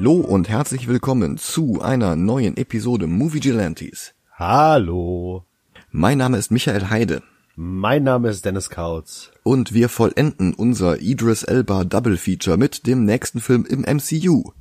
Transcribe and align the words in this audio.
Hallo 0.00 0.14
und 0.14 0.48
herzlich 0.48 0.88
willkommen 0.88 1.36
zu 1.36 1.82
einer 1.82 2.16
neuen 2.16 2.56
Episode 2.56 3.06
Movie 3.06 3.40
Gelantes. 3.40 4.14
Hallo. 4.32 5.44
Mein 5.90 6.16
Name 6.16 6.38
ist 6.38 6.50
Michael 6.50 6.88
Heide. 6.88 7.22
Mein 7.54 8.04
Name 8.04 8.30
ist 8.30 8.46
Dennis 8.46 8.70
Kautz. 8.70 9.30
Und 9.42 9.74
wir 9.74 9.90
vollenden 9.90 10.54
unser 10.54 11.02
Idris 11.02 11.42
Elba 11.42 11.84
Double 11.84 12.16
Feature 12.16 12.56
mit 12.56 12.86
dem 12.86 13.04
nächsten 13.04 13.42
Film 13.42 13.66
im 13.66 13.80
MCU. 13.80 14.52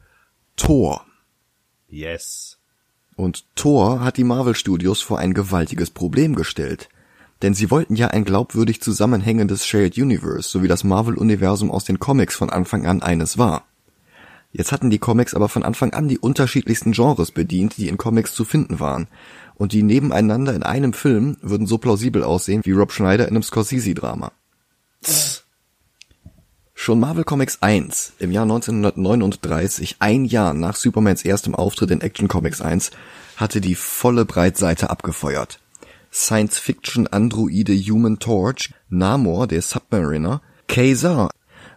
Thor. 0.58 1.06
Yes. 1.88 2.60
Und 3.16 3.46
Thor 3.56 4.02
hat 4.02 4.18
die 4.18 4.26
Marvel 4.26 4.56
Studios 4.56 5.02
vor 5.02 5.20
ein 5.20 5.34
gewaltiges 5.34 5.90
Problem 5.90 6.36
gestellt. 6.36 6.90
Denn 7.42 7.54
sie 7.54 7.72
wollten 7.72 7.96
ja 7.96 8.10
ein 8.10 8.26
glaubwürdig 8.26 8.82
zusammenhängendes 8.82 9.66
Shared 9.66 9.98
Universe, 9.98 10.50
so 10.50 10.64
wie 10.64 10.68
das 10.68 10.84
Marvel-Universum 10.84 11.72
aus 11.72 11.86
den 11.86 11.98
Comics 11.98 12.36
von 12.36 12.50
Anfang 12.50 12.86
an 12.86 13.02
eines 13.02 13.38
war. 13.38 13.69
Jetzt 14.52 14.72
hatten 14.72 14.90
die 14.90 15.00
Comics 15.00 15.34
aber 15.34 15.48
von 15.48 15.64
Anfang 15.64 15.94
an 15.94 16.08
die 16.08 16.18
unterschiedlichsten 16.18 16.92
Genres 16.92 17.32
bedient, 17.32 17.78
die 17.78 17.88
in 17.88 17.98
Comics 17.98 18.34
zu 18.34 18.46
finden 18.46 18.80
waren. 18.80 19.08
Und 19.56 19.74
die 19.74 19.84
nebeneinander 19.84 20.54
in 20.54 20.64
einem 20.64 20.94
Film 20.94 21.38
würden 21.42 21.68
so 21.68 21.78
plausibel 21.78 22.24
aussehen 22.24 22.62
wie 22.64 22.72
Rob 22.72 22.92
Schneider 22.92 23.28
in 23.28 23.36
einem 23.36 23.44
Scorsese-Drama. 23.44 24.32
Schon 26.74 27.00
Marvel 27.00 27.26
Comics 27.26 27.62
1 27.62 28.14
im 28.20 28.32
Jahr 28.32 28.44
1939, 28.44 29.98
ein 30.00 30.26
Jahr 30.26 30.54
nach 30.54 30.76
Supermans 30.76 31.26
erstem 31.26 31.54
Auftritt 31.54 31.92
in 31.92 32.02
Action 32.02 32.30
Comics 32.30 32.62
1, 32.62 32.92
hatte 33.36 33.60
die 33.62 33.76
volle 33.76 34.26
Breitseite 34.26 34.90
abgefeuert. 34.90 35.60
Science-Fiction-Androide 36.12 37.76
Human 37.76 38.18
Torch, 38.20 38.74
Namor, 38.90 39.48
der 39.48 39.62
Submariner, 39.62 40.42
Kazar, 40.68 41.30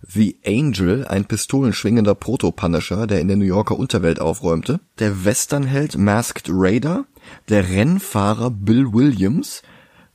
The 0.07 0.37
Angel, 0.45 1.07
ein 1.07 1.27
pistolenschwingender 1.27 2.17
Proto-Punisher, 2.17 3.07
der 3.07 3.21
in 3.21 3.29
der 3.29 3.37
New 3.37 3.45
Yorker 3.45 3.79
Unterwelt 3.79 4.21
aufräumte, 4.21 4.81
der 4.99 5.25
Westernheld 5.25 5.97
Masked 5.97 6.49
Raider, 6.51 7.05
der 7.49 7.69
Rennfahrer 7.69 8.51
Bill 8.51 8.93
Williams 8.93 9.63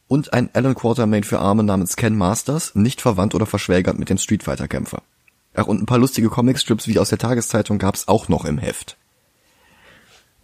und 0.08 0.34
ein 0.34 0.50
Alan 0.54 0.76
Quartermain 0.76 1.24
für 1.24 1.40
Arme 1.40 1.64
namens 1.64 1.96
Ken 1.96 2.18
Masters, 2.18 2.76
nicht 2.76 3.02
verwandt 3.02 3.34
oder 3.34 3.46
verschwägert 3.46 3.98
mit 3.98 4.10
dem 4.10 4.18
Street 4.18 4.44
Fighter 4.44 4.68
Kämpfer. 4.68 5.04
Ach, 5.54 5.68
und 5.68 5.82
ein 5.82 5.86
paar 5.86 6.00
lustige 6.00 6.30
Comicstrips 6.30 6.88
wie 6.88 7.00
aus 7.00 7.10
der 7.10 7.18
Tageszeitung 7.18 7.78
gab's 7.78 8.08
auch 8.08 8.28
noch 8.28 8.46
im 8.46 8.58
Heft. 8.58 8.98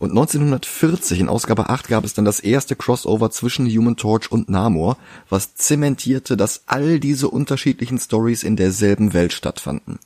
Und 0.04 0.09
1940 0.09 1.22
in 1.22 1.30
Ausgabe 1.30 1.70
8 1.70 1.88
gab 1.88 2.04
es 2.04 2.14
dann 2.14 2.26
das 2.26 2.42
erste 2.42 2.76
Crossover 2.76 3.32
zwischen 3.32 3.70
Human 3.70 3.96
Torch 3.96 4.30
und 4.30 4.50
Namor, 4.50 4.98
was 5.30 5.56
zementierte, 5.56 6.36
dass 6.36 6.64
all 6.66 7.00
diese 7.00 7.30
unterschiedlichen 7.30 7.98
Stories 7.98 8.44
in 8.44 8.58
derselben 8.58 9.14
Welt 9.14 9.31
stattfanden. 9.31 10.00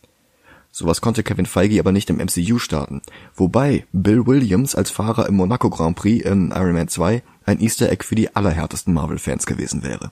Sowas 0.71 1.01
konnte 1.01 1.23
Kevin 1.23 1.47
Feige 1.47 1.79
aber 1.79 1.91
nicht 1.91 2.11
im 2.11 2.17
MCU 2.17 2.59
starten. 2.59 3.01
Wobei 3.33 3.87
Bill 3.91 4.27
Williams 4.27 4.75
als 4.75 4.91
Fahrer 4.91 5.27
im 5.27 5.33
Monaco 5.33 5.71
Grand 5.71 5.95
Prix 5.95 6.23
in 6.23 6.51
Iron 6.51 6.73
Man 6.73 6.89
2 6.89 7.23
ein 7.47 7.59
Easter 7.59 7.91
Egg 7.91 8.03
für 8.03 8.13
die 8.13 8.35
allerhärtesten 8.35 8.93
Marvel-Fans 8.93 9.47
gewesen 9.47 9.81
wäre. 9.81 10.11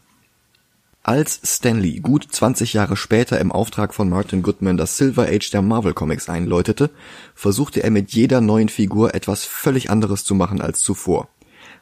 Als 1.07 1.39
Stan 1.43 1.77
Lee 1.77 1.99
gut 1.99 2.25
20 2.31 2.73
Jahre 2.73 2.97
später 2.97 3.39
im 3.39 3.51
Auftrag 3.51 3.93
von 3.93 4.09
Martin 4.09 4.41
Goodman 4.41 4.75
das 4.75 4.97
Silver 4.97 5.27
Age 5.27 5.51
der 5.51 5.61
Marvel 5.61 5.93
Comics 5.93 6.29
einläutete, 6.29 6.89
versuchte 7.35 7.83
er 7.83 7.91
mit 7.91 8.13
jeder 8.13 8.41
neuen 8.41 8.69
Figur 8.69 9.13
etwas 9.13 9.45
völlig 9.45 9.91
anderes 9.91 10.23
zu 10.23 10.33
machen 10.33 10.61
als 10.61 10.79
zuvor, 10.79 11.29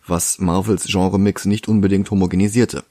was 0.06 0.40
Marvels 0.40 0.88
Genremix 0.88 1.46
nicht 1.46 1.70
unbedingt 1.70 2.12
homogenisierte. 2.12 2.84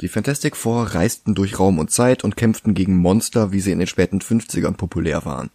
Die 0.00 0.08
Fantastic 0.08 0.56
Four 0.56 0.94
reisten 0.94 1.34
durch 1.34 1.58
Raum 1.58 1.78
und 1.78 1.90
Zeit 1.90 2.24
und 2.24 2.38
kämpften 2.38 2.72
gegen 2.72 2.96
Monster, 2.96 3.52
wie 3.52 3.60
sie 3.60 3.72
in 3.72 3.80
den 3.80 3.86
späten 3.86 4.20
50ern 4.20 4.78
populär 4.78 5.26
waren. 5.26 5.50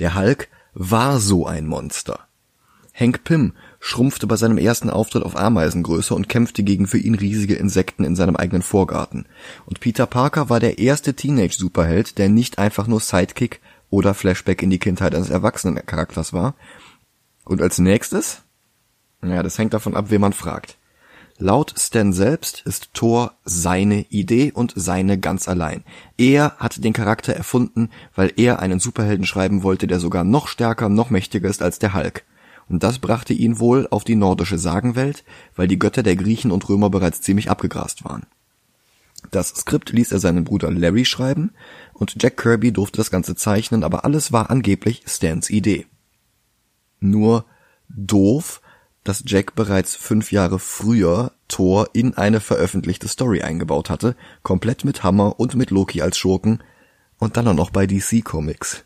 Der 0.00 0.16
Hulk 0.16 0.48
war 0.74 1.18
so 1.18 1.46
ein 1.46 1.66
Monster. 1.66 2.26
Hank 2.92 3.24
Pym 3.24 3.54
schrumpfte 3.80 4.26
bei 4.26 4.36
seinem 4.36 4.58
ersten 4.58 4.90
Auftritt 4.90 5.24
auf 5.24 5.36
Ameisengröße 5.36 6.14
und 6.14 6.28
kämpfte 6.28 6.62
gegen 6.62 6.86
für 6.86 6.98
ihn 6.98 7.14
riesige 7.14 7.54
Insekten 7.54 8.04
in 8.04 8.14
seinem 8.14 8.36
eigenen 8.36 8.62
Vorgarten. 8.62 9.24
Und 9.64 9.80
Peter 9.80 10.06
Parker 10.06 10.50
war 10.50 10.60
der 10.60 10.78
erste 10.78 11.14
Teenage-Superheld, 11.14 12.18
der 12.18 12.28
nicht 12.28 12.58
einfach 12.58 12.86
nur 12.86 13.00
Sidekick 13.00 13.60
oder 13.88 14.14
Flashback 14.14 14.62
in 14.62 14.70
die 14.70 14.78
Kindheit 14.78 15.14
eines 15.14 15.30
erwachsenen 15.30 15.84
Charakters 15.84 16.32
war. 16.32 16.54
Und 17.44 17.62
als 17.62 17.78
nächstes? 17.78 18.42
Ja, 19.22 19.42
das 19.42 19.58
hängt 19.58 19.72
davon 19.72 19.96
ab, 19.96 20.06
wen 20.08 20.20
man 20.20 20.34
fragt. 20.34 20.76
Laut 21.38 21.74
Stan 21.78 22.12
selbst 22.12 22.62
ist 22.66 22.92
Thor 22.92 23.32
seine 23.46 24.02
Idee 24.10 24.52
und 24.52 24.74
seine 24.76 25.18
ganz 25.18 25.48
allein. 25.48 25.84
Er 26.18 26.56
hat 26.58 26.84
den 26.84 26.92
Charakter 26.92 27.32
erfunden, 27.32 27.88
weil 28.14 28.30
er 28.36 28.60
einen 28.60 28.78
Superhelden 28.78 29.24
schreiben 29.24 29.62
wollte, 29.62 29.86
der 29.86 30.00
sogar 30.00 30.22
noch 30.22 30.48
stärker, 30.48 30.90
noch 30.90 31.08
mächtiger 31.08 31.48
ist 31.48 31.62
als 31.62 31.78
der 31.78 31.94
Hulk 31.94 32.24
und 32.70 32.84
das 32.84 33.00
brachte 33.00 33.34
ihn 33.34 33.58
wohl 33.58 33.88
auf 33.90 34.04
die 34.04 34.14
nordische 34.14 34.56
Sagenwelt, 34.56 35.24
weil 35.56 35.68
die 35.68 35.78
Götter 35.78 36.04
der 36.04 36.16
Griechen 36.16 36.52
und 36.52 36.68
Römer 36.68 36.88
bereits 36.88 37.20
ziemlich 37.20 37.50
abgegrast 37.50 38.04
waren. 38.04 38.26
Das 39.30 39.48
Skript 39.48 39.90
ließ 39.90 40.12
er 40.12 40.20
seinen 40.20 40.44
Bruder 40.44 40.70
Larry 40.70 41.04
schreiben 41.04 41.50
und 41.92 42.22
Jack 42.22 42.38
Kirby 42.38 42.72
durfte 42.72 42.96
das 42.96 43.10
Ganze 43.10 43.34
zeichnen, 43.34 43.84
aber 43.84 44.04
alles 44.04 44.32
war 44.32 44.50
angeblich 44.50 45.02
Stans 45.06 45.50
Idee. 45.50 45.86
Nur 47.00 47.44
doof, 47.88 48.62
dass 49.02 49.24
Jack 49.26 49.56
bereits 49.56 49.96
fünf 49.96 50.30
Jahre 50.30 50.58
früher 50.58 51.32
Thor 51.48 51.88
in 51.92 52.14
eine 52.14 52.38
veröffentlichte 52.38 53.08
Story 53.08 53.42
eingebaut 53.42 53.90
hatte, 53.90 54.14
komplett 54.42 54.84
mit 54.84 55.02
Hammer 55.02 55.40
und 55.40 55.56
mit 55.56 55.70
Loki 55.70 56.02
als 56.02 56.16
Schurken 56.16 56.62
und 57.18 57.36
dann 57.36 57.48
auch 57.48 57.54
noch 57.54 57.70
bei 57.70 57.86
DC 57.86 58.24
Comics. 58.24 58.84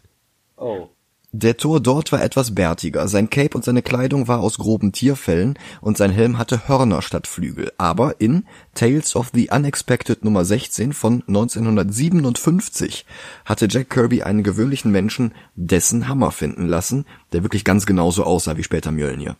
Oh. 0.56 0.89
Der 1.37 1.56
Tor 1.56 1.81
dort 1.81 2.12
war 2.12 2.22
etwas 2.22 2.55
bärtiger, 2.55 3.09
sein 3.09 3.28
Cape 3.28 3.56
und 3.56 3.65
seine 3.65 3.83
Kleidung 3.83 4.28
war 4.28 4.39
aus 4.39 4.56
groben 4.56 4.93
Tierfellen 4.93 5.59
und 5.81 5.97
sein 5.97 6.12
Helm 6.12 6.39
hatte 6.39 6.69
Hörner 6.69 7.03
statt 7.03 7.27
Flügel, 7.27 7.72
aber 7.77 8.21
in 8.21 8.45
Tales 8.77 9.17
of 9.17 9.33
the 9.34 9.49
Unexpected 9.50 10.25
Nummer 10.25 10.45
16 10.45 10.93
von 10.93 11.25
1957 11.27 13.05
hatte 13.45 13.67
Jack 13.69 13.91
Kirby 13.91 14.22
einen 14.22 14.45
gewöhnlichen 14.45 14.93
Menschen 14.93 15.34
dessen 15.56 16.06
Hammer 16.06 16.31
finden 16.31 16.69
lassen, 16.69 17.05
der 17.33 17.43
wirklich 17.43 17.65
ganz 17.65 17.84
genauso 17.84 18.22
aussah 18.22 18.56
wie 18.56 18.62
später 18.62 18.93
Mjölnir. 18.93 19.37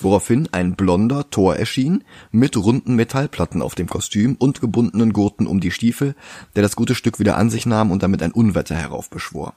Woraufhin 0.00 0.48
ein 0.52 0.74
blonder 0.74 1.28
Tor 1.28 1.56
erschien, 1.56 2.04
mit 2.30 2.56
runden 2.56 2.94
Metallplatten 2.94 3.60
auf 3.60 3.74
dem 3.74 3.88
Kostüm 3.88 4.36
und 4.36 4.62
gebundenen 4.62 5.12
Gurten 5.12 5.46
um 5.46 5.60
die 5.60 5.70
Stiefel, 5.70 6.14
der 6.54 6.62
das 6.62 6.76
gute 6.76 6.94
Stück 6.94 7.18
wieder 7.18 7.36
an 7.36 7.50
sich 7.50 7.66
nahm 7.66 7.90
und 7.90 8.02
damit 8.02 8.22
ein 8.22 8.32
Unwetter 8.32 8.74
heraufbeschwor. 8.74 9.54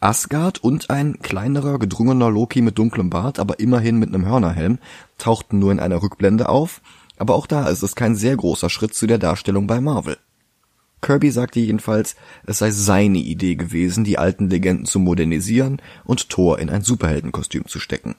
Asgard 0.00 0.62
und 0.62 0.90
ein 0.90 1.18
kleinerer, 1.22 1.80
gedrungener 1.80 2.30
Loki 2.30 2.62
mit 2.62 2.78
dunklem 2.78 3.10
Bart, 3.10 3.40
aber 3.40 3.58
immerhin 3.58 3.98
mit 3.98 4.14
einem 4.14 4.26
Hörnerhelm, 4.26 4.78
tauchten 5.18 5.58
nur 5.58 5.72
in 5.72 5.80
einer 5.80 6.02
Rückblende 6.02 6.48
auf, 6.48 6.80
aber 7.16 7.34
auch 7.34 7.48
da 7.48 7.68
ist 7.68 7.82
es 7.82 7.96
kein 7.96 8.14
sehr 8.14 8.36
großer 8.36 8.70
Schritt 8.70 8.94
zu 8.94 9.08
der 9.08 9.18
Darstellung 9.18 9.66
bei 9.66 9.80
Marvel. 9.80 10.16
Kirby 11.00 11.30
sagte 11.32 11.58
jedenfalls, 11.58 12.14
es 12.46 12.58
sei 12.58 12.70
seine 12.70 13.18
Idee 13.18 13.56
gewesen, 13.56 14.04
die 14.04 14.18
alten 14.18 14.48
Legenden 14.48 14.86
zu 14.86 15.00
modernisieren 15.00 15.82
und 16.04 16.28
Thor 16.28 16.60
in 16.60 16.70
ein 16.70 16.82
Superheldenkostüm 16.82 17.66
zu 17.66 17.80
stecken. 17.80 18.14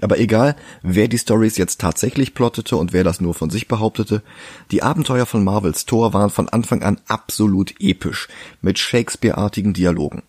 Aber 0.00 0.18
egal, 0.18 0.56
wer 0.82 1.08
die 1.08 1.18
Stories 1.18 1.56
jetzt 1.56 1.80
tatsächlich 1.80 2.34
plottete 2.34 2.76
und 2.76 2.92
wer 2.92 3.02
das 3.02 3.20
nur 3.20 3.34
von 3.34 3.50
sich 3.50 3.66
behauptete, 3.66 4.22
die 4.70 4.82
Abenteuer 4.82 5.26
von 5.26 5.42
Marvels 5.42 5.86
Thor 5.86 6.12
waren 6.12 6.30
von 6.30 6.48
Anfang 6.48 6.82
an 6.82 7.00
absolut 7.08 7.74
episch, 7.80 8.28
mit 8.60 8.78
Shakespeare-artigen 8.78 9.72
Dialogen. 9.72 10.22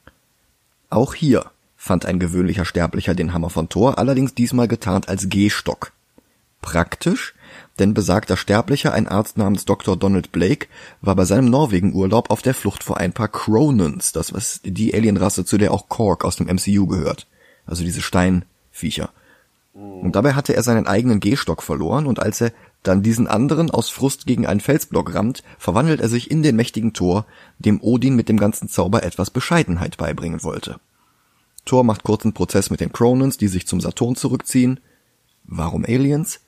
Auch 0.89 1.13
hier 1.13 1.51
fand 1.77 2.05
ein 2.05 2.19
gewöhnlicher 2.19 2.65
Sterblicher 2.65 3.15
den 3.15 3.33
Hammer 3.33 3.49
von 3.49 3.69
Thor, 3.69 3.97
allerdings 3.97 4.33
diesmal 4.33 4.67
getarnt 4.67 5.07
als 5.07 5.29
Gehstock. 5.29 5.91
Praktisch, 6.61 7.35
denn 7.79 7.93
besagter 7.93 8.35
Sterblicher, 8.35 8.93
ein 8.93 9.07
Arzt 9.07 9.37
namens 9.37 9.65
Dr. 9.65 9.95
Donald 9.95 10.31
Blake, 10.31 10.67
war 11.01 11.15
bei 11.15 11.23
seinem 11.23 11.49
Norwegen-Urlaub 11.49 12.29
auf 12.31 12.41
der 12.41 12.53
Flucht 12.53 12.83
vor 12.83 12.97
ein 12.97 13.13
paar 13.13 13.29
Cronons, 13.29 14.11
das 14.11 14.29
ist 14.31 14.61
die 14.65 14.93
Alienrasse, 14.93 15.45
zu 15.45 15.57
der 15.57 15.71
auch 15.71 15.87
Korg 15.87 16.25
aus 16.25 16.35
dem 16.35 16.47
MCU 16.47 16.87
gehört. 16.87 17.27
Also 17.65 17.83
diese 17.83 18.01
Steinviecher. 18.01 19.11
Und 19.73 20.15
dabei 20.15 20.33
hatte 20.33 20.53
er 20.53 20.63
seinen 20.63 20.87
eigenen 20.87 21.21
Gehstock 21.21 21.63
verloren 21.63 22.07
und 22.07 22.19
als 22.19 22.41
er 22.41 22.51
dann 22.83 23.03
diesen 23.03 23.27
anderen 23.27 23.69
aus 23.69 23.89
Frust 23.89 24.25
gegen 24.25 24.45
einen 24.45 24.61
Felsblock 24.61 25.13
rammt, 25.13 25.43
verwandelt 25.57 25.99
er 25.99 26.09
sich 26.09 26.31
in 26.31 26.43
den 26.43 26.55
mächtigen 26.55 26.93
Thor, 26.93 27.25
dem 27.57 27.81
Odin 27.81 28.15
mit 28.15 28.29
dem 28.29 28.37
ganzen 28.37 28.69
Zauber 28.69 29.03
etwas 29.03 29.31
Bescheidenheit 29.31 29.97
beibringen 29.97 30.43
wollte. 30.43 30.79
Thor 31.65 31.83
macht 31.83 32.03
kurzen 32.03 32.33
Prozess 32.33 32.69
mit 32.69 32.79
den 32.79 32.93
Cronons, 32.93 33.37
die 33.37 33.47
sich 33.47 33.67
zum 33.67 33.81
Saturn 33.81 34.15
zurückziehen. 34.15 34.79
Warum 35.43 35.83
Aliens? 35.85 36.39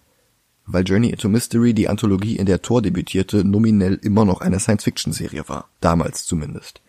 Weil 0.65 0.83
Journey 0.83 1.09
into 1.09 1.27
Mystery, 1.27 1.73
die 1.73 1.89
Anthologie, 1.89 2.37
in 2.37 2.45
der 2.45 2.61
Thor 2.61 2.81
debütierte, 2.81 3.43
nominell 3.43 3.99
immer 4.01 4.23
noch 4.23 4.39
eine 4.39 4.59
Science-Fiction-Serie 4.59 5.49
war. 5.49 5.67
Damals 5.81 6.25
zumindest. 6.25 6.81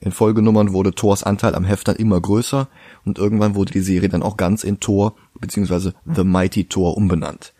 In 0.00 0.10
Folgenummern 0.10 0.72
wurde 0.72 0.94
Thors 0.94 1.22
Anteil 1.22 1.54
am 1.54 1.64
Heft 1.64 1.86
dann 1.86 1.96
immer 1.96 2.20
größer 2.20 2.68
und 3.04 3.18
irgendwann 3.18 3.54
wurde 3.54 3.72
die 3.72 3.80
Serie 3.80 4.08
dann 4.08 4.24
auch 4.24 4.36
ganz 4.36 4.64
in 4.64 4.80
Thor 4.80 5.14
bzw. 5.40 5.92
The 6.12 6.24
Mighty 6.24 6.64
Thor 6.64 6.96
umbenannt 6.96 7.53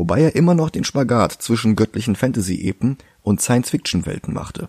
wobei 0.00 0.22
er 0.22 0.34
immer 0.34 0.54
noch 0.54 0.70
den 0.70 0.84
Spagat 0.84 1.32
zwischen 1.32 1.76
göttlichen 1.76 2.16
Fantasy-Epen 2.16 2.96
und 3.22 3.40
Science-Fiction-Welten 3.40 4.34
machte. 4.34 4.68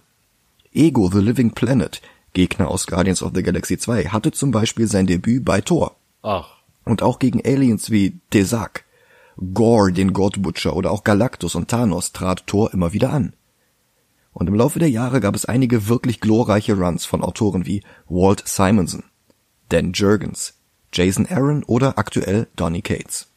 Ego 0.73 1.09
The 1.11 1.19
Living 1.19 1.51
Planet 1.51 2.01
Gegner 2.33 2.69
aus 2.69 2.87
Guardians 2.87 3.21
of 3.23 3.31
the 3.35 3.43
Galaxy 3.43 3.77
2, 3.77 4.05
hatte 4.05 4.31
zum 4.31 4.51
Beispiel 4.51 4.87
sein 4.87 5.07
Debüt 5.07 5.43
bei 5.43 5.61
Thor. 5.61 5.97
Ach. 6.21 6.57
Und 6.85 7.03
auch 7.03 7.19
gegen 7.19 7.45
Aliens 7.45 7.91
wie 7.91 8.19
Desak, 8.33 8.85
Gore, 9.53 9.91
den 9.91 10.13
God 10.13 10.41
Butcher 10.41 10.75
oder 10.75 10.91
auch 10.91 11.03
Galactus 11.03 11.55
und 11.55 11.69
Thanos 11.69 12.11
trat 12.11 12.47
Thor 12.47 12.73
immer 12.73 12.93
wieder 12.93 13.11
an. 13.11 13.33
Und 14.33 14.47
im 14.47 14.55
Laufe 14.55 14.79
der 14.79 14.89
Jahre 14.89 15.19
gab 15.19 15.35
es 15.35 15.45
einige 15.45 15.87
wirklich 15.89 16.21
glorreiche 16.21 16.77
Runs 16.77 17.05
von 17.05 17.21
Autoren 17.21 17.65
wie 17.65 17.83
Walt 18.07 18.43
Simonson, 18.45 19.03
Dan 19.69 19.91
Jurgens, 19.91 20.53
Jason 20.93 21.27
Aaron 21.27 21.63
oder 21.63 21.97
aktuell 21.97 22.47
Donny 22.55 22.81
Cates. 22.81 23.30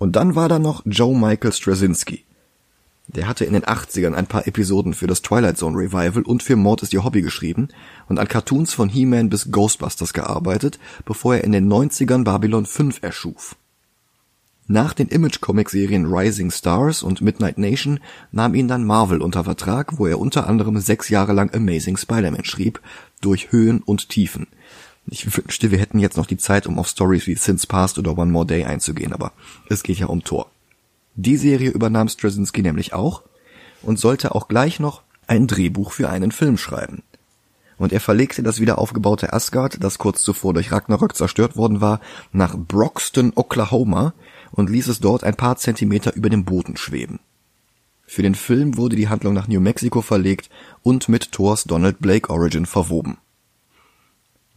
Und 0.00 0.16
dann 0.16 0.34
war 0.34 0.48
da 0.48 0.58
noch 0.58 0.82
Joe 0.86 1.14
Michael 1.14 1.52
Straczynski. 1.52 2.24
Der 3.08 3.28
hatte 3.28 3.44
in 3.44 3.52
den 3.52 3.64
80ern 3.64 4.14
ein 4.14 4.26
paar 4.26 4.46
Episoden 4.46 4.94
für 4.94 5.06
das 5.06 5.20
Twilight 5.20 5.58
Zone 5.58 5.76
Revival 5.76 6.22
und 6.22 6.42
für 6.42 6.56
Mord 6.56 6.82
ist 6.82 6.94
ihr 6.94 7.04
Hobby 7.04 7.20
geschrieben 7.20 7.68
und 8.08 8.18
an 8.18 8.26
Cartoons 8.26 8.72
von 8.72 8.88
He-Man 8.88 9.28
bis 9.28 9.50
Ghostbusters 9.50 10.14
gearbeitet, 10.14 10.78
bevor 11.04 11.34
er 11.34 11.44
in 11.44 11.52
den 11.52 11.70
90ern 11.70 12.24
Babylon 12.24 12.64
5 12.64 13.02
erschuf. 13.02 13.56
Nach 14.66 14.94
den 14.94 15.08
Image-Comic-Serien 15.08 16.06
Rising 16.06 16.50
Stars 16.50 17.02
und 17.02 17.20
Midnight 17.20 17.58
Nation 17.58 18.00
nahm 18.32 18.54
ihn 18.54 18.68
dann 18.68 18.86
Marvel 18.86 19.20
unter 19.20 19.44
Vertrag, 19.44 19.98
wo 19.98 20.06
er 20.06 20.18
unter 20.18 20.46
anderem 20.48 20.78
sechs 20.78 21.10
Jahre 21.10 21.34
lang 21.34 21.54
Amazing 21.54 21.98
Spider-Man 21.98 22.44
schrieb, 22.44 22.80
durch 23.20 23.52
Höhen 23.52 23.82
und 23.82 24.08
Tiefen. 24.08 24.46
Ich 25.12 25.36
wünschte, 25.36 25.72
wir 25.72 25.78
hätten 25.78 25.98
jetzt 25.98 26.16
noch 26.16 26.26
die 26.26 26.36
Zeit, 26.36 26.68
um 26.68 26.78
auf 26.78 26.86
Stories 26.86 27.26
wie 27.26 27.34
Since 27.34 27.66
Past 27.66 27.98
oder 27.98 28.16
One 28.16 28.30
More 28.30 28.46
Day 28.46 28.64
einzugehen, 28.64 29.12
aber 29.12 29.32
es 29.68 29.82
geht 29.82 29.98
ja 29.98 30.06
um 30.06 30.22
Thor. 30.22 30.48
Die 31.16 31.36
Serie 31.36 31.70
übernahm 31.70 32.08
Straczynski 32.08 32.62
nämlich 32.62 32.92
auch 32.92 33.24
und 33.82 33.98
sollte 33.98 34.36
auch 34.36 34.46
gleich 34.46 34.78
noch 34.78 35.02
ein 35.26 35.48
Drehbuch 35.48 35.90
für 35.90 36.10
einen 36.10 36.30
Film 36.30 36.56
schreiben. 36.56 37.02
Und 37.76 37.92
er 37.92 37.98
verlegte 37.98 38.44
das 38.44 38.60
wieder 38.60 38.78
aufgebaute 38.78 39.32
Asgard, 39.32 39.82
das 39.82 39.98
kurz 39.98 40.22
zuvor 40.22 40.54
durch 40.54 40.70
Ragnarök 40.70 41.16
zerstört 41.16 41.56
worden 41.56 41.80
war, 41.80 42.00
nach 42.30 42.56
Broxton, 42.56 43.32
Oklahoma 43.34 44.14
und 44.52 44.70
ließ 44.70 44.86
es 44.86 45.00
dort 45.00 45.24
ein 45.24 45.34
paar 45.34 45.56
Zentimeter 45.56 46.14
über 46.14 46.30
dem 46.30 46.44
Boden 46.44 46.76
schweben. 46.76 47.18
Für 48.06 48.22
den 48.22 48.36
Film 48.36 48.76
wurde 48.76 48.94
die 48.94 49.08
Handlung 49.08 49.34
nach 49.34 49.48
New 49.48 49.60
Mexico 49.60 50.02
verlegt 50.02 50.50
und 50.84 51.08
mit 51.08 51.32
Thors 51.32 51.64
Donald 51.64 51.98
Blake 51.98 52.30
Origin 52.30 52.66
verwoben. 52.66 53.18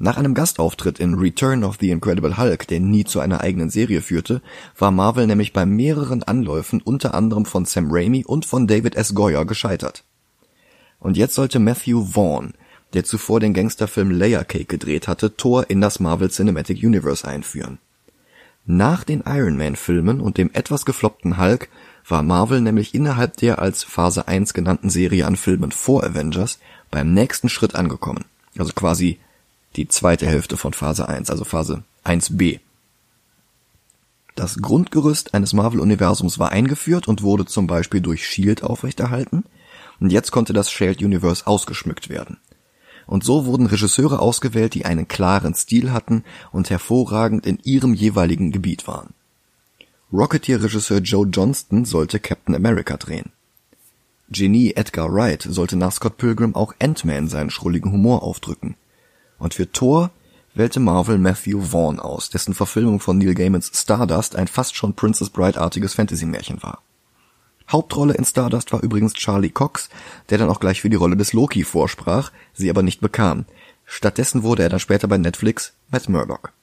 Nach 0.03 0.17
einem 0.17 0.33
Gastauftritt 0.33 0.99
in 0.99 1.13
Return 1.13 1.63
of 1.63 1.77
the 1.79 1.89
Incredible 1.89 2.35
Hulk, 2.37 2.67
der 2.67 2.81
nie 2.81 3.05
zu 3.05 3.21
einer 3.21 3.39
eigenen 3.39 3.69
Serie 3.69 4.01
führte, 4.01 4.41
war 4.77 4.91
Marvel 4.91 5.27
nämlich 5.27 5.53
bei 5.53 5.65
mehreren 5.65 6.23
Anläufen 6.23 6.81
unter 6.81 7.13
anderem 7.13 7.45
von 7.45 7.63
Sam 7.63 7.87
Raimi 7.89 8.25
und 8.25 8.45
von 8.45 8.67
David 8.67 8.95
S. 8.95 9.15
Goyer 9.15 9.45
gescheitert. 9.45 10.03
Und 10.99 11.15
jetzt 11.15 11.35
sollte 11.35 11.59
Matthew 11.59 12.03
Vaughn, 12.03 12.53
der 12.91 13.05
zuvor 13.05 13.39
den 13.39 13.53
Gangsterfilm 13.53 14.11
Layer 14.11 14.43
Cake 14.43 14.65
gedreht 14.65 15.07
hatte, 15.07 15.37
Thor 15.37 15.69
in 15.69 15.79
das 15.79 16.01
Marvel 16.01 16.29
Cinematic 16.29 16.83
Universe 16.83 17.25
einführen. 17.25 17.77
Nach 18.65 19.05
den 19.05 19.23
Iron 19.25 19.55
Man 19.55 19.77
Filmen 19.77 20.19
und 20.19 20.37
dem 20.37 20.51
etwas 20.51 20.83
gefloppten 20.83 21.37
Hulk 21.37 21.69
war 22.05 22.23
Marvel 22.23 22.59
nämlich 22.59 22.93
innerhalb 22.93 23.37
der 23.37 23.59
als 23.59 23.85
Phase 23.85 24.27
1 24.27 24.53
genannten 24.53 24.89
Serie 24.89 25.25
an 25.25 25.37
Filmen 25.37 25.71
vor 25.71 26.03
Avengers 26.03 26.59
beim 26.91 27.13
nächsten 27.13 27.47
Schritt 27.47 27.75
angekommen. 27.75 28.25
Also 28.57 28.73
quasi 28.73 29.17
die 29.75 29.87
zweite 29.87 30.25
Hälfte 30.25 30.57
von 30.57 30.73
Phase 30.73 31.07
1, 31.07 31.29
also 31.29 31.43
Phase 31.43 31.83
1b. 32.05 32.59
Das 34.35 34.57
Grundgerüst 34.57 35.33
eines 35.33 35.53
Marvel-Universums 35.53 36.39
war 36.39 36.51
eingeführt 36.51 37.07
und 37.07 37.21
wurde 37.21 37.45
zum 37.45 37.67
Beispiel 37.67 38.01
durch 38.01 38.27
Shield 38.27 38.63
aufrechterhalten, 38.63 39.43
und 39.99 40.11
jetzt 40.11 40.31
konnte 40.31 40.53
das 40.53 40.71
Shared 40.71 41.01
Universe 41.01 41.45
ausgeschmückt 41.45 42.09
werden. 42.09 42.37
Und 43.05 43.23
so 43.23 43.45
wurden 43.45 43.67
Regisseure 43.67 44.19
ausgewählt, 44.19 44.73
die 44.73 44.85
einen 44.85 45.07
klaren 45.07 45.53
Stil 45.53 45.91
hatten 45.91 46.23
und 46.51 46.69
hervorragend 46.69 47.45
in 47.45 47.59
ihrem 47.63 47.93
jeweiligen 47.93 48.51
Gebiet 48.51 48.87
waren. 48.87 49.13
Rocketeer-Regisseur 50.11 50.99
Joe 50.99 51.27
Johnston 51.27 51.85
sollte 51.85 52.19
Captain 52.19 52.55
America 52.55 52.97
drehen. 52.97 53.31
Genie 54.29 54.73
Edgar 54.75 55.13
Wright 55.13 55.45
sollte 55.47 55.75
nach 55.75 55.91
Scott 55.91 56.17
Pilgrim 56.17 56.55
auch 56.55 56.73
Ant-Man 56.79 57.27
seinen 57.27 57.49
schrulligen 57.49 57.91
Humor 57.91 58.23
aufdrücken. 58.23 58.75
Und 59.43 59.53
für 59.53 59.69
Thor 59.69 60.09
wählte 60.53 60.79
Marvel 60.79 61.17
Matthew 61.17 61.59
Vaughn 61.59 61.99
aus, 61.99 62.29
dessen 62.29 62.53
Verfilmung 62.53 63.01
von 63.01 63.17
Neil 63.17 63.33
Gaimans 63.33 63.71
Stardust 63.73 64.37
ein 64.37 64.47
fast 64.47 64.73
schon 64.73 64.93
Princess 64.93 65.29
Bride-artiges 65.29 65.95
Fantasy-Märchen 65.95 66.63
war. 66.63 66.81
Hauptrolle 67.69 68.13
in 68.13 68.23
Stardust 68.23 68.71
war 68.71 68.81
übrigens 68.81 69.13
Charlie 69.15 69.49
Cox, 69.49 69.89
der 70.29 70.37
dann 70.37 70.49
auch 70.49 70.61
gleich 70.61 70.79
für 70.79 70.89
die 70.89 70.95
Rolle 70.95 71.17
des 71.17 71.33
Loki 71.33 71.65
vorsprach, 71.65 72.31
sie 72.53 72.69
aber 72.69 72.83
nicht 72.83 73.01
bekam. 73.01 73.43
Stattdessen 73.83 74.43
wurde 74.43 74.63
er 74.63 74.69
dann 74.69 74.79
später 74.79 75.09
bei 75.09 75.17
Netflix 75.17 75.73
Matt 75.91 76.07
Murdock. 76.07 76.53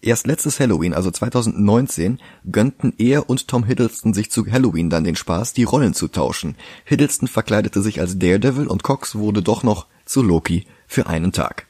Erst 0.00 0.28
letztes 0.28 0.60
Halloween, 0.60 0.94
also 0.94 1.10
2019, 1.10 2.20
gönnten 2.52 2.92
er 2.98 3.28
und 3.28 3.48
Tom 3.48 3.64
Hiddleston 3.64 4.14
sich 4.14 4.30
zu 4.30 4.46
Halloween 4.46 4.90
dann 4.90 5.02
den 5.02 5.16
Spaß, 5.16 5.54
die 5.54 5.64
Rollen 5.64 5.94
zu 5.94 6.06
tauschen. 6.06 6.54
Hiddleston 6.84 7.26
verkleidete 7.26 7.82
sich 7.82 7.98
als 7.98 8.20
Daredevil 8.20 8.68
und 8.68 8.84
Cox 8.84 9.16
wurde 9.16 9.42
doch 9.42 9.64
noch 9.64 9.86
zu 10.04 10.22
Loki 10.22 10.66
für 10.92 11.06
einen 11.06 11.32
Tag. 11.32 11.66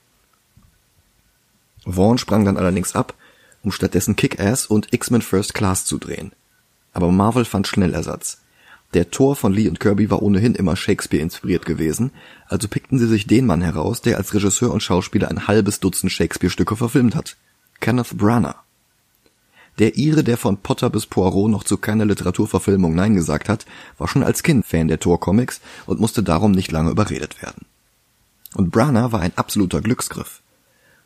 Vaughn 1.84 2.19
sprang 2.19 2.44
dann 2.44 2.56
allerdings 2.56 2.94
ab, 2.94 3.14
um 3.62 3.72
stattdessen 3.72 4.16
Kick-Ass 4.16 4.66
und 4.66 4.92
X-Men 4.92 5.22
First 5.22 5.54
Class 5.54 5.84
zu 5.84 5.98
drehen. 5.98 6.32
Aber 6.92 7.10
Marvel 7.10 7.44
fand 7.44 7.66
schnell 7.66 7.94
Ersatz. 7.94 8.38
Der 8.94 9.10
Tor 9.10 9.36
von 9.36 9.54
Lee 9.54 9.69
und 9.69 9.80
Kirby 9.80 10.10
war 10.10 10.22
ohnehin 10.22 10.54
immer 10.54 10.76
Shakespeare 10.76 11.22
inspiriert 11.22 11.64
gewesen, 11.64 12.10
also 12.46 12.69
pickten 12.69 12.98
sie 12.98 13.06
sich 13.06 13.26
den 13.26 13.46
Mann 13.46 13.62
heraus, 13.62 14.02
der 14.02 14.19
als 14.19 14.34
Regisseur 14.34 14.70
und 14.70 14.82
Schauspieler 14.82 15.30
ein 15.30 15.46
halbes 15.46 15.80
Dutzend 15.80 16.12
Shakespeare-Stücke 16.12 16.76
verfilmt 16.76 17.14
hat. 17.14 17.36
Kenneth 17.80 18.16
Branagh. 18.19 18.56
Der 19.78 19.96
Ire, 19.96 20.22
der 20.22 20.36
von 20.36 20.58
Potter 20.58 20.90
bis 20.90 21.06
Poirot 21.06 21.50
noch 21.50 21.64
zu 21.64 21.78
keiner 21.78 22.04
Literaturverfilmung 22.04 22.94
Nein 22.94 23.14
gesagt 23.14 23.48
hat, 23.48 23.64
war 23.96 24.08
schon 24.08 24.22
als 24.22 24.42
Kind 24.42 24.66
Fan 24.66 24.88
der 24.88 25.00
Thor-Comics 25.00 25.62
und 25.86 25.98
musste 25.98 26.22
darum 26.22 26.52
nicht 26.52 26.70
lange 26.70 26.91
überredet 26.91 27.41
werden. 27.41 27.64
Und 28.55 28.71
Branagh 28.71 29.13
war 29.13 29.21
ein 29.21 29.37
absoluter 29.37 29.81
Glücksgriff. 29.81 30.43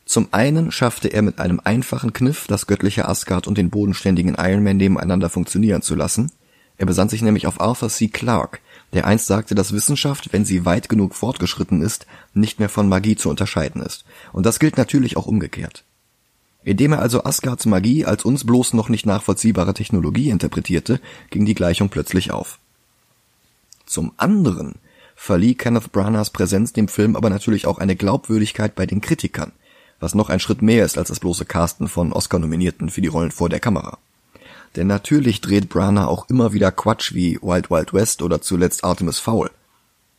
Zum 0.05 0.29
einen 0.31 0.71
schaffte 0.71 1.09
er 1.09 1.23
mit 1.23 1.41
einem 1.41 1.61
einfachen 1.63 2.13
Kniff, 2.13 2.47
das 2.47 2.67
göttliche 2.67 3.09
Asgard 3.09 3.49
und 3.49 3.59
den 3.59 3.71
bodenständigen 3.71 4.37
Iron 4.39 4.63
Man 4.63 4.77
nebeneinander 4.77 5.29
funktionieren 5.29 5.83
zu 5.83 5.97
lassen. 5.97 6.31
Er 6.79 6.87
besann 6.87 7.09
sich 7.09 7.23
nämlich 7.23 7.47
auf 7.47 7.61
Arthur 7.61 7.89
C. 7.89 8.09
Clarke, 8.09 8.61
der 8.93 9.07
einst 9.07 9.27
sagte, 9.27 9.55
dass 9.55 9.73
Wissenschaft, 9.73 10.33
wenn 10.33 10.45
sie 10.45 10.65
weit 10.65 10.89
genug 10.89 11.15
fortgeschritten 11.15 11.83
ist, 11.83 12.07
nicht 12.35 12.61
mehr 12.61 12.69
von 12.69 12.89
Magie 12.89 13.17
zu 13.17 13.29
unterscheiden 13.31 13.83
ist. 13.83 14.05
Und 14.33 14.47
das 14.47 14.61
gilt 14.61 14.77
natürlich 14.77 15.17
auch 15.17 15.27
umgekehrt. 15.27 15.85
Indem 16.63 16.93
er 16.93 17.01
also 17.01 17.25
Asgards 17.25 17.67
Magie 17.67 18.05
als 18.05 18.25
uns 18.25 18.45
bloß 18.45 18.75
noch 18.75 18.89
nicht 18.89 19.07
nachvollziehbare 19.07 19.75
Technologie 19.75 20.31
interpretierte, 20.31 21.01
ging 21.31 21.47
die 21.47 21.55
Gleichung 21.55 21.89
plötzlich 21.89 22.31
auf. 22.31 22.59
Zum 23.87 24.13
anderen 24.17 24.75
verlieh 25.17 25.57
Kenneth 25.57 25.91
Branaghs 25.91 26.31
Präsenz 26.31 26.73
dem 26.73 26.87
Film 26.87 27.17
aber 27.17 27.31
natürlich 27.31 27.67
auch 27.67 27.79
eine 27.79 27.97
Glaubwürdigkeit 27.97 28.77
bei 28.77 28.87
den 28.87 29.01
Kritikern– 29.01 29.51
was 30.01 30.15
noch 30.15 30.29
ein 30.29 30.41
Schritt 30.41 30.63
mehr 30.63 30.85
ist 30.85 30.99
als 30.99 31.09
das 31.09 31.21
bloße 31.21 31.45
Casten 31.45 31.89
von 31.89 32.13
Oscar-Nominierten 32.13 32.91
für 32.91 33.01
die 33.01 33.09
Rollen 33.09 33.31
vor 33.31 33.49
der 33.49 33.61
Kamera. 33.61 33.99
Denn 34.75 34.87
natürlich 34.87 35.41
dreht 35.41 35.69
Branagh 35.69 36.07
auch 36.07 36.29
immer 36.29 36.53
wieder 36.53 36.71
Quatsch 36.71 37.15
wie 37.15 37.39
Wild 37.41 37.71
Wild 37.71 37.95
West 37.95 38.23
oder 38.23 38.43
zuletzt 38.43 38.85
Artemis 38.85 39.19
Fowl. 39.19 39.51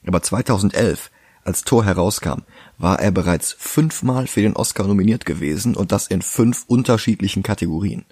Aber 0.05 0.21
2011, 0.23 1.11
als 1.43 1.63
Thor 1.63 1.85
herauskam, 1.85 2.41
war 2.77 2.99
er 2.99 3.11
bereits 3.11 3.55
fünfmal 3.57 4.25
für 4.25 4.41
den 4.41 4.55
Oscar 4.55 4.87
nominiert 4.87 5.25
gewesen 5.25 5.75
und 5.75 5.91
das 5.91 6.07
in 6.07 6.21
fünf 6.21 6.63
unterschiedlichen 6.67 7.43
Kategorien. 7.43 8.05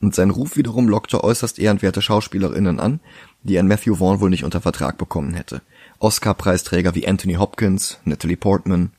Und 0.00 0.14
sein 0.14 0.30
Ruf 0.30 0.56
wiederum 0.56 0.88
lockte 0.88 1.24
äußerst 1.24 1.58
ehrenwerte 1.58 2.00
Schauspielerinnen 2.00 2.78
an, 2.78 3.00
die 3.48 3.58
ein 3.58 3.66
Matthew 3.66 3.96
Vaughn 3.96 4.20
wohl 4.20 4.30
nicht 4.30 4.44
unter 4.44 4.60
Vertrag 4.60 4.98
bekommen 4.98 5.34
hätte. 5.34 5.62
Oscar-Preisträger 5.98 6.94
wie 6.94 7.08
Anthony 7.08 7.34
Hopkins, 7.34 7.98
Natalie 8.04 8.36
Portman, 8.36 8.92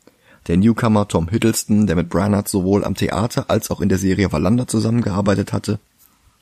der 0.48 0.58
Newcomer 0.58 1.08
Tom 1.08 1.30
Hiddleston, 1.30 1.88
der 1.88 1.96
mit 1.96 2.10
Branagh 2.10 2.50
sowohl 2.50 2.84
am 2.84 2.96
Theater 2.96 3.50
als 3.50 3.72
auch 3.72 3.82
in 3.82 3.90
der 3.90 3.98
Serie 3.98 4.32
Wallander 4.32 4.68
zusammengearbeitet 4.68 5.54
hatte. 5.54 5.80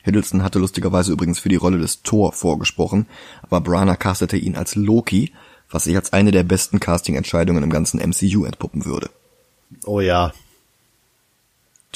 Hiddleston 0.04 0.42
hatte 0.42 0.60
lustigerweise 0.60 1.12
übrigens 1.12 1.40
für 1.40 1.50
die 1.50 1.58
Rolle 1.58 1.78
des 1.78 2.02
Thor 2.02 2.32
vorgesprochen, 2.32 3.08
aber 3.44 3.62
Branagh 3.62 3.98
castete 4.00 4.38
ihn 4.38 4.56
als 4.56 4.76
Loki, 4.76 5.34
was 5.70 5.84
sich 5.84 5.96
als 5.96 6.14
eine 6.14 6.32
der 6.32 6.44
besten 6.44 6.80
Casting-Entscheidungen 6.80 7.64
im 7.64 7.70
ganzen 7.70 8.00
MCU 8.00 8.46
entpuppen 8.46 8.86
würde. 8.86 9.10
Oh 9.86 10.00
ja. 10.00 10.32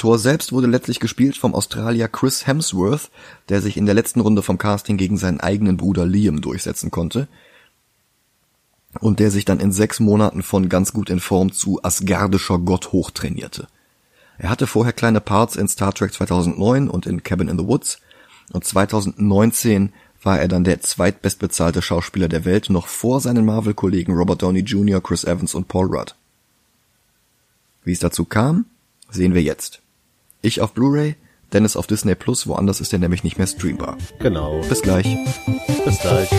Thor 0.02 0.18
selbst 0.18 0.52
wurde 0.52 0.66
letztlich 0.66 1.00
gespielt 1.00 1.38
vom 1.38 1.54
Australier 1.54 2.08
Chris 2.08 2.48
Hemsworth, 2.48 3.12
der 3.50 3.62
sich 3.62 3.78
in 3.78 3.86
der 3.86 3.94
letzten 3.94 4.20
Runde 4.20 4.42
vom 4.42 4.58
Casting 4.58 4.98
gegen 4.98 5.16
seinen 5.16 5.40
eigenen 5.40 5.78
Bruder 5.78 6.08
Liam 6.08 6.42
durchsetzen 6.42 6.90
konnte 6.90 7.28
und 9.00 9.20
der 9.20 9.30
sich 9.30 9.46
dann 9.46 9.60
in 9.60 9.72
sechs 9.72 10.00
Monaten 10.00 10.42
von 10.42 10.70
ganz 10.70 10.92
gut 10.92 11.12
in 11.12 11.20
Form 11.20 11.52
zu 11.52 11.84
asgardischer 11.84 12.58
Gott 12.58 12.92
hochtrainierte. 12.92 13.68
Er 14.40 14.50
hatte 14.50 14.66
vorher 14.66 14.92
kleine 14.92 15.22
Parts 15.22 15.56
in 15.56 15.68
Star 15.68 15.94
Trek 15.94 16.12
2009 16.12 16.90
und 16.90 17.06
in 17.06 17.22
Cabin 17.22 17.48
in 17.48 17.60
the 17.60 17.68
Woods 17.68 18.00
und 18.54 18.66
2019 18.66 19.94
war 20.24 20.40
er 20.40 20.48
dann 20.48 20.64
der 20.64 20.82
zweitbestbezahlte 20.82 21.84
Schauspieler 21.84 22.28
der 22.28 22.44
Welt, 22.44 22.72
noch 22.72 22.88
vor 22.88 23.20
seinen 23.20 23.46
Marvel-Kollegen 23.46 24.14
Robert 24.14 24.42
Downey 24.42 24.62
Jr., 24.62 25.00
Chris 25.00 25.26
Evans 25.26 25.54
und 25.54 25.68
Paul 25.68 25.96
Rudd. 25.96 26.16
Wie 27.84 27.92
es 27.92 28.00
dazu 28.00 28.26
kam, 28.26 28.66
sehen 29.12 29.36
wir 29.36 29.44
jetzt. 29.44 29.81
Ich 30.44 30.60
auf 30.60 30.74
Blu-ray, 30.74 31.18
Dennis 31.54 31.76
auf 31.76 31.86
Disney 31.86 32.16
Plus, 32.16 32.48
woanders 32.48 32.82
ist 32.82 32.92
er 32.94 32.98
nämlich 32.98 33.24
nicht 33.24 33.38
mehr 33.38 33.46
streambar. 33.46 33.96
Genau. 34.18 34.60
Bis 34.68 34.82
gleich. 34.82 35.06
Bis 35.86 36.00
gleich. 36.00 36.30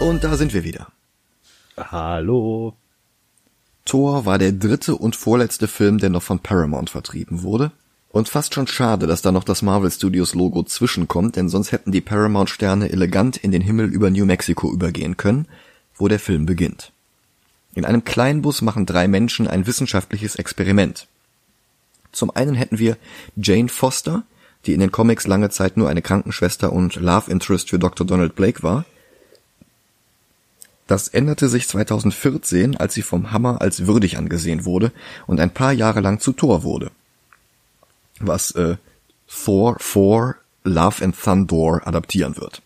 Und 0.00 0.24
da 0.24 0.36
sind 0.36 0.52
wir 0.52 0.64
wieder. 0.64 0.88
Hallo. 1.76 2.74
Thor 3.84 4.26
war 4.26 4.38
der 4.38 4.50
dritte 4.50 4.96
und 4.96 5.14
vorletzte 5.14 5.68
Film, 5.68 5.98
der 5.98 6.10
noch 6.10 6.24
von 6.24 6.40
Paramount 6.40 6.90
vertrieben 6.90 7.44
wurde. 7.44 7.70
Und 8.14 8.28
fast 8.28 8.54
schon 8.54 8.68
schade, 8.68 9.08
dass 9.08 9.22
da 9.22 9.32
noch 9.32 9.42
das 9.42 9.60
Marvel 9.62 9.90
Studios 9.90 10.34
Logo 10.34 10.62
zwischenkommt, 10.62 11.34
denn 11.34 11.48
sonst 11.48 11.72
hätten 11.72 11.90
die 11.90 12.00
Paramount 12.00 12.48
Sterne 12.48 12.92
elegant 12.92 13.36
in 13.36 13.50
den 13.50 13.60
Himmel 13.60 13.92
über 13.92 14.08
New 14.08 14.24
Mexico 14.24 14.72
übergehen 14.72 15.16
können, 15.16 15.48
wo 15.96 16.06
der 16.06 16.20
Film 16.20 16.46
beginnt. 16.46 16.92
In 17.74 17.84
einem 17.84 18.04
Kleinbus 18.04 18.62
machen 18.62 18.86
drei 18.86 19.08
Menschen 19.08 19.48
ein 19.48 19.66
wissenschaftliches 19.66 20.36
Experiment. 20.36 21.08
Zum 22.12 22.30
einen 22.30 22.54
hätten 22.54 22.78
wir 22.78 22.98
Jane 23.34 23.68
Foster, 23.68 24.22
die 24.64 24.74
in 24.74 24.80
den 24.80 24.92
Comics 24.92 25.26
lange 25.26 25.50
Zeit 25.50 25.76
nur 25.76 25.88
eine 25.88 26.00
Krankenschwester 26.00 26.72
und 26.72 26.94
Love 26.94 27.28
Interest 27.32 27.68
für 27.68 27.80
Dr. 27.80 28.06
Donald 28.06 28.36
Blake 28.36 28.62
war. 28.62 28.84
Das 30.86 31.08
änderte 31.08 31.48
sich 31.48 31.66
2014, 31.66 32.76
als 32.76 32.94
sie 32.94 33.02
vom 33.02 33.32
Hammer 33.32 33.60
als 33.60 33.88
würdig 33.88 34.18
angesehen 34.18 34.64
wurde 34.64 34.92
und 35.26 35.40
ein 35.40 35.52
paar 35.52 35.72
Jahre 35.72 35.98
lang 35.98 36.20
zu 36.20 36.32
Thor 36.32 36.62
wurde. 36.62 36.92
Was 38.20 38.52
äh, 38.52 38.76
Thor 39.26 39.76
4 39.78 40.36
Love 40.64 41.04
and 41.04 41.14
Thunder 41.20 41.86
adaptieren 41.86 42.36
wird. 42.36 42.62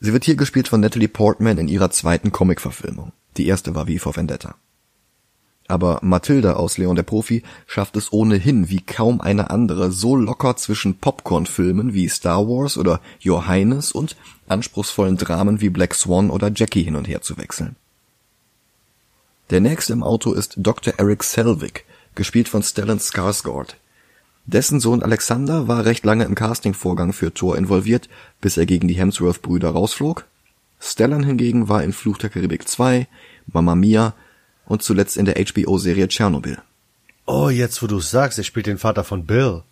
Sie 0.00 0.12
wird 0.12 0.24
hier 0.24 0.36
gespielt 0.36 0.68
von 0.68 0.80
Natalie 0.80 1.08
Portman 1.08 1.58
in 1.58 1.68
ihrer 1.68 1.90
zweiten 1.90 2.32
Comic-Verfilmung. 2.32 3.12
Die 3.36 3.46
erste 3.46 3.74
war 3.74 3.86
wie 3.86 3.98
for 3.98 4.16
Vendetta. 4.16 4.54
Aber 5.68 6.00
Mathilda 6.02 6.54
aus 6.54 6.78
Leon 6.78 6.96
der 6.96 7.04
Profi 7.04 7.44
schafft 7.66 7.96
es 7.96 8.12
ohnehin 8.12 8.70
wie 8.70 8.80
kaum 8.80 9.20
eine 9.20 9.50
andere 9.50 9.92
so 9.92 10.16
locker 10.16 10.56
zwischen 10.56 10.98
Popcorn-Filmen 10.98 11.94
wie 11.94 12.08
Star 12.08 12.48
Wars 12.48 12.76
oder 12.76 13.00
Highness 13.24 13.92
und 13.92 14.16
anspruchsvollen 14.48 15.16
Dramen 15.16 15.60
wie 15.60 15.68
Black 15.68 15.94
Swan 15.94 16.30
oder 16.30 16.50
Jackie 16.52 16.82
hin 16.82 16.96
und 16.96 17.06
her 17.06 17.22
zu 17.22 17.36
wechseln. 17.38 17.76
Der 19.50 19.60
nächste 19.60 19.92
im 19.92 20.02
Auto 20.02 20.32
ist 20.32 20.54
Dr. 20.56 20.94
Eric 20.96 21.22
Selvig, 21.22 21.84
gespielt 22.14 22.48
von 22.48 22.62
Stellan 22.62 22.98
Skarsgård. 22.98 23.74
Dessen 24.52 24.80
Sohn 24.80 25.00
Alexander 25.00 25.68
war 25.68 25.84
recht 25.84 26.04
lange 26.04 26.24
im 26.24 26.34
Castingvorgang 26.34 27.12
für 27.12 27.32
Thor 27.32 27.56
involviert, 27.56 28.08
bis 28.40 28.56
er 28.56 28.66
gegen 28.66 28.88
die 28.88 28.94
Hemsworth-Brüder 28.94 29.70
rausflog. 29.70 30.26
Stellan 30.80 31.22
hingegen 31.22 31.68
war 31.68 31.84
in 31.84 31.92
Fluch 31.92 32.18
der 32.18 32.30
Karibik 32.30 32.66
2, 32.66 33.06
Mamma 33.46 33.76
Mia 33.76 34.12
und 34.66 34.82
zuletzt 34.82 35.16
in 35.16 35.24
der 35.24 35.36
HBO-Serie 35.36 36.08
Tschernobyl. 36.08 36.58
Oh, 37.26 37.48
jetzt 37.48 37.80
wo 37.80 37.86
du 37.86 38.00
sagst, 38.00 38.38
er 38.38 38.44
spielt 38.44 38.66
den 38.66 38.78
Vater 38.78 39.04
von 39.04 39.24
Bill. 39.24 39.62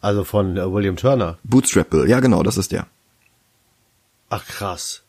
Also 0.00 0.22
von 0.22 0.56
äh, 0.56 0.72
William 0.72 0.94
Turner. 0.94 1.38
Bootstrap 1.42 1.90
Bill, 1.90 2.08
ja 2.08 2.20
genau, 2.20 2.44
das 2.44 2.56
ist 2.56 2.70
der. 2.70 2.86
Ach 4.30 4.46
krass. 4.46 5.02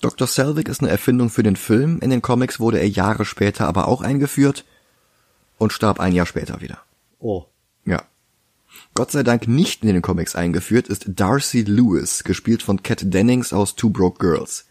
Dr. 0.00 0.26
Selvig 0.26 0.68
ist 0.68 0.80
eine 0.80 0.90
Erfindung 0.90 1.30
für 1.30 1.44
den 1.44 1.56
Film, 1.56 2.00
in 2.00 2.10
den 2.10 2.22
Comics 2.22 2.58
wurde 2.58 2.80
er 2.80 2.88
Jahre 2.88 3.24
später 3.24 3.68
aber 3.68 3.86
auch 3.86 4.02
eingeführt 4.02 4.64
und 5.58 5.72
starb 5.72 6.00
ein 6.00 6.12
Jahr 6.12 6.26
später 6.26 6.60
wieder. 6.60 6.82
Oh. 7.24 7.46
Ja. 7.86 8.02
Gott 8.92 9.10
sei 9.10 9.22
Dank 9.22 9.48
nicht 9.48 9.82
in 9.82 9.88
den 9.88 10.02
Comics 10.02 10.36
eingeführt 10.36 10.88
ist 10.88 11.06
Darcy 11.06 11.62
Lewis, 11.62 12.22
gespielt 12.22 12.62
von 12.62 12.82
Kat 12.82 13.00
Dennings 13.02 13.54
aus 13.54 13.76
Two 13.76 13.88
Broke 13.88 14.18
Girls. 14.18 14.66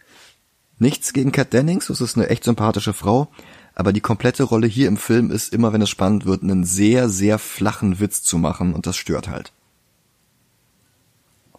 Nichts 0.77 1.13
gegen 1.13 1.31
Kat 1.31 1.51
Dennings, 1.51 1.87
das 1.87 1.99
ist 1.99 2.15
eine 2.15 2.29
echt 2.29 2.43
sympathische 2.43 2.93
Frau, 2.93 3.27
aber 3.73 3.91
die 3.91 4.01
komplette 4.01 4.43
Rolle 4.43 4.67
hier 4.67 4.87
im 4.87 4.97
Film 4.97 5.31
ist 5.31 5.51
immer, 5.51 5.73
wenn 5.73 5.81
es 5.81 5.89
spannend 5.89 6.27
wird, 6.27 6.43
einen 6.43 6.63
sehr, 6.63 7.09
sehr 7.09 7.39
flachen 7.39 7.99
Witz 7.99 8.21
zu 8.21 8.37
machen 8.37 8.75
und 8.75 8.85
das 8.85 8.97
stört 8.97 9.29
halt. 9.29 9.51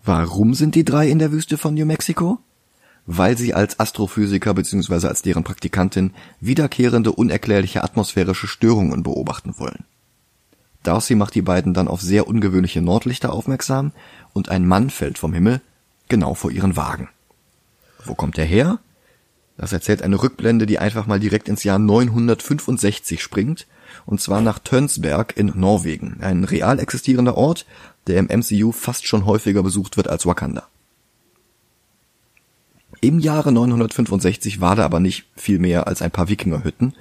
Warum 0.05 0.55
sind 0.55 0.77
die 0.77 0.85
drei 0.85 1.09
in 1.09 1.19
der 1.19 1.33
Wüste 1.33 1.59
von 1.59 1.75
New 1.75 1.87
Mexico? 1.87 2.39
Weil 3.05 3.37
sie 3.37 3.53
als 3.53 3.81
Astrophysiker 3.81 4.55
bzw. 4.55 5.09
als 5.09 5.23
deren 5.23 5.43
Praktikantin 5.43 6.15
wiederkehrende 6.39 7.11
unerklärliche 7.11 7.83
atmosphärische 7.83 8.47
Störungen 8.47 9.03
beobachten 9.03 9.59
wollen. 9.59 9.85
Darcy 10.85 11.15
macht 11.17 11.35
die 11.35 11.43
beiden 11.43 11.75
dann 11.75 11.89
auf 11.89 12.01
sehr 12.01 12.29
ungewöhnliche 12.29 12.81
Nordlichter 12.81 13.33
aufmerksam 13.33 13.93
und 14.33 14.49
ein 14.49 14.67
Mann 14.67 14.91
fällt 14.91 15.19
vom 15.19 15.33
Himmel 15.33 15.61
genau 16.09 16.35
vor 16.35 16.51
ihren 16.51 16.77
Wagen. 16.77 17.09
Wo 18.05 18.15
kommt 18.15 18.39
er 18.39 18.45
her? 18.45 18.79
Das 19.57 19.73
erzählt 19.73 20.03
eine 20.03 20.23
Rückblende, 20.23 20.67
die 20.67 20.79
einfach 20.79 21.07
mal 21.07 21.21
direkt 21.21 21.49
ins 21.49 21.65
Jahr 21.65 21.79
965 21.79 23.23
springt, 23.23 23.67
und 24.05 24.21
zwar 24.21 24.41
nach 24.41 24.59
Tönsberg 24.59 25.37
in 25.37 25.53
Norwegen, 25.55 26.19
ein 26.21 26.45
real 26.45 26.81
existierender 26.81 27.37
Ort, 27.37 27.65
der 28.07 28.19
im 28.19 28.27
MCU 28.27 28.73
fast 28.73 29.07
schon 29.07 29.25
häufiger 29.25 29.63
besucht 29.63 29.97
wird 29.97 30.09
als 30.09 30.27
Wakanda. 30.27 30.67
Im 33.01 33.19
Jahre 33.19 33.53
965 33.53 34.61
war 34.61 34.77
da 34.77 34.85
aber 34.85 34.99
nicht 34.99 35.27
viel 35.37 35.59
mehr 35.59 35.87
als 35.87 36.03
ein 36.03 36.11
paar 36.11 36.29
Wikingerhütten, 36.29 36.95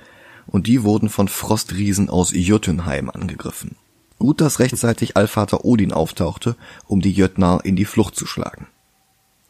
und 0.54 0.68
die 0.68 0.84
wurden 0.84 1.10
von 1.10 1.28
Frostriesen 1.28 2.12
aus 2.12 2.32
Jötunheim 2.32 3.10
angegriffen. 3.10 3.76
Gut, 4.20 4.40
dass 4.40 4.60
rechtzeitig 4.60 5.18
Allvater 5.18 5.66
Odin 5.66 5.92
auftauchte, 5.92 6.56
um 6.86 7.02
die 7.02 7.12
Jötnar 7.12 7.66
in 7.66 7.76
die 7.76 7.86
Flucht 7.86 8.16
zu 8.16 8.28
schlagen. 8.28 8.68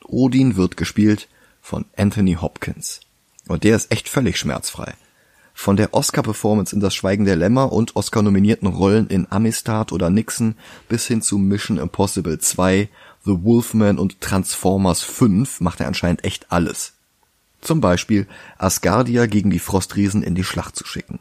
Odin 0.06 0.56
wird 0.56 0.78
gespielt 0.78 1.28
von 1.62 1.84
Anthony 1.98 2.36
Hopkins. 2.36 3.02
Und 3.50 3.66
der 3.66 3.76
ist 3.76 3.92
echt 3.92 4.08
völlig 4.08 4.40
schmerzfrei. 4.40 4.94
Von 5.54 5.76
der 5.76 5.94
Oscar-Performance 5.94 6.74
in 6.74 6.80
Das 6.80 6.96
Schweigen 6.96 7.26
der 7.26 7.36
Lämmer 7.36 7.74
und 7.74 7.98
Oscar-nominierten 7.98 8.70
Rollen 8.70 9.08
in 9.08 9.28
Amistad 9.30 9.92
oder 9.92 10.10
Nixon 10.10 10.56
bis 10.88 11.06
hin 11.06 11.22
zu 11.22 11.38
Mission 11.38 11.78
Impossible 11.78 12.40
2, 12.40 12.88
The 13.26 13.44
Wolfman 13.44 14.00
und 14.00 14.22
Transformers 14.22 15.02
5 15.02 15.60
macht 15.60 15.82
er 15.82 15.88
anscheinend 15.88 16.24
echt 16.24 16.50
alles. 16.50 16.94
Zum 17.64 17.80
Beispiel 17.80 18.28
Asgardia 18.58 19.26
gegen 19.26 19.50
die 19.50 19.60
Frostriesen 19.60 20.22
in 20.22 20.36
die 20.36 20.44
Schlacht 20.44 20.76
zu 20.76 20.86
schicken. 20.86 21.20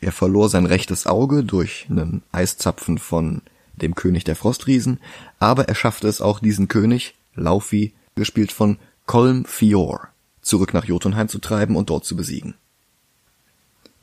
Er 0.00 0.10
verlor 0.10 0.48
sein 0.48 0.64
rechtes 0.64 1.06
Auge 1.06 1.44
durch 1.44 1.86
einen 1.90 2.22
Eiszapfen 2.32 2.96
von 2.96 3.42
dem 3.74 3.94
König 3.94 4.24
der 4.24 4.36
Frostriesen, 4.36 5.00
aber 5.38 5.68
er 5.68 5.74
schaffte 5.74 6.08
es 6.08 6.22
auch 6.22 6.40
diesen 6.40 6.68
König, 6.68 7.14
Laufey, 7.34 7.92
gespielt 8.14 8.52
von 8.52 8.78
Colm 9.04 9.44
Fior, 9.44 10.08
zurück 10.40 10.72
nach 10.72 10.86
Jotunheim 10.86 11.28
zu 11.28 11.38
treiben 11.38 11.76
und 11.76 11.90
dort 11.90 12.06
zu 12.06 12.16
besiegen. 12.16 12.54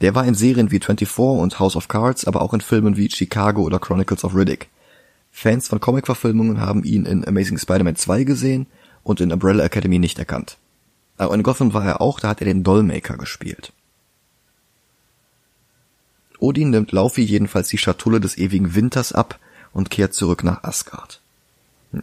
Der 0.01 0.13
war 0.13 0.25
in 0.25 0.35
Serien 0.35 0.69
wie 0.69 0.79
24 0.79 1.17
und 1.17 1.59
House 1.59 1.75
of 1.75 1.87
Cards, 1.87 2.25
aber 2.25 2.43
auch 2.43 2.53
in 2.53 2.61
Filmen 2.61 2.97
wie 2.97 3.09
Chicago 3.09 3.63
oder 3.63 3.79
Chronicles 3.79 4.23
of 4.23 4.35
Riddick. 4.35 4.69
Fans 5.31 5.67
von 5.67 5.79
Comic-Verfilmungen 5.79 6.61
haben 6.61 6.83
ihn 6.83 7.05
in 7.07 7.27
Amazing 7.27 7.57
Spider-Man 7.57 7.95
2 7.95 8.25
gesehen 8.25 8.67
und 9.01 9.21
in 9.21 9.31
Umbrella 9.31 9.63
Academy 9.63 9.97
nicht 9.97 10.19
erkannt. 10.19 10.57
Aber 11.21 11.35
in 11.35 11.43
Gotham 11.43 11.75
war 11.75 11.85
er 11.85 12.01
auch, 12.01 12.19
da 12.19 12.29
hat 12.29 12.41
er 12.41 12.45
den 12.45 12.63
Dollmaker 12.63 13.15
gespielt. 13.15 13.73
Odin 16.39 16.71
nimmt 16.71 16.91
Laufey 16.91 17.23
jedenfalls 17.23 17.67
die 17.67 17.77
Schatulle 17.77 18.19
des 18.19 18.39
ewigen 18.39 18.73
Winters 18.73 19.13
ab 19.13 19.37
und 19.71 19.91
kehrt 19.91 20.15
zurück 20.15 20.43
nach 20.43 20.63
Asgard. 20.63 21.21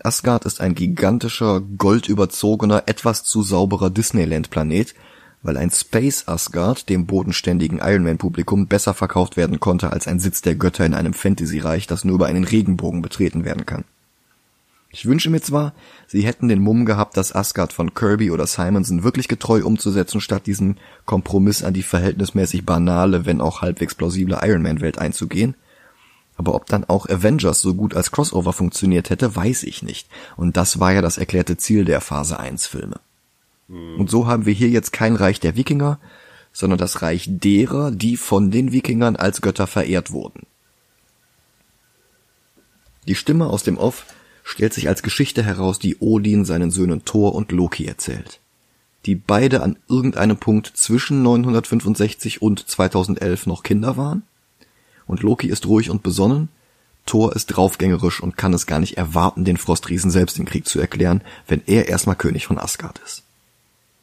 Asgard 0.05 0.45
ist 0.45 0.61
ein 0.61 0.77
gigantischer, 0.77 1.61
goldüberzogener, 1.61 2.85
etwas 2.87 3.25
zu 3.25 3.43
sauberer 3.43 3.91
Disneyland-Planet, 3.91 4.95
weil 5.43 5.57
ein 5.57 5.73
Space 5.73 6.29
Asgard 6.29 6.89
dem 6.89 7.07
bodenständigen 7.07 7.81
Iron 7.83 8.05
Man 8.05 8.19
Publikum 8.19 8.69
besser 8.69 8.95
verkauft 8.95 9.37
werden 9.37 9.59
konnte 9.59 9.93
als 9.93 10.07
ein 10.07 10.21
Sitz 10.21 10.43
der 10.43 10.55
Götter 10.55 10.87
in 10.87 10.95
einem 10.95 11.13
Fantasy-Reich, 11.13 11.89
das 11.89 12.05
nur 12.05 12.15
über 12.15 12.27
einen 12.27 12.45
Regenbogen 12.45 13.03
betreten 13.03 13.45
werden 13.45 13.67
kann. 13.67 13.85
Ich 14.99 15.07
wünsche 15.07 15.31
mir 15.31 15.41
zwar, 15.41 15.75
sie 16.09 16.23
hätten 16.23 16.49
den 16.49 16.61
Mumm 16.61 16.85
gehabt, 16.85 17.17
das 17.17 17.33
Asgard 17.33 17.73
von 17.73 17.95
Kirby 17.95 18.33
oder 18.33 18.49
Simonson 18.49 19.05
wirklich 19.05 19.29
getreu 19.29 19.65
umzusetzen, 19.65 20.21
statt 20.21 20.47
diesen 20.47 20.77
Kompromiss 21.05 21.63
an 21.63 21.73
die 21.73 21.85
verhältnismäßig 21.85 22.67
banale, 22.67 23.25
wenn 23.25 23.41
auch 23.41 23.63
halbwegs 23.63 23.95
plausible 23.95 24.41
Iron 24.43 24.61
Man 24.61 24.81
Welt 24.81 24.99
einzugehen. 24.99 25.55
Aber 26.37 26.53
ob 26.53 26.67
dann 26.67 26.83
auch 26.83 27.09
Avengers 27.09 27.61
so 27.61 27.75
gut 27.75 27.95
als 27.95 28.11
Crossover 28.11 28.53
funktioniert 28.53 29.09
hätte, 29.09 29.37
weiß 29.37 29.63
ich 29.63 29.85
nicht. 29.85 30.09
Und 30.37 30.57
das 30.57 30.81
war 30.81 30.93
ja 30.93 31.01
das 31.01 31.17
erklärte 31.17 31.57
Ziel 31.57 31.85
der 31.85 32.01
Phase 32.01 32.41
1 32.41 32.67
Filme. 32.67 32.99
Und 33.69 34.11
so 34.11 34.27
haben 34.27 34.47
wir 34.47 34.53
hier 34.53 34.69
jetzt 34.69 34.93
kein 34.93 35.15
Reich 35.15 35.39
der 35.39 35.55
Wikinger, 35.55 36.01
sondern 36.53 36.81
das 36.81 37.03
Reich 37.03 37.29
derer, 37.31 37.93
die 37.93 38.17
von 38.17 38.51
den 38.51 38.73
Wikingern 38.73 39.15
als 39.15 39.43
Götter 39.43 39.69
verehrt 39.69 40.11
wurden. 40.11 40.45
Die 43.07 43.15
Stimme 43.15 43.47
aus 43.47 43.63
dem 43.63 43.79
Off 43.79 44.05
stellt 44.49 44.73
sich 44.73 44.89
als 44.89 45.03
Geschichte 45.03 45.43
heraus, 45.43 45.79
die 45.79 45.99
Odin 45.99 46.47
seinen 46.47 46.71
Söhnen 46.71 47.05
Thor 47.05 47.35
und 47.35 47.53
Loki 47.53 47.85
erzählt. 47.85 48.41
Die 49.05 49.15
beide 49.15 49.63
an 49.63 49.77
irgendeinem 49.89 50.39
Punkt 50.39 50.73
zwischen 50.75 51.23
965 51.23 52.41
und 52.41 52.67
2011 52.67 53.47
noch 53.47 53.63
Kinder 53.63 53.99
waren. 53.99 54.23
Und 55.07 55.23
Loki 55.23 55.49
ist 55.49 55.67
ruhig 55.67 55.91
und 55.91 56.03
besonnen, 56.03 56.49
Thor 57.05 57.37
ist 57.37 57.47
draufgängerisch 57.47 58.23
und 58.23 58.39
kann 58.39 58.55
es 58.55 58.67
gar 58.67 58.79
nicht 58.79 58.97
erwarten, 58.97 59.45
den 59.45 59.59
Frostriesen 59.59 60.11
selbst 60.11 60.39
den 60.39 60.47
Krieg 60.47 60.67
zu 60.67 60.81
erklären, 60.81 61.21
wenn 61.47 61.61
er 61.67 61.89
erstmal 61.89 62.17
König 62.17 62.47
von 62.47 62.59
Asgard 62.59 63.01
ist. 63.05 63.25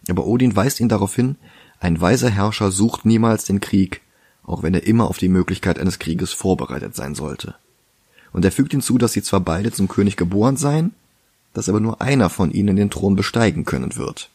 Aber 0.10 0.28
Odin 0.28 0.56
weist 0.56 0.80
ihn 0.80 0.90
darauf 0.90 1.16
hin, 1.16 1.38
ein 1.80 2.00
weiser 2.00 2.30
Herrscher 2.30 2.70
sucht 2.72 3.04
niemals 3.04 3.46
den 3.46 3.62
Krieg, 3.62 4.02
auch 4.44 4.62
wenn 4.62 4.76
er 4.76 4.86
immer 4.86 5.10
auf 5.10 5.18
die 5.18 5.28
Möglichkeit 5.28 5.80
eines 5.80 5.98
Krieges 5.98 6.34
vorbereitet 6.34 6.96
sein 6.96 7.16
sollte. 7.16 7.56
Und 8.36 8.44
er 8.44 8.52
fügt 8.52 8.74
hinzu, 8.74 8.98
dass 8.98 9.14
sie 9.14 9.24
zwar 9.24 9.40
beide 9.40 9.72
zum 9.72 9.88
König 9.88 10.18
geboren 10.18 10.58
seien, 10.58 10.94
dass 11.54 11.70
aber 11.70 11.80
nur 11.80 12.02
einer 12.02 12.30
von 12.30 12.52
ihnen 12.52 12.76
den 12.76 12.90
Thron 12.90 13.16
besteigen 13.16 13.64
können 13.64 13.96
wird. 13.96 14.30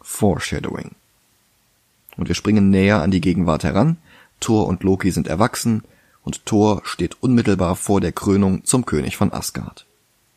Foreshadowing. 0.00 0.92
Und 2.16 2.28
wir 2.28 2.34
springen 2.34 2.70
näher 2.70 3.02
an 3.02 3.10
die 3.10 3.20
Gegenwart 3.20 3.62
heran, 3.62 3.98
Thor 4.40 4.66
und 4.66 4.82
Loki 4.82 5.10
sind 5.10 5.26
erwachsen, 5.26 5.82
und 6.22 6.46
Thor 6.46 6.80
steht 6.86 7.22
unmittelbar 7.22 7.76
vor 7.76 8.00
der 8.00 8.12
Krönung 8.12 8.64
zum 8.64 8.86
König 8.86 9.18
von 9.18 9.30
Asgard. 9.30 9.84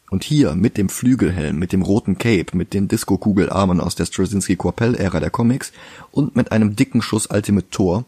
Und 0.09 0.25
hier 0.25 0.55
mit 0.55 0.75
dem 0.75 0.89
Flügelhelm, 0.89 1.57
mit 1.57 1.71
dem 1.71 1.83
roten 1.83 2.17
Cape, 2.17 2.57
mit 2.57 2.73
den 2.73 2.89
Disco-Kugelarmen 2.89 3.79
aus 3.79 3.95
der 3.95 4.05
Straczynski-Korpell-Ära 4.05 5.21
der 5.21 5.29
Comics 5.29 5.71
und 6.11 6.35
mit 6.35 6.51
einem 6.51 6.75
dicken 6.75 7.01
Schuss 7.01 7.27
Ultimate 7.27 7.69
Thor 7.69 8.03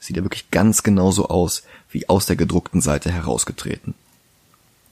sieht 0.00 0.16
er 0.16 0.24
wirklich 0.24 0.50
ganz 0.50 0.82
genauso 0.82 1.28
aus, 1.28 1.64
wie 1.90 2.08
aus 2.08 2.24
der 2.24 2.36
gedruckten 2.36 2.80
Seite 2.80 3.12
herausgetreten. 3.12 3.92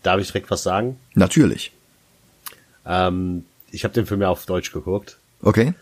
Darf 0.07 0.21
ich 0.21 0.29
direkt 0.29 0.53
was 0.53 0.63
sagen? 0.63 1.01
Natürlich. 1.15 1.73
Ähm, 2.87 3.45
ich 3.73 3.83
habe 3.83 3.93
den 3.93 4.07
Film 4.07 4.23
ja 4.23 4.29
auf 4.29 4.47
Deutsch 4.47 4.71
geguckt. 4.71 5.19
Okay. 5.43 5.75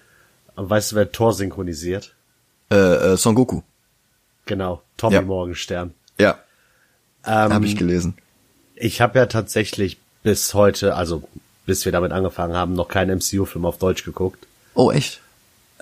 Und 0.57 0.71
weißt 0.71 0.93
du, 0.93 0.97
wer 0.97 1.12
Thor 1.12 1.35
synchronisiert? 1.35 2.14
Äh, 2.71 2.76
äh 2.76 3.16
Son 3.19 3.35
Goku. 3.35 3.61
Genau, 4.47 4.83
Tommy 4.97 5.16
Ja. 5.16 5.21
Morgenstern. 5.21 5.93
Ja, 6.19 6.38
Ähm, 7.26 7.52
habe 7.52 7.66
ich 7.66 7.76
gelesen. 7.76 8.16
Ich 8.76 9.02
habe 9.02 9.19
ja 9.19 9.26
tatsächlich 9.26 9.99
bis 10.23 10.54
heute, 10.54 10.95
also 10.95 11.28
bis 11.66 11.85
wir 11.85 11.93
damit 11.93 12.12
angefangen 12.12 12.54
haben, 12.54 12.73
noch 12.73 12.88
keinen 12.88 13.19
MCU-Film 13.19 13.66
auf 13.66 13.76
Deutsch 13.76 14.04
geguckt. 14.04 14.47
Oh, 14.73 14.90
echt? 14.90 15.21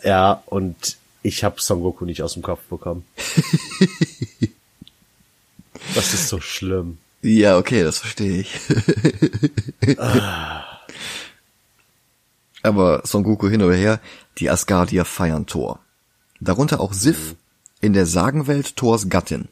Ja, 0.02 0.42
und 0.46 0.96
ich 1.22 1.44
habe 1.44 1.60
Son 1.60 1.80
Goku 1.80 2.04
nicht 2.06 2.24
aus 2.24 2.32
dem 2.32 2.42
Kopf 2.42 2.62
bekommen. 2.68 3.04
das 5.94 6.12
ist 6.12 6.26
so 6.26 6.40
schlimm. 6.40 6.98
Ja, 7.22 7.56
okay, 7.56 7.82
das 7.84 7.98
verstehe 7.98 8.40
ich. 8.40 8.60
Aber 12.62 13.02
Son 13.04 13.22
Goku 13.22 13.48
hin 13.48 13.62
oder 13.62 13.74
her, 13.74 14.00
die 14.38 14.50
Asgardier 14.50 15.04
feiern 15.04 15.46
Thor. 15.46 15.78
Darunter 16.40 16.80
auch 16.80 16.92
Sif, 16.92 17.36
in 17.80 17.92
der 17.92 18.06
Sagenwelt 18.06 18.76
Thors 18.76 19.08
Gattin. 19.08 19.48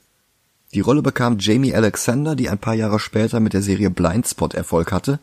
Die 0.72 0.80
Rolle 0.80 1.02
bekam 1.02 1.38
Jamie 1.40 1.74
Alexander, 1.74 2.36
die 2.36 2.48
ein 2.48 2.58
paar 2.58 2.74
Jahre 2.74 3.00
später 3.00 3.40
mit 3.40 3.52
der 3.54 3.62
Serie 3.62 3.90
Blindspot 3.90 4.54
Erfolg 4.54 4.92
hatte 4.92 5.18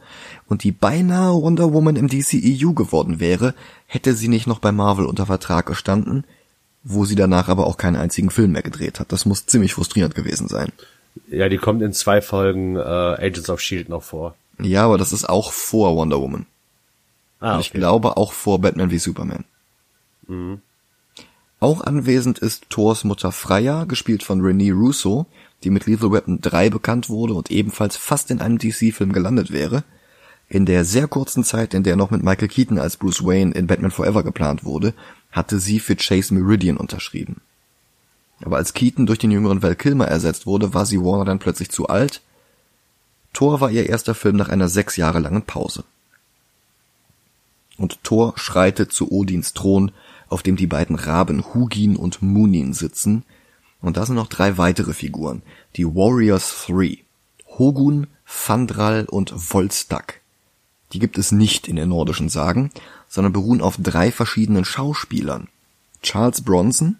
und 0.47 0.63
die 0.63 0.73
beinahe 0.73 1.33
Wonder 1.33 1.71
Woman 1.71 1.95
im 1.95 2.09
DCEU 2.09 2.73
geworden 2.73 3.21
wäre, 3.21 3.53
hätte 3.85 4.13
sie 4.13 4.27
nicht 4.27 4.47
noch 4.47 4.59
bei 4.59 4.73
Marvel 4.73 5.05
unter 5.05 5.25
Vertrag 5.25 5.65
gestanden, 5.65 6.25
wo 6.83 7.05
sie 7.05 7.15
danach 7.15 7.47
aber 7.47 7.65
auch 7.65 7.77
keinen 7.77 7.95
einzigen 7.95 8.29
Film 8.29 8.51
mehr 8.51 8.61
gedreht 8.61 8.99
hat. 8.99 9.13
Das 9.13 9.25
muss 9.25 9.45
ziemlich 9.45 9.73
frustrierend 9.73 10.15
gewesen 10.15 10.49
sein. 10.49 10.73
Ja, 11.29 11.49
die 11.49 11.57
kommt 11.57 11.81
in 11.81 11.93
zwei 11.93 12.21
Folgen 12.21 12.75
äh, 12.75 12.79
Agents 12.79 13.49
of 13.49 13.61
Shield 13.61 13.89
noch 13.89 14.03
vor. 14.03 14.35
Ja, 14.59 14.85
aber 14.85 14.97
das 14.97 15.13
ist 15.13 15.27
auch 15.27 15.51
vor 15.51 15.95
Wonder 15.95 16.19
Woman. 16.21 16.45
Ah, 17.39 17.55
Und 17.55 17.61
ich 17.61 17.71
glaube 17.71 18.17
auch 18.17 18.31
vor 18.33 18.59
Batman 18.59 18.89
wie 18.91 18.97
Superman. 18.97 19.43
Auch 21.59 21.81
anwesend 21.81 22.39
ist 22.39 22.69
Thors 22.69 23.03
Mutter 23.03 23.31
Freya, 23.31 23.85
gespielt 23.85 24.23
von 24.23 24.41
Renée 24.41 24.73
Russo, 24.73 25.25
die 25.63 25.69
mit 25.69 25.85
Lethal 25.85 26.11
Weapon 26.11 26.39
3 26.41 26.69
bekannt 26.69 27.09
wurde 27.09 27.33
und 27.33 27.49
ebenfalls 27.49 27.97
fast 27.97 28.29
in 28.29 28.41
einem 28.41 28.57
DC-Film 28.57 29.13
gelandet 29.13 29.51
wäre. 29.51 29.83
In 30.49 30.65
der 30.65 30.85
sehr 30.85 31.07
kurzen 31.07 31.43
Zeit, 31.43 31.73
in 31.73 31.83
der 31.83 31.95
noch 31.95 32.11
mit 32.11 32.23
Michael 32.23 32.47
Keaton 32.47 32.79
als 32.79 32.97
Bruce 32.97 33.23
Wayne 33.25 33.53
in 33.53 33.67
Batman 33.67 33.91
Forever 33.91 34.23
geplant 34.23 34.63
wurde, 34.63 34.93
hatte 35.31 35.59
sie 35.59 35.79
für 35.79 35.95
Chase 35.95 36.33
Meridian 36.33 36.77
unterschrieben. 36.77 37.41
Aber 38.41 38.57
als 38.57 38.73
Keaton 38.73 39.05
durch 39.05 39.19
den 39.19 39.31
jüngeren 39.31 39.63
Val 39.63 39.75
Kilmer 39.75 40.07
ersetzt 40.07 40.45
wurde, 40.45 40.73
war 40.73 40.85
sie 40.85 40.99
Warner 40.99 41.25
dann 41.25 41.39
plötzlich 41.39 41.69
zu 41.69 41.87
alt. 41.87 42.21
Thor 43.33 43.61
war 43.61 43.71
ihr 43.71 43.87
erster 43.87 44.15
Film 44.15 44.35
nach 44.35 44.49
einer 44.49 44.69
sechs 44.69 44.95
Jahre 44.95 45.19
langen 45.19 45.43
Pause 45.43 45.83
und 47.77 48.03
Thor 48.03 48.33
schreitet 48.37 48.91
zu 48.91 49.11
Odins 49.11 49.53
Thron, 49.53 49.91
auf 50.29 50.43
dem 50.43 50.55
die 50.55 50.67
beiden 50.67 50.95
Raben 50.95 51.53
Hugin 51.53 51.95
und 51.95 52.21
Munin 52.21 52.73
sitzen. 52.73 53.23
Und 53.81 53.97
da 53.97 54.05
sind 54.05 54.15
noch 54.15 54.27
drei 54.27 54.57
weitere 54.57 54.93
Figuren, 54.93 55.43
die 55.75 55.85
Warriors 55.85 56.65
Three. 56.65 56.97
Hogun, 57.57 58.07
Fandral 58.25 59.05
und 59.05 59.31
Volstak. 59.31 60.21
Die 60.93 60.99
gibt 60.99 61.17
es 61.17 61.31
nicht 61.31 61.67
in 61.67 61.75
den 61.75 61.89
nordischen 61.89 62.29
Sagen, 62.29 62.71
sondern 63.07 63.33
beruhen 63.33 63.61
auf 63.61 63.77
drei 63.79 64.11
verschiedenen 64.11 64.65
Schauspielern. 64.65 65.47
Charles 66.01 66.41
Bronson, 66.41 66.97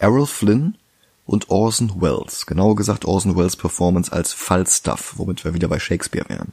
Errol 0.00 0.26
Flynn 0.26 0.76
und 1.26 1.50
Orson 1.50 2.00
Welles. 2.00 2.46
Genauer 2.46 2.74
gesagt 2.74 3.04
Orson 3.04 3.36
Welles 3.36 3.54
Performance 3.54 4.10
als 4.10 4.32
Falstaff, 4.32 5.14
womit 5.16 5.44
wir 5.44 5.54
wieder 5.54 5.68
bei 5.68 5.78
Shakespeare 5.78 6.28
wären. 6.28 6.52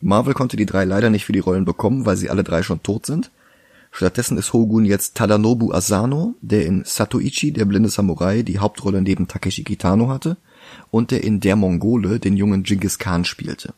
Marvel 0.00 0.34
konnte 0.34 0.56
die 0.56 0.66
drei 0.66 0.84
leider 0.84 1.10
nicht 1.10 1.24
für 1.24 1.32
die 1.32 1.38
Rollen 1.40 1.64
bekommen, 1.64 2.06
weil 2.06 2.16
sie 2.16 2.30
alle 2.30 2.44
drei 2.44 2.62
schon 2.62 2.82
tot 2.82 3.06
sind. 3.06 3.30
Stattdessen 3.90 4.36
ist 4.36 4.52
Hogun 4.52 4.84
jetzt 4.84 5.16
Tadanobu 5.16 5.72
Asano, 5.72 6.34
der 6.42 6.66
in 6.66 6.84
Satoichi, 6.84 7.52
der 7.52 7.64
blinde 7.64 7.88
Samurai, 7.88 8.42
die 8.42 8.58
Hauptrolle 8.58 9.00
neben 9.00 9.26
Takeshi 9.26 9.64
Kitano 9.64 10.08
hatte 10.08 10.36
und 10.90 11.10
der 11.10 11.24
in 11.24 11.40
Der 11.40 11.56
Mongole 11.56 12.20
den 12.20 12.36
jungen 12.36 12.64
Genghis 12.64 12.98
Khan 12.98 13.24
spielte. 13.24 13.72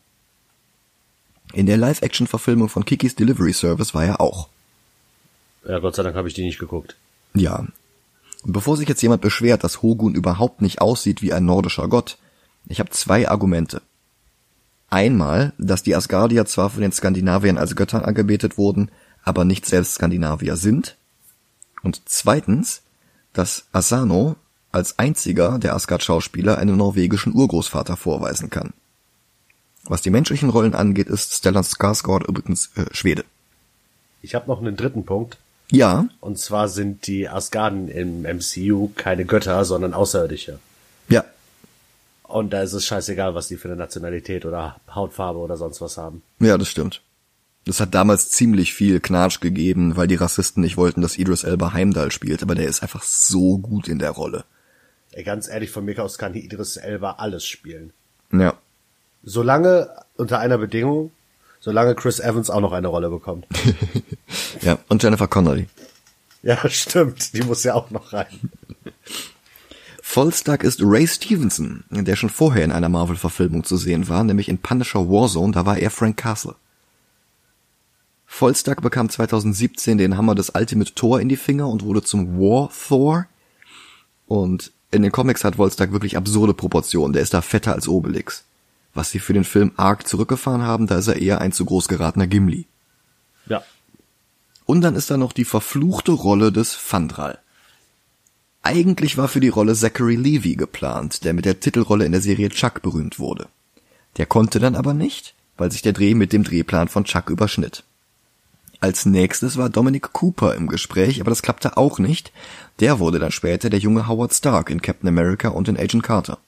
In 1.52 1.66
der 1.66 1.76
Live-Action-Verfilmung 1.76 2.68
von 2.68 2.84
Kikis 2.84 3.14
Delivery 3.14 3.52
Service 3.52 3.94
war 3.94 4.04
er 4.04 4.20
auch. 4.20 4.48
Ja, 5.66 5.78
Gott 5.78 5.94
sei 5.94 6.02
Dank 6.02 6.16
habe 6.16 6.28
ich 6.28 6.34
die 6.34 6.44
nicht 6.44 6.58
geguckt. 6.58 6.96
Ja. 7.34 7.66
Und 8.42 8.52
bevor 8.52 8.76
sich 8.76 8.88
jetzt 8.88 9.02
jemand 9.02 9.22
beschwert, 9.22 9.64
dass 9.64 9.82
Hogun 9.82 10.14
überhaupt 10.14 10.62
nicht 10.62 10.80
aussieht 10.80 11.22
wie 11.22 11.32
ein 11.32 11.44
nordischer 11.44 11.88
Gott, 11.88 12.18
ich 12.66 12.80
habe 12.80 12.90
zwei 12.90 13.28
Argumente. 13.28 13.82
Einmal, 14.88 15.52
dass 15.58 15.82
die 15.82 15.94
Asgardier 15.94 16.46
zwar 16.46 16.70
von 16.70 16.82
den 16.82 16.92
Skandinaviern 16.92 17.58
als 17.58 17.76
Götter 17.76 18.06
angebetet 18.06 18.58
wurden, 18.58 18.90
aber 19.22 19.44
nicht 19.44 19.66
selbst 19.66 19.94
Skandinavier 19.94 20.56
sind. 20.56 20.96
Und 21.82 22.02
zweitens, 22.06 22.82
dass 23.32 23.66
Asano 23.72 24.36
als 24.72 24.98
einziger 24.98 25.58
der 25.58 25.74
Asgard-Schauspieler 25.74 26.58
einen 26.58 26.76
norwegischen 26.76 27.34
Urgroßvater 27.34 27.96
vorweisen 27.96 28.50
kann. 28.50 28.72
Was 29.84 30.02
die 30.02 30.10
menschlichen 30.10 30.50
Rollen 30.50 30.74
angeht, 30.74 31.08
ist 31.08 31.34
Stellan 31.34 31.64
Skarsgård 31.64 32.28
übrigens 32.28 32.70
äh, 32.76 32.86
Schwede. 32.92 33.24
Ich 34.22 34.34
habe 34.34 34.46
noch 34.48 34.60
einen 34.60 34.76
dritten 34.76 35.04
Punkt. 35.04 35.38
Ja, 35.70 36.08
Und 36.20 36.38
zwar 36.38 36.68
sind 36.68 37.06
die 37.06 37.28
Asgarden 37.28 37.88
im 37.88 38.22
MCU 38.22 38.90
keine 38.96 39.24
Götter, 39.24 39.64
sondern 39.64 39.94
Außerirdische. 39.94 40.58
ja, 41.08 41.24
Und 42.24 42.52
da 42.52 42.62
ist 42.62 42.72
es 42.72 42.84
scheißegal, 42.86 43.34
was 43.34 43.48
die 43.48 43.56
für 43.56 43.68
eine 43.68 43.76
Nationalität 43.76 44.44
oder 44.44 44.80
Hautfarbe 44.92 45.38
oder 45.38 45.56
sonst 45.56 45.80
was 45.80 45.96
haben. 45.96 46.22
Ja, 46.40 46.58
das 46.58 46.68
stimmt. 46.68 47.02
Das 47.66 47.78
hat 47.80 47.94
damals 47.94 48.30
ziemlich 48.30 48.72
viel 48.72 49.00
Knatsch 49.00 49.40
gegeben, 49.40 49.96
weil 49.96 50.06
die 50.06 50.14
Rassisten 50.14 50.62
nicht 50.62 50.76
wollten, 50.76 51.02
dass 51.02 51.18
Idris 51.18 51.44
Elba 51.44 51.72
Heimdall 51.72 52.10
spielt, 52.10 52.42
aber 52.42 52.54
der 52.54 52.66
ist 52.66 52.82
einfach 52.82 53.02
so 53.02 53.58
gut 53.58 53.86
in 53.86 53.98
der 53.98 54.10
Rolle. 54.10 54.44
Ey, 55.12 55.24
ganz 55.24 55.48
ehrlich, 55.48 55.70
von 55.70 55.84
mir 55.84 56.02
aus 56.02 56.18
kann 56.18 56.34
Idris 56.34 56.76
Elba 56.76 57.12
alles 57.18 57.44
spielen. 57.44 57.92
Ja. 58.32 58.54
Solange, 59.22 59.90
unter 60.16 60.38
einer 60.38 60.56
Bedingung, 60.58 61.10
solange 61.60 61.94
Chris 61.94 62.18
Evans 62.18 62.50
auch 62.50 62.60
noch 62.60 62.72
eine 62.72 62.88
Rolle 62.88 63.10
bekommt. 63.10 63.46
Ja, 64.62 64.78
und 64.88 65.02
Jennifer 65.02 65.26
Connelly. 65.26 65.68
ja, 66.42 66.68
stimmt, 66.68 67.32
die 67.34 67.42
muss 67.42 67.64
ja 67.64 67.74
auch 67.74 67.90
noch 67.90 68.12
rein. 68.12 68.50
Volstagg 70.02 70.64
ist 70.64 70.80
Ray 70.82 71.06
Stevenson, 71.06 71.84
der 71.90 72.16
schon 72.16 72.30
vorher 72.30 72.64
in 72.64 72.72
einer 72.72 72.88
Marvel-Verfilmung 72.88 73.64
zu 73.64 73.76
sehen 73.76 74.08
war, 74.08 74.22
nämlich 74.22 74.48
in 74.48 74.58
Punisher 74.58 75.08
Warzone, 75.08 75.52
da 75.52 75.66
war 75.66 75.78
er 75.78 75.90
Frank 75.90 76.16
Castle. 76.16 76.56
Volstagg 78.26 78.82
bekam 78.82 79.08
2017 79.08 79.98
den 79.98 80.16
Hammer 80.16 80.34
des 80.34 80.50
Ultimate 80.50 80.94
Thor 80.94 81.20
in 81.20 81.28
die 81.28 81.36
Finger 81.36 81.68
und 81.68 81.84
wurde 81.84 82.02
zum 82.02 82.38
War 82.38 82.70
Thor. 82.70 83.26
Und 84.26 84.72
in 84.90 85.02
den 85.02 85.12
Comics 85.12 85.44
hat 85.44 85.56
Volstagg 85.56 85.92
wirklich 85.92 86.16
absurde 86.16 86.54
Proportionen, 86.54 87.12
der 87.12 87.22
ist 87.22 87.34
da 87.34 87.40
fetter 87.40 87.74
als 87.74 87.88
Obelix. 87.88 88.44
Was 88.94 89.10
sie 89.10 89.18
für 89.18 89.32
den 89.32 89.44
Film 89.44 89.72
arg 89.76 90.06
zurückgefahren 90.06 90.62
haben, 90.62 90.86
da 90.86 90.98
ist 90.98 91.06
er 91.06 91.16
eher 91.16 91.40
ein 91.40 91.52
zu 91.52 91.64
groß 91.64 91.88
geratener 91.88 92.26
Gimli. 92.26 92.66
Ja. 93.46 93.62
Und 94.66 94.80
dann 94.82 94.96
ist 94.96 95.10
da 95.10 95.16
noch 95.16 95.32
die 95.32 95.44
verfluchte 95.44 96.12
Rolle 96.12 96.52
des 96.52 96.74
Fandral. 96.74 97.38
Eigentlich 98.62 99.16
war 99.16 99.28
für 99.28 99.40
die 99.40 99.48
Rolle 99.48 99.74
Zachary 99.74 100.16
Levy 100.16 100.54
geplant, 100.54 101.24
der 101.24 101.32
mit 101.32 101.44
der 101.44 101.60
Titelrolle 101.60 102.04
in 102.04 102.12
der 102.12 102.20
Serie 102.20 102.50
Chuck 102.50 102.82
berühmt 102.82 103.18
wurde. 103.18 103.48
Der 104.16 104.26
konnte 104.26 104.60
dann 104.60 104.74
aber 104.74 104.92
nicht, 104.92 105.34
weil 105.56 105.72
sich 105.72 105.82
der 105.82 105.92
Dreh 105.92 106.14
mit 106.14 106.32
dem 106.32 106.44
Drehplan 106.44 106.88
von 106.88 107.04
Chuck 107.04 107.30
überschnitt. 107.30 107.84
Als 108.80 109.06
nächstes 109.06 109.56
war 109.56 109.68
Dominic 109.68 110.12
Cooper 110.12 110.54
im 110.54 110.66
Gespräch, 110.66 111.20
aber 111.20 111.30
das 111.30 111.42
klappte 111.42 111.76
auch 111.76 111.98
nicht. 111.98 112.32
Der 112.80 112.98
wurde 112.98 113.18
dann 113.18 113.30
später 113.30 113.68
der 113.68 113.78
junge 113.78 114.08
Howard 114.08 114.32
Stark 114.32 114.70
in 114.70 114.80
Captain 114.80 115.08
America 115.08 115.48
und 115.48 115.68
in 115.68 115.76
Agent 115.76 116.02
Carter. 116.02 116.38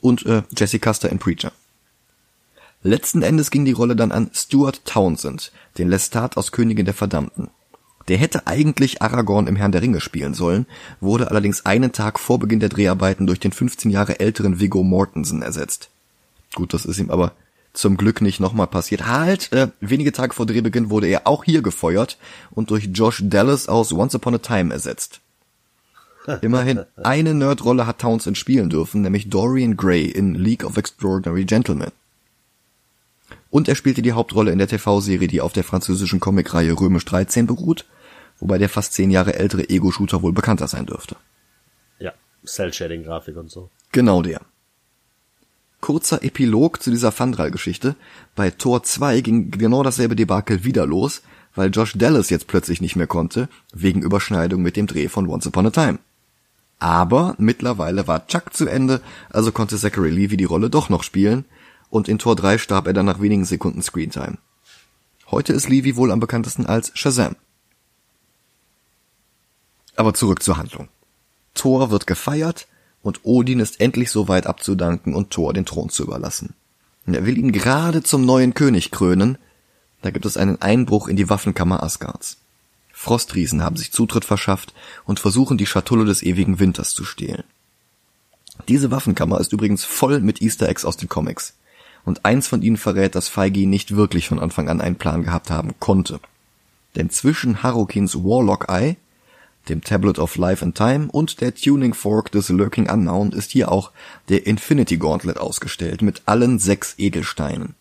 Und 0.00 0.26
äh, 0.26 0.42
Jesse 0.56 0.78
Custer 0.78 1.10
in 1.10 1.18
Preacher. 1.18 1.52
Letzten 2.82 3.22
Endes 3.22 3.50
ging 3.50 3.66
die 3.66 3.72
Rolle 3.72 3.94
dann 3.94 4.10
an 4.10 4.30
Stuart 4.32 4.84
Townsend, 4.86 5.52
den 5.76 5.90
Lestat 5.90 6.38
aus 6.38 6.50
Königin 6.50 6.86
der 6.86 6.94
Verdammten. 6.94 7.50
Der 8.08 8.16
hätte 8.16 8.46
eigentlich 8.46 9.02
Aragorn 9.02 9.46
im 9.46 9.56
Herrn 9.56 9.72
der 9.72 9.82
Ringe 9.82 10.00
spielen 10.00 10.32
sollen, 10.32 10.66
wurde 10.98 11.30
allerdings 11.30 11.66
einen 11.66 11.92
Tag 11.92 12.18
vor 12.18 12.38
Beginn 12.38 12.58
der 12.58 12.70
Dreharbeiten 12.70 13.26
durch 13.26 13.38
den 13.38 13.52
15 13.52 13.90
Jahre 13.90 14.18
älteren 14.18 14.60
Viggo 14.60 14.82
Mortensen 14.82 15.42
ersetzt. 15.42 15.90
Gut, 16.54 16.72
das 16.72 16.86
ist 16.86 16.98
ihm 16.98 17.10
aber 17.10 17.32
zum 17.74 17.98
Glück 17.98 18.22
nicht 18.22 18.40
nochmal 18.40 18.66
passiert. 18.66 19.06
Halt, 19.06 19.52
äh, 19.52 19.68
wenige 19.80 20.12
Tage 20.12 20.34
vor 20.34 20.46
Drehbeginn 20.46 20.90
wurde 20.90 21.06
er 21.06 21.26
auch 21.26 21.44
hier 21.44 21.62
gefeuert 21.62 22.18
und 22.50 22.70
durch 22.70 22.88
Josh 22.92 23.22
Dallas 23.24 23.68
aus 23.68 23.92
Once 23.92 24.14
Upon 24.14 24.34
a 24.34 24.38
Time 24.38 24.72
ersetzt. 24.72 25.20
Immerhin 26.40 26.80
eine 27.02 27.34
Nerdrolle 27.34 27.86
hat 27.86 27.98
Townsend 27.98 28.38
spielen 28.38 28.70
dürfen, 28.70 29.02
nämlich 29.02 29.28
Dorian 29.28 29.76
Gray 29.76 30.06
in 30.06 30.34
League 30.34 30.64
of 30.64 30.78
Extraordinary 30.78 31.44
Gentlemen. 31.44 31.92
Und 33.50 33.68
er 33.68 33.74
spielte 33.74 34.02
die 34.02 34.12
Hauptrolle 34.12 34.52
in 34.52 34.58
der 34.58 34.68
TV-Serie, 34.68 35.28
die 35.28 35.40
auf 35.40 35.52
der 35.52 35.64
französischen 35.64 36.20
Comicreihe 36.20 36.72
Römisch 36.72 37.04
13 37.04 37.46
beruht, 37.46 37.84
wobei 38.38 38.58
der 38.58 38.68
fast 38.68 38.94
zehn 38.94 39.10
Jahre 39.10 39.34
ältere 39.34 39.68
Ego-Shooter 39.68 40.22
wohl 40.22 40.32
bekannter 40.32 40.68
sein 40.68 40.86
dürfte. 40.86 41.16
Ja, 41.98 42.12
Cell-Shading-Grafik 42.46 43.36
und 43.36 43.50
so. 43.50 43.70
Genau 43.92 44.22
der. 44.22 44.40
Kurzer 45.80 46.22
Epilog 46.22 46.82
zu 46.82 46.90
dieser 46.90 47.10
Fandral-Geschichte. 47.10 47.96
Bei 48.36 48.50
Tor 48.50 48.82
2 48.82 49.20
ging 49.22 49.50
genau 49.50 49.82
dasselbe 49.82 50.14
Debakel 50.14 50.62
wieder 50.62 50.86
los, 50.86 51.22
weil 51.54 51.70
Josh 51.70 51.94
Dallas 51.94 52.30
jetzt 52.30 52.46
plötzlich 52.46 52.80
nicht 52.80 52.96
mehr 52.96 53.06
konnte, 53.06 53.48
wegen 53.72 54.02
Überschneidung 54.02 54.62
mit 54.62 54.76
dem 54.76 54.86
Dreh 54.86 55.08
von 55.08 55.26
Once 55.26 55.46
Upon 55.46 55.66
a 55.66 55.70
Time. 55.70 55.98
Aber 56.78 57.34
mittlerweile 57.38 58.06
war 58.06 58.26
Chuck 58.26 58.54
zu 58.54 58.66
Ende, 58.66 59.00
also 59.30 59.52
konnte 59.52 59.76
Zachary 59.76 60.10
Levy 60.10 60.36
die 60.36 60.44
Rolle 60.44 60.70
doch 60.70 60.88
noch 60.88 61.02
spielen, 61.02 61.44
und 61.90 62.08
in 62.08 62.18
Tor 62.18 62.36
3 62.36 62.58
starb 62.58 62.86
er 62.86 62.92
dann 62.92 63.06
nach 63.06 63.20
wenigen 63.20 63.44
Sekunden 63.44 63.82
Screentime. 63.82 64.38
Heute 65.30 65.52
ist 65.52 65.68
Levy 65.68 65.96
wohl 65.96 66.10
am 66.10 66.20
bekanntesten 66.20 66.66
als 66.66 66.90
Shazam. 66.94 67.36
Aber 69.96 70.14
zurück 70.14 70.42
zur 70.42 70.56
Handlung. 70.56 70.88
Thor 71.54 71.90
wird 71.90 72.06
gefeiert, 72.06 72.66
und 73.02 73.20
Odin 73.24 73.60
ist 73.60 73.80
endlich 73.80 74.10
so 74.10 74.28
weit 74.28 74.46
abzudanken 74.46 75.14
und 75.14 75.30
Thor 75.30 75.52
den 75.52 75.64
Thron 75.64 75.88
zu 75.88 76.02
überlassen. 76.02 76.54
Er 77.06 77.24
will 77.24 77.38
ihn 77.38 77.52
gerade 77.52 78.02
zum 78.02 78.24
neuen 78.24 78.54
König 78.54 78.90
krönen, 78.90 79.38
da 80.02 80.10
gibt 80.10 80.26
es 80.26 80.36
einen 80.36 80.60
Einbruch 80.62 81.08
in 81.08 81.16
die 81.16 81.28
Waffenkammer 81.28 81.82
Asgards. 81.82 82.38
Frostriesen 82.92 83.62
haben 83.62 83.76
sich 83.76 83.92
Zutritt 83.92 84.24
verschafft 84.24 84.74
und 85.06 85.20
versuchen 85.20 85.58
die 85.58 85.66
Schatulle 85.66 86.04
des 86.04 86.22
ewigen 86.22 86.58
Winters 86.58 86.92
zu 86.92 87.04
stehlen. 87.04 87.44
Diese 88.68 88.90
Waffenkammer 88.90 89.40
ist 89.40 89.52
übrigens 89.52 89.84
voll 89.84 90.20
mit 90.20 90.42
Easter 90.42 90.68
Eggs 90.68 90.84
aus 90.84 90.98
den 90.98 91.08
Comics. 91.08 91.54
Und 92.10 92.24
eins 92.24 92.48
von 92.48 92.60
ihnen 92.60 92.76
verrät, 92.76 93.14
dass 93.14 93.28
Feige 93.28 93.68
nicht 93.68 93.94
wirklich 93.94 94.26
von 94.26 94.40
Anfang 94.40 94.68
an 94.68 94.80
einen 94.80 94.96
Plan 94.96 95.22
gehabt 95.22 95.48
haben 95.48 95.74
konnte. 95.78 96.18
Denn 96.96 97.08
zwischen 97.08 97.62
Harokins 97.62 98.16
Warlock 98.16 98.66
Eye 98.68 98.96
dem 99.68 99.80
Tablet 99.80 100.18
of 100.18 100.34
Life 100.34 100.64
and 100.64 100.76
Time 100.76 101.06
und 101.12 101.40
der 101.40 101.54
Tuning 101.54 101.94
Fork 101.94 102.32
des 102.32 102.48
Lurking 102.48 102.90
Unknown 102.90 103.30
ist 103.30 103.52
hier 103.52 103.70
auch 103.70 103.92
der 104.28 104.44
Infinity 104.48 104.96
Gauntlet 104.96 105.38
ausgestellt 105.38 106.02
mit 106.02 106.22
allen 106.26 106.58
sechs 106.58 106.96
Edelsteinen. 106.98 107.76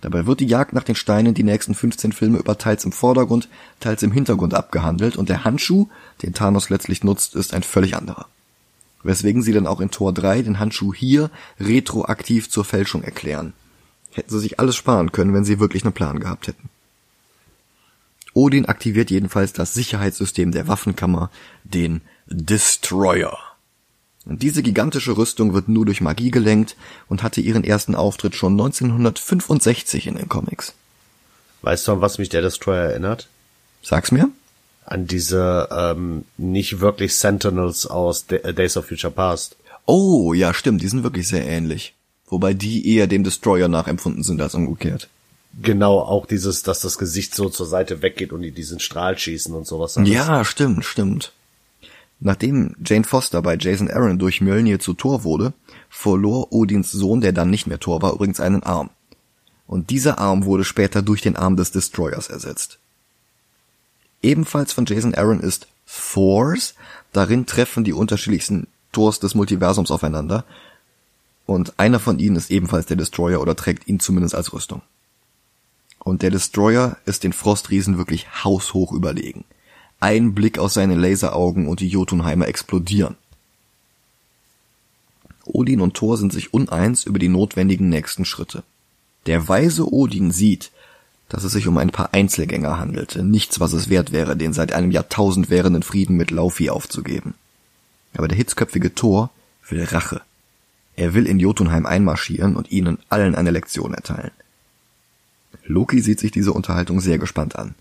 Dabei 0.00 0.26
wird 0.26 0.40
die 0.40 0.48
Jagd 0.48 0.72
nach 0.72 0.82
den 0.82 0.96
Steinen 0.96 1.34
die 1.34 1.44
nächsten 1.44 1.76
15 1.76 2.10
Filme 2.10 2.38
über 2.38 2.58
teils 2.58 2.84
im 2.84 2.90
Vordergrund, 2.90 3.48
teils 3.78 4.02
im 4.02 4.10
Hintergrund 4.10 4.52
abgehandelt 4.52 5.14
und 5.14 5.28
der 5.28 5.44
Handschuh, 5.44 5.86
den 6.22 6.34
Thanos 6.34 6.70
letztlich 6.70 7.04
nutzt, 7.04 7.36
ist 7.36 7.54
ein 7.54 7.62
völlig 7.62 7.94
anderer. 7.94 8.26
Weswegen 9.04 9.42
sie 9.42 9.52
dann 9.52 9.66
auch 9.66 9.80
in 9.80 9.90
Tor 9.90 10.12
3 10.12 10.42
den 10.42 10.58
Handschuh 10.58 10.92
hier 10.92 11.30
retroaktiv 11.60 12.50
zur 12.50 12.64
Fälschung 12.64 13.02
erklären. 13.02 13.52
Hätten 14.12 14.30
sie 14.30 14.40
sich 14.40 14.58
alles 14.58 14.76
sparen 14.76 15.12
können, 15.12 15.34
wenn 15.34 15.44
sie 15.44 15.60
wirklich 15.60 15.84
einen 15.84 15.92
Plan 15.92 16.18
gehabt 16.18 16.48
hätten. 16.48 16.70
Odin 18.32 18.66
aktiviert 18.66 19.10
jedenfalls 19.10 19.52
das 19.52 19.74
Sicherheitssystem 19.74 20.50
der 20.50 20.66
Waffenkammer, 20.66 21.30
den 21.62 22.00
Destroyer. 22.26 23.38
Und 24.24 24.42
diese 24.42 24.62
gigantische 24.62 25.16
Rüstung 25.16 25.52
wird 25.52 25.68
nur 25.68 25.84
durch 25.84 26.00
Magie 26.00 26.30
gelenkt 26.30 26.76
und 27.08 27.22
hatte 27.22 27.40
ihren 27.40 27.62
ersten 27.62 27.94
Auftritt 27.94 28.34
schon 28.34 28.52
1965 28.54 30.06
in 30.06 30.16
den 30.16 30.28
Comics. 30.28 30.72
Weißt 31.62 31.86
du, 31.86 31.92
an 31.92 32.00
was 32.00 32.18
mich 32.18 32.30
der 32.30 32.42
Destroyer 32.42 32.90
erinnert? 32.90 33.28
Sag's 33.82 34.10
mir. 34.10 34.30
An 34.86 35.06
diese 35.06 35.68
ähm, 35.70 36.24
nicht 36.36 36.80
wirklich 36.80 37.16
Sentinels 37.16 37.86
aus 37.86 38.26
Days 38.26 38.76
of 38.76 38.86
Future 38.86 39.12
Past. 39.12 39.56
Oh, 39.86 40.32
ja, 40.34 40.52
stimmt, 40.52 40.82
die 40.82 40.88
sind 40.88 41.04
wirklich 41.04 41.28
sehr 41.28 41.46
ähnlich. 41.46 41.94
Wobei 42.26 42.54
die 42.54 42.94
eher 42.94 43.06
dem 43.06 43.24
Destroyer 43.24 43.68
nachempfunden 43.68 44.22
sind 44.22 44.40
als 44.40 44.54
umgekehrt. 44.54 45.08
Genau, 45.62 46.00
auch 46.00 46.26
dieses, 46.26 46.62
dass 46.62 46.80
das 46.80 46.98
Gesicht 46.98 47.34
so 47.34 47.48
zur 47.48 47.66
Seite 47.66 48.02
weggeht 48.02 48.32
und 48.32 48.42
die 48.42 48.50
diesen 48.50 48.80
Strahl 48.80 49.16
schießen 49.16 49.54
und 49.54 49.66
sowas. 49.66 49.96
Alles. 49.96 50.08
Ja, 50.08 50.44
stimmt, 50.44 50.84
stimmt. 50.84 51.32
Nachdem 52.20 52.74
Jane 52.84 53.04
Foster 53.04 53.42
bei 53.42 53.56
Jason 53.56 53.90
Aaron 53.90 54.18
durch 54.18 54.40
Mjölnir 54.40 54.80
zu 54.80 54.94
Thor 54.94 55.24
wurde, 55.24 55.52
verlor 55.90 56.52
Odins 56.52 56.90
Sohn, 56.90 57.20
der 57.20 57.32
dann 57.32 57.50
nicht 57.50 57.66
mehr 57.66 57.78
Thor 57.78 58.02
war, 58.02 58.14
übrigens 58.14 58.40
einen 58.40 58.62
Arm. 58.62 58.90
Und 59.66 59.90
dieser 59.90 60.18
Arm 60.18 60.44
wurde 60.44 60.64
später 60.64 61.02
durch 61.02 61.22
den 61.22 61.36
Arm 61.36 61.56
des 61.56 61.70
Destroyers 61.70 62.28
ersetzt. 62.28 62.78
Ebenfalls 64.24 64.72
von 64.72 64.86
Jason 64.86 65.14
Aaron 65.14 65.40
ist 65.40 65.68
Thors. 65.86 66.74
Darin 67.12 67.44
treffen 67.44 67.84
die 67.84 67.92
unterschiedlichsten 67.92 68.66
Thors 68.90 69.20
des 69.20 69.34
Multiversums 69.34 69.90
aufeinander. 69.90 70.44
Und 71.44 71.78
einer 71.78 72.00
von 72.00 72.18
ihnen 72.18 72.36
ist 72.36 72.50
ebenfalls 72.50 72.86
der 72.86 72.96
Destroyer 72.96 73.42
oder 73.42 73.54
trägt 73.54 73.86
ihn 73.86 74.00
zumindest 74.00 74.34
als 74.34 74.54
Rüstung. 74.54 74.80
Und 75.98 76.22
der 76.22 76.30
Destroyer 76.30 76.96
ist 77.04 77.22
den 77.22 77.34
Frostriesen 77.34 77.98
wirklich 77.98 78.44
haushoch 78.44 78.92
überlegen. 78.92 79.44
Ein 80.00 80.34
Blick 80.34 80.58
aus 80.58 80.72
seinen 80.72 80.98
Laseraugen 80.98 81.68
und 81.68 81.80
die 81.80 81.88
Jotunheimer 81.88 82.48
explodieren. 82.48 83.16
Odin 85.44 85.82
und 85.82 85.94
Thor 85.94 86.16
sind 86.16 86.32
sich 86.32 86.54
uneins 86.54 87.04
über 87.04 87.18
die 87.18 87.28
notwendigen 87.28 87.90
nächsten 87.90 88.24
Schritte. 88.24 88.62
Der 89.26 89.48
weise 89.48 89.86
Odin 89.92 90.30
sieht, 90.30 90.70
dass 91.28 91.44
es 91.44 91.52
sich 91.52 91.66
um 91.66 91.78
ein 91.78 91.90
paar 91.90 92.12
Einzelgänger 92.12 92.78
handelt, 92.78 93.16
nichts, 93.16 93.60
was 93.60 93.72
es 93.72 93.88
wert 93.88 94.12
wäre, 94.12 94.36
den 94.36 94.52
seit 94.52 94.72
einem 94.72 94.90
Jahrtausend 94.90 95.50
währenden 95.50 95.82
Frieden 95.82 96.16
mit 96.16 96.30
Laufi 96.30 96.70
aufzugeben. 96.70 97.34
Aber 98.16 98.28
der 98.28 98.36
hitzköpfige 98.36 98.94
Thor 98.94 99.30
will 99.68 99.84
Rache. 99.84 100.20
Er 100.96 101.14
will 101.14 101.26
in 101.26 101.40
Jotunheim 101.40 101.86
einmarschieren 101.86 102.56
und 102.56 102.70
ihnen 102.70 102.98
allen 103.08 103.34
eine 103.34 103.50
Lektion 103.50 103.94
erteilen. 103.94 104.30
Loki 105.64 106.00
sieht 106.00 106.20
sich 106.20 106.30
diese 106.30 106.52
Unterhaltung 106.52 107.00
sehr 107.00 107.18
gespannt 107.18 107.56
an. 107.56 107.74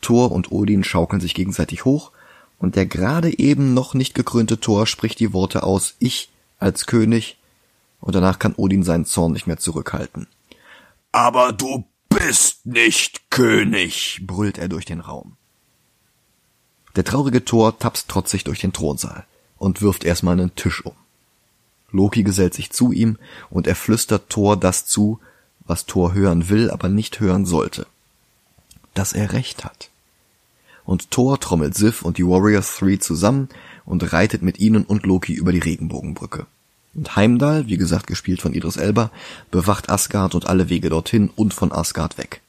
Thor 0.00 0.32
und 0.32 0.52
Odin 0.52 0.84
schaukeln 0.84 1.20
sich 1.20 1.34
gegenseitig 1.34 1.84
hoch, 1.84 2.12
und 2.58 2.76
der 2.76 2.86
gerade 2.86 3.38
eben 3.38 3.74
noch 3.74 3.92
nicht 3.92 4.14
gekrönte 4.14 4.58
Thor 4.60 4.86
spricht 4.86 5.20
die 5.20 5.34
Worte 5.34 5.62
aus 5.62 5.94
Ich 5.98 6.30
als 6.58 6.86
König, 6.86 7.36
und 8.00 8.14
danach 8.14 8.38
kann 8.38 8.54
Odin 8.54 8.82
seinen 8.82 9.04
Zorn 9.04 9.32
nicht 9.32 9.46
mehr 9.46 9.58
zurückhalten. 9.58 10.26
Aber 11.12 11.52
du 11.52 11.84
bist 12.18 12.64
nicht 12.66 13.30
König, 13.30 14.20
brüllt 14.22 14.58
er 14.58 14.68
durch 14.68 14.84
den 14.84 15.00
Raum. 15.00 15.36
Der 16.96 17.04
traurige 17.04 17.44
Thor 17.44 17.78
tapst 17.78 18.08
trotzig 18.08 18.44
durch 18.44 18.60
den 18.60 18.72
Thronsaal 18.72 19.26
und 19.58 19.82
wirft 19.82 20.04
erstmal 20.04 20.32
einen 20.32 20.54
Tisch 20.54 20.84
um. 20.84 20.94
Loki 21.90 22.22
gesellt 22.22 22.54
sich 22.54 22.70
zu 22.70 22.92
ihm 22.92 23.18
und 23.50 23.66
er 23.66 23.76
flüstert 23.76 24.30
Thor 24.30 24.56
das 24.56 24.86
zu, 24.86 25.20
was 25.66 25.86
Thor 25.86 26.14
hören 26.14 26.48
will, 26.48 26.70
aber 26.70 26.88
nicht 26.88 27.20
hören 27.20 27.44
sollte. 27.44 27.86
Dass 28.94 29.12
er 29.12 29.32
recht 29.32 29.64
hat. 29.64 29.90
Und 30.84 31.10
Thor 31.10 31.38
trommelt 31.38 31.74
Sif 31.74 32.02
und 32.02 32.18
die 32.18 32.26
Warriors 32.26 32.76
Three 32.76 32.98
zusammen 32.98 33.48
und 33.84 34.12
reitet 34.12 34.42
mit 34.42 34.58
ihnen 34.58 34.84
und 34.84 35.04
Loki 35.04 35.34
über 35.34 35.52
die 35.52 35.58
Regenbogenbrücke. 35.58 36.46
Und 36.96 37.14
Heimdall, 37.14 37.66
wie 37.66 37.76
gesagt 37.76 38.06
gespielt 38.06 38.40
von 38.40 38.54
Idris 38.54 38.78
Elba, 38.78 39.10
bewacht 39.50 39.90
Asgard 39.90 40.34
und 40.34 40.46
alle 40.46 40.70
Wege 40.70 40.88
dorthin 40.88 41.28
und 41.28 41.52
von 41.52 41.70
Asgard 41.70 42.16
weg. 42.16 42.40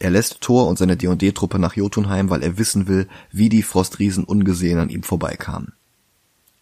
Er 0.00 0.10
lässt 0.10 0.40
Thor 0.40 0.66
und 0.66 0.76
seine 0.76 0.96
D&D-Truppe 0.96 1.58
nach 1.58 1.76
Jotunheim, 1.76 2.30
weil 2.30 2.42
er 2.42 2.58
wissen 2.58 2.88
will, 2.88 3.06
wie 3.30 3.48
die 3.48 3.62
Frostriesen 3.62 4.24
ungesehen 4.24 4.78
an 4.78 4.88
ihm 4.88 5.02
vorbeikamen. 5.04 5.72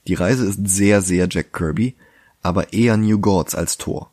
Die 0.07 0.15
Reise 0.15 0.45
ist 0.45 0.69
sehr, 0.69 1.01
sehr 1.01 1.29
Jack 1.31 1.53
Kirby, 1.53 1.95
aber 2.43 2.73
eher 2.73 2.97
New 2.97 3.19
Gods 3.19 3.55
als 3.55 3.79
Thor. 3.79 4.11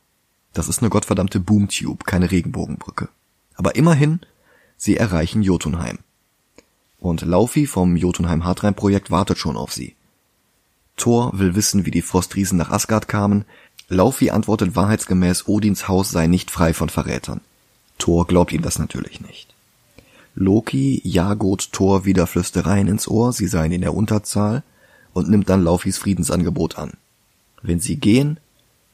Das 0.54 0.68
ist 0.68 0.80
eine 0.80 0.88
gottverdammte 0.88 1.40
Boomtube, 1.40 2.04
keine 2.04 2.30
Regenbogenbrücke. 2.30 3.08
Aber 3.56 3.74
immerhin, 3.76 4.20
sie 4.76 4.96
erreichen 4.96 5.42
Jotunheim. 5.42 5.98
Und 6.98 7.22
Laufi 7.22 7.66
vom 7.66 7.96
Jotunheim 7.96 8.44
Hardrein 8.44 8.74
Projekt 8.74 9.10
wartet 9.10 9.38
schon 9.38 9.56
auf 9.56 9.72
sie. 9.72 9.95
Thor 10.96 11.38
will 11.38 11.54
wissen, 11.54 11.86
wie 11.86 11.90
die 11.90 12.02
Frostriesen 12.02 12.58
nach 12.58 12.70
Asgard 12.70 13.08
kamen. 13.08 13.44
Laufi 13.88 14.30
antwortet 14.30 14.74
wahrheitsgemäß, 14.74 15.46
Odins 15.46 15.88
Haus 15.88 16.10
sei 16.10 16.26
nicht 16.26 16.50
frei 16.50 16.74
von 16.74 16.88
Verrätern. 16.88 17.40
Thor 17.98 18.26
glaubt 18.26 18.52
ihm 18.52 18.62
das 18.62 18.78
natürlich 18.78 19.20
nicht. 19.20 19.54
Loki 20.34 21.00
jagot 21.04 21.72
Thor 21.72 22.04
wieder 22.04 22.26
Flüstereien 22.26 22.88
ins 22.88 23.08
Ohr, 23.08 23.32
sie 23.32 23.46
seien 23.46 23.72
in 23.72 23.80
der 23.80 23.94
Unterzahl, 23.94 24.62
und 25.14 25.30
nimmt 25.30 25.48
dann 25.48 25.64
Laufis 25.64 25.96
Friedensangebot 25.96 26.76
an. 26.76 26.92
Wenn 27.62 27.80
sie 27.80 27.96
gehen, 27.96 28.38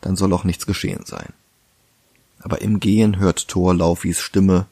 dann 0.01 0.15
soll 0.15 0.33
auch 0.33 0.45
nichts 0.45 0.67
geschehen 0.67 1.05
sein. 1.05 1.33
Aber 2.41 2.61
im 2.61 2.81
Gehen 2.81 3.19
hört 3.19 3.49
Thor 3.49 3.75
Laufis 3.75 4.21
Stimme 4.21 4.67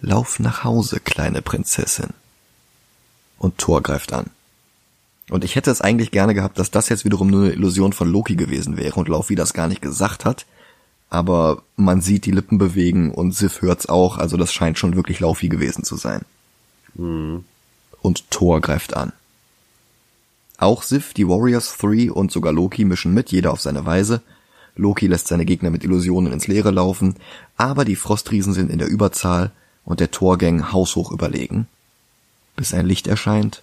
Lauf 0.00 0.40
nach 0.40 0.64
Hause, 0.64 1.00
kleine 1.00 1.42
Prinzessin. 1.42 2.10
Und 3.38 3.58
Thor 3.58 3.82
greift 3.82 4.12
an. 4.12 4.30
Und 5.32 5.44
ich 5.44 5.56
hätte 5.56 5.70
es 5.70 5.80
eigentlich 5.80 6.10
gerne 6.10 6.34
gehabt, 6.34 6.58
dass 6.58 6.70
das 6.70 6.90
jetzt 6.90 7.06
wiederum 7.06 7.28
nur 7.28 7.44
eine 7.44 7.54
Illusion 7.54 7.94
von 7.94 8.06
Loki 8.06 8.36
gewesen 8.36 8.76
wäre 8.76 9.00
und 9.00 9.08
Laufey 9.08 9.34
das 9.34 9.54
gar 9.54 9.66
nicht 9.66 9.80
gesagt 9.80 10.26
hat. 10.26 10.44
Aber 11.08 11.62
man 11.74 12.02
sieht 12.02 12.26
die 12.26 12.32
Lippen 12.32 12.58
bewegen 12.58 13.10
und 13.10 13.34
Sif 13.34 13.62
hört's 13.62 13.88
auch, 13.88 14.18
also 14.18 14.36
das 14.36 14.52
scheint 14.52 14.78
schon 14.78 14.94
wirklich 14.94 15.20
Laufey 15.20 15.48
gewesen 15.48 15.84
zu 15.84 15.96
sein. 15.96 16.20
Mhm. 16.96 17.44
Und 18.02 18.30
Thor 18.30 18.60
greift 18.60 18.94
an. 18.94 19.14
Auch 20.58 20.82
Sif, 20.82 21.14
die 21.14 21.26
Warriors 21.26 21.78
3 21.78 22.12
und 22.12 22.30
sogar 22.30 22.52
Loki 22.52 22.84
mischen 22.84 23.14
mit, 23.14 23.32
jeder 23.32 23.52
auf 23.52 23.60
seine 23.62 23.86
Weise. 23.86 24.20
Loki 24.76 25.06
lässt 25.06 25.28
seine 25.28 25.46
Gegner 25.46 25.70
mit 25.70 25.82
Illusionen 25.82 26.30
ins 26.30 26.46
Leere 26.46 26.72
laufen, 26.72 27.14
aber 27.56 27.86
die 27.86 27.96
Frostriesen 27.96 28.52
sind 28.52 28.70
in 28.70 28.78
der 28.78 28.88
Überzahl 28.88 29.50
und 29.86 29.98
der 30.00 30.10
Torgang 30.10 30.74
haushoch 30.74 31.10
überlegen, 31.10 31.68
bis 32.54 32.74
ein 32.74 32.84
Licht 32.84 33.06
erscheint 33.06 33.62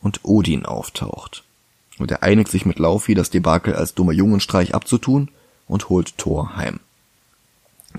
und 0.00 0.20
Odin 0.24 0.64
auftaucht. 0.66 1.44
Und 1.98 2.10
er 2.10 2.22
einigt 2.22 2.50
sich 2.50 2.64
mit 2.64 2.78
Laufey, 2.78 3.14
das 3.14 3.30
Debakel 3.30 3.74
als 3.74 3.94
dummer 3.94 4.12
Jungenstreich 4.12 4.74
abzutun 4.74 5.30
und 5.66 5.88
holt 5.88 6.16
Thor 6.18 6.56
heim. 6.56 6.80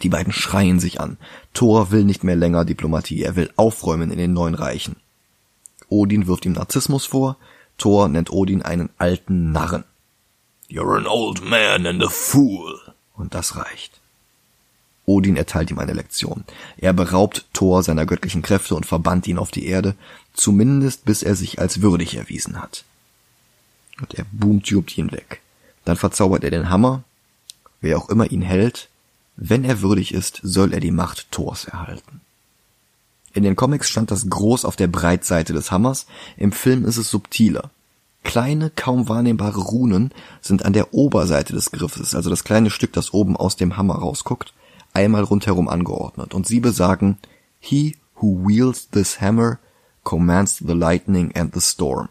Die 0.01 0.09
beiden 0.09 0.31
schreien 0.31 0.79
sich 0.79 1.01
an. 1.01 1.17
Thor 1.53 1.91
will 1.91 2.05
nicht 2.05 2.23
mehr 2.23 2.35
länger 2.35 2.63
Diplomatie, 2.63 3.23
er 3.23 3.35
will 3.35 3.51
aufräumen 3.55 4.11
in 4.11 4.17
den 4.17 4.33
neuen 4.33 4.55
Reichen. 4.55 4.95
Odin 5.89 6.27
wirft 6.27 6.45
ihm 6.45 6.53
Narzissmus 6.53 7.05
vor, 7.05 7.37
Thor 7.77 8.07
nennt 8.07 8.31
Odin 8.31 8.61
einen 8.61 8.89
alten 8.97 9.51
Narren. 9.51 9.83
You're 10.69 10.97
an 10.97 11.07
old 11.07 11.41
man 11.43 11.87
and 11.87 12.03
a 12.03 12.09
fool. 12.09 12.79
Und 13.15 13.33
das 13.33 13.55
reicht. 13.55 13.98
Odin 15.09 15.35
erteilt 15.35 15.71
ihm 15.71 15.79
eine 15.79 15.93
Lektion. 15.93 16.43
Er 16.77 16.93
beraubt 16.93 17.45
Thor 17.51 17.81
seiner 17.81 18.05
göttlichen 18.05 18.43
Kräfte 18.43 18.75
und 18.75 18.85
verbannt 18.85 19.27
ihn 19.27 19.39
auf 19.39 19.49
die 19.49 19.65
Erde, 19.65 19.95
zumindest 20.33 21.03
bis 21.03 21.23
er 21.23 21.35
sich 21.35 21.59
als 21.59 21.81
würdig 21.81 22.15
erwiesen 22.15 22.61
hat. 22.61 22.85
Und 23.99 24.13
er 24.13 24.25
boomtubt 24.31 24.95
ihn 24.97 25.11
weg. 25.11 25.41
Dann 25.83 25.97
verzaubert 25.97 26.43
er 26.43 26.51
den 26.51 26.69
Hammer. 26.69 27.03
Wer 27.81 27.97
auch 27.97 28.09
immer 28.09 28.29
ihn 28.29 28.43
hält, 28.43 28.89
wenn 29.35 29.63
er 29.63 29.81
würdig 29.81 30.13
ist, 30.13 30.41
soll 30.43 30.73
er 30.73 30.79
die 30.79 30.91
Macht 30.91 31.31
Thors 31.31 31.65
erhalten. 31.65 32.21
In 33.33 33.43
den 33.43 33.55
Comics 33.55 33.89
stand 33.89 34.11
das 34.11 34.29
groß 34.29 34.63
auf 34.63 34.75
der 34.75 34.87
Breitseite 34.87 35.53
des 35.53 35.71
Hammers, 35.71 36.05
im 36.37 36.51
Film 36.51 36.85
ist 36.85 36.97
es 36.97 37.09
subtiler. 37.09 37.71
Kleine, 38.23 38.69
kaum 38.69 39.09
wahrnehmbare 39.09 39.59
Runen 39.59 40.11
sind 40.41 40.65
an 40.65 40.73
der 40.73 40.93
Oberseite 40.93 41.53
des 41.53 41.71
Griffes, 41.71 42.13
also 42.13 42.29
das 42.29 42.43
kleine 42.43 42.69
Stück, 42.69 42.93
das 42.93 43.13
oben 43.13 43.37
aus 43.37 43.55
dem 43.55 43.77
Hammer 43.77 43.95
rausguckt, 43.95 44.53
einmal 44.93 45.23
rundherum 45.23 45.67
angeordnet, 45.67 46.33
und 46.33 46.47
sie 46.47 46.59
besagen 46.59 47.17
He 47.59 47.97
who 48.15 48.47
wields 48.47 48.89
this 48.89 49.21
hammer 49.21 49.59
commands 50.03 50.57
the 50.57 50.73
lightning 50.73 51.31
and 51.35 51.53
the 51.53 51.61
storm. 51.61 52.09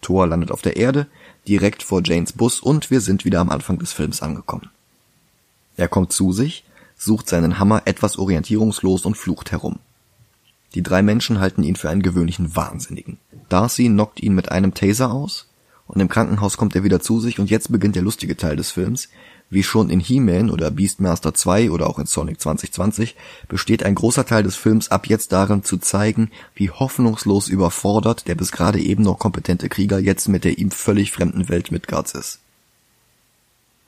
Thor 0.00 0.26
landet 0.26 0.50
auf 0.50 0.62
der 0.62 0.76
Erde, 0.76 1.06
direkt 1.46 1.82
vor 1.82 2.02
Janes 2.04 2.32
Bus, 2.32 2.60
und 2.60 2.90
wir 2.90 3.00
sind 3.00 3.24
wieder 3.24 3.40
am 3.40 3.50
Anfang 3.50 3.78
des 3.78 3.92
Films 3.92 4.22
angekommen. 4.22 4.70
Er 5.76 5.88
kommt 5.88 6.12
zu 6.12 6.32
sich, 6.32 6.64
sucht 6.96 7.28
seinen 7.28 7.58
Hammer 7.58 7.82
etwas 7.86 8.18
orientierungslos 8.18 9.04
und 9.04 9.16
flucht 9.16 9.50
herum. 9.50 9.78
Die 10.74 10.82
drei 10.82 11.02
Menschen 11.02 11.40
halten 11.40 11.62
ihn 11.62 11.76
für 11.76 11.90
einen 11.90 12.02
gewöhnlichen 12.02 12.54
Wahnsinnigen. 12.54 13.18
Darcy 13.48 13.88
knockt 13.88 14.20
ihn 14.20 14.34
mit 14.34 14.50
einem 14.52 14.74
Taser 14.74 15.12
aus, 15.12 15.46
und 15.86 16.00
im 16.00 16.08
Krankenhaus 16.08 16.56
kommt 16.56 16.76
er 16.76 16.84
wieder 16.84 17.00
zu 17.00 17.18
sich 17.18 17.40
und 17.40 17.50
jetzt 17.50 17.72
beginnt 17.72 17.96
der 17.96 18.02
lustige 18.02 18.36
Teil 18.36 18.54
des 18.54 18.70
Films. 18.70 19.08
Wie 19.52 19.64
schon 19.64 19.90
in 19.90 19.98
He-Man 19.98 20.48
oder 20.48 20.70
Beastmaster 20.70 21.34
2 21.34 21.72
oder 21.72 21.88
auch 21.88 21.98
in 21.98 22.06
Sonic 22.06 22.40
2020 22.40 23.16
besteht 23.48 23.82
ein 23.82 23.96
großer 23.96 24.24
Teil 24.24 24.44
des 24.44 24.54
Films 24.54 24.92
ab 24.92 25.08
jetzt 25.08 25.32
darin 25.32 25.64
zu 25.64 25.76
zeigen, 25.78 26.30
wie 26.54 26.70
hoffnungslos 26.70 27.48
überfordert 27.48 28.28
der 28.28 28.36
bis 28.36 28.52
gerade 28.52 28.78
eben 28.78 29.02
noch 29.02 29.18
kompetente 29.18 29.68
Krieger 29.68 29.98
jetzt 29.98 30.28
mit 30.28 30.44
der 30.44 30.58
ihm 30.58 30.70
völlig 30.70 31.10
fremden 31.10 31.48
Welt 31.48 31.72
Midgards 31.72 32.14
ist. 32.14 32.38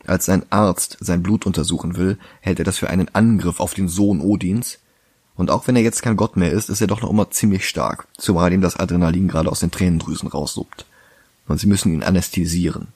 Als 0.04 0.26
sein 0.26 0.44
Arzt 0.50 0.96
sein 0.98 1.22
Blut 1.22 1.46
untersuchen 1.46 1.96
will, 1.96 2.18
hält 2.40 2.58
er 2.58 2.64
das 2.64 2.78
für 2.78 2.90
einen 2.90 3.14
Angriff 3.14 3.60
auf 3.60 3.72
den 3.72 3.86
Sohn 3.86 4.20
Odins. 4.20 4.80
Und 5.36 5.52
auch 5.52 5.68
wenn 5.68 5.76
er 5.76 5.82
jetzt 5.82 6.02
kein 6.02 6.16
Gott 6.16 6.36
mehr 6.36 6.50
ist, 6.50 6.70
ist 6.70 6.80
er 6.80 6.88
doch 6.88 7.02
noch 7.02 7.10
immer 7.10 7.30
ziemlich 7.30 7.68
stark, 7.68 8.08
zumal 8.18 8.52
ihm 8.52 8.62
das 8.62 8.76
Adrenalin 8.76 9.28
gerade 9.28 9.48
aus 9.48 9.60
den 9.60 9.70
Tränendrüsen 9.70 10.28
raussuppt. 10.28 10.86
Und 11.46 11.58
sie 11.58 11.68
müssen 11.68 11.94
ihn 11.94 12.02
anästhesieren. 12.02 12.88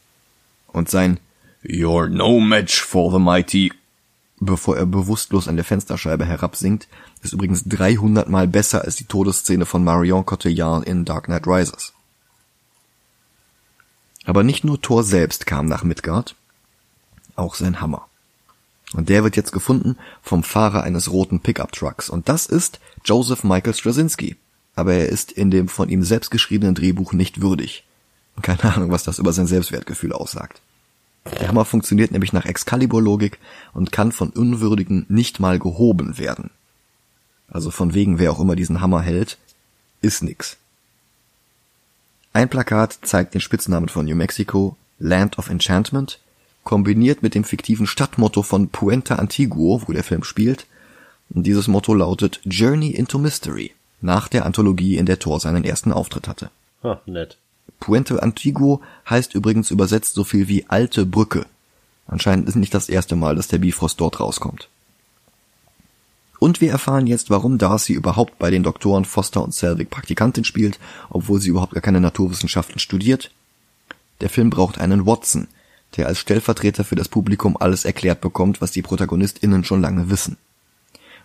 Und 0.66 0.90
sein 0.90 1.20
You're 1.68 2.08
no 2.08 2.38
match 2.38 2.80
for 2.80 3.10
the 3.10 3.18
mighty, 3.18 3.72
bevor 4.38 4.76
er 4.76 4.86
bewusstlos 4.86 5.48
an 5.48 5.56
der 5.56 5.64
Fensterscheibe 5.64 6.24
herabsinkt, 6.24 6.86
ist 7.22 7.32
übrigens 7.32 7.64
300 7.64 8.28
Mal 8.28 8.46
besser 8.46 8.84
als 8.84 8.96
die 8.96 9.04
Todesszene 9.04 9.66
von 9.66 9.82
Marion 9.82 10.24
Cotillard 10.24 10.86
in 10.86 11.04
Dark 11.04 11.24
Knight 11.24 11.46
Rises. 11.46 11.92
Aber 14.24 14.44
nicht 14.44 14.64
nur 14.64 14.80
Thor 14.80 15.02
selbst 15.02 15.46
kam 15.46 15.66
nach 15.66 15.82
Midgard, 15.82 16.36
auch 17.34 17.56
sein 17.56 17.80
Hammer. 17.80 18.06
Und 18.92 19.08
der 19.08 19.24
wird 19.24 19.34
jetzt 19.34 19.52
gefunden 19.52 19.98
vom 20.22 20.44
Fahrer 20.44 20.84
eines 20.84 21.10
roten 21.10 21.40
Pickup-Trucks. 21.40 22.08
Und 22.08 22.28
das 22.28 22.46
ist 22.46 22.78
Joseph 23.04 23.42
Michael 23.42 23.74
Straczynski. 23.74 24.36
Aber 24.76 24.94
er 24.94 25.08
ist 25.08 25.32
in 25.32 25.50
dem 25.50 25.68
von 25.68 25.88
ihm 25.88 26.04
selbst 26.04 26.30
geschriebenen 26.30 26.74
Drehbuch 26.74 27.12
nicht 27.12 27.40
würdig. 27.40 27.84
Keine 28.42 28.74
Ahnung, 28.74 28.90
was 28.92 29.02
das 29.02 29.18
über 29.18 29.32
sein 29.32 29.46
Selbstwertgefühl 29.46 30.12
aussagt. 30.12 30.60
Der 31.40 31.48
Hammer 31.48 31.64
funktioniert 31.64 32.12
nämlich 32.12 32.32
nach 32.32 32.46
Excalibur-Logik 32.46 33.38
und 33.72 33.92
kann 33.92 34.12
von 34.12 34.30
Unwürdigen 34.30 35.06
nicht 35.08 35.40
mal 35.40 35.58
gehoben 35.58 36.18
werden. 36.18 36.50
Also 37.48 37.70
von 37.70 37.94
wegen, 37.94 38.18
wer 38.18 38.32
auch 38.32 38.40
immer 38.40 38.56
diesen 38.56 38.80
Hammer 38.80 39.02
hält, 39.02 39.38
ist 40.00 40.22
nix. 40.22 40.56
Ein 42.32 42.48
Plakat 42.48 42.98
zeigt 43.02 43.34
den 43.34 43.40
Spitznamen 43.40 43.88
von 43.88 44.06
New 44.06 44.16
Mexico, 44.16 44.76
Land 44.98 45.38
of 45.38 45.48
Enchantment, 45.48 46.18
kombiniert 46.64 47.22
mit 47.22 47.34
dem 47.34 47.44
fiktiven 47.44 47.86
Stadtmotto 47.86 48.42
von 48.42 48.68
Puente 48.68 49.18
Antiguo, 49.18 49.82
wo 49.86 49.92
der 49.92 50.04
Film 50.04 50.24
spielt. 50.24 50.66
Und 51.30 51.44
dieses 51.46 51.68
Motto 51.68 51.94
lautet 51.94 52.40
Journey 52.44 52.90
into 52.90 53.18
Mystery, 53.18 53.72
nach 54.00 54.28
der 54.28 54.44
Anthologie, 54.44 54.96
in 54.96 55.06
der 55.06 55.18
Thor 55.18 55.40
seinen 55.40 55.64
ersten 55.64 55.92
Auftritt 55.92 56.28
hatte. 56.28 56.50
Ha, 56.82 57.00
nett. 57.06 57.38
Puente 57.80 58.22
Antiguo 58.22 58.80
heißt 59.08 59.34
übrigens 59.34 59.70
übersetzt 59.70 60.14
so 60.14 60.24
viel 60.24 60.48
wie 60.48 60.66
alte 60.68 61.06
Brücke. 61.06 61.46
Anscheinend 62.06 62.48
ist 62.48 62.56
nicht 62.56 62.74
das 62.74 62.88
erste 62.88 63.16
Mal, 63.16 63.36
dass 63.36 63.48
der 63.48 63.58
Bifrost 63.58 64.00
dort 64.00 64.20
rauskommt. 64.20 64.68
Und 66.38 66.60
wir 66.60 66.70
erfahren 66.70 67.06
jetzt, 67.06 67.30
warum 67.30 67.58
Darcy 67.58 67.94
überhaupt 67.94 68.38
bei 68.38 68.50
den 68.50 68.62
Doktoren 68.62 69.04
Foster 69.04 69.42
und 69.42 69.54
Selvig 69.54 69.90
Praktikantin 69.90 70.44
spielt, 70.44 70.78
obwohl 71.08 71.40
sie 71.40 71.48
überhaupt 71.48 71.72
gar 71.72 71.80
keine 71.80 72.00
Naturwissenschaften 72.00 72.78
studiert. 72.78 73.30
Der 74.20 74.28
Film 74.28 74.50
braucht 74.50 74.78
einen 74.78 75.06
Watson, 75.06 75.48
der 75.96 76.06
als 76.06 76.18
Stellvertreter 76.18 76.84
für 76.84 76.94
das 76.94 77.08
Publikum 77.08 77.56
alles 77.56 77.84
erklärt 77.84 78.20
bekommt, 78.20 78.60
was 78.60 78.70
die 78.70 78.82
ProtagonistInnen 78.82 79.64
schon 79.64 79.80
lange 79.80 80.10
wissen. 80.10 80.36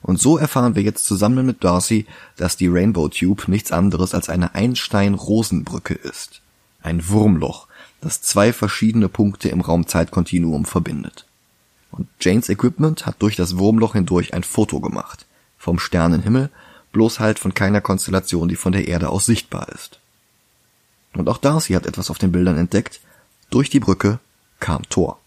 Und 0.02 0.20
so 0.20 0.38
erfahren 0.38 0.76
wir 0.76 0.82
jetzt 0.82 1.06
zusammen 1.06 1.46
mit 1.46 1.64
Darcy, 1.64 2.06
dass 2.38 2.58
die 2.58 2.68
Rainbow 2.68 3.08
Tube 3.10 3.48
nichts 3.48 3.72
anderes 3.72 4.16
als 4.16 4.30
eine 4.30 4.56
Einstein-Rosenbrücke 4.56 5.94
ist. 5.94 6.41
Ein 6.82 7.08
Wurmloch, 7.08 7.68
das 8.02 8.22
zwei 8.22 8.54
verschiedene 8.54 9.10
Punkte 9.10 9.50
im 9.50 9.62
Raumzeitkontinuum 9.62 10.66
verbindet. 10.66 11.26
Und 11.92 12.08
Janes 12.20 12.50
Equipment 12.50 13.06
hat 13.06 13.22
durch 13.22 13.36
das 13.36 13.58
Wurmloch 13.58 13.94
hindurch 13.94 14.34
ein 14.34 14.44
Foto 14.44 14.80
gemacht. 14.80 15.26
Vom 15.58 15.78
Sternenhimmel, 15.78 16.50
bloß 16.92 17.20
halt 17.20 17.38
von 17.38 17.54
keiner 17.54 17.82
Konstellation, 17.82 18.48
die 18.48 18.56
von 18.56 18.72
der 18.72 18.88
Erde 18.88 19.10
aus 19.10 19.26
sichtbar 19.26 19.70
ist. 19.70 20.00
Und 21.14 21.28
auch 21.30 21.38
Darcy 21.38 21.74
hat 21.74 21.86
etwas 21.86 22.10
auf 22.10 22.18
den 22.18 22.32
Bildern 22.32 22.58
entdeckt. 22.58 23.02
Durch 23.50 23.70
die 23.70 23.80
Brücke 23.80 24.20
kam 24.60 24.88
Thor. 24.90 25.20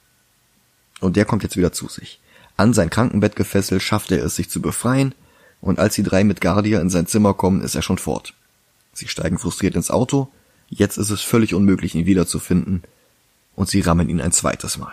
Und 1.00 1.16
der 1.16 1.26
kommt 1.26 1.42
jetzt 1.42 1.56
wieder 1.56 1.72
zu 1.72 1.88
sich. 1.88 2.20
An 2.56 2.72
sein 2.72 2.90
Krankenbett 2.90 3.36
gefesselt 3.36 3.82
schafft 3.82 4.10
er 4.12 4.24
es, 4.24 4.36
sich 4.36 4.48
zu 4.48 4.62
befreien, 4.62 5.14
und 5.60 5.78
als 5.78 5.94
die 5.94 6.02
drei 6.02 6.24
mit 6.24 6.40
Guardia 6.40 6.80
in 6.80 6.90
sein 6.90 7.06
Zimmer 7.06 7.32
kommen, 7.32 7.62
ist 7.62 7.74
er 7.74 7.82
schon 7.82 7.98
fort. 7.98 8.34
Sie 8.92 9.08
steigen 9.08 9.38
frustriert 9.38 9.76
ins 9.76 9.90
Auto, 9.90 10.28
jetzt 10.68 10.96
ist 10.96 11.10
es 11.10 11.22
völlig 11.22 11.54
unmöglich, 11.54 11.94
ihn 11.94 12.06
wiederzufinden, 12.06 12.82
und 13.56 13.68
sie 13.68 13.80
rammen 13.80 14.08
ihn 14.08 14.20
ein 14.20 14.32
zweites 14.32 14.78
Mal. 14.78 14.92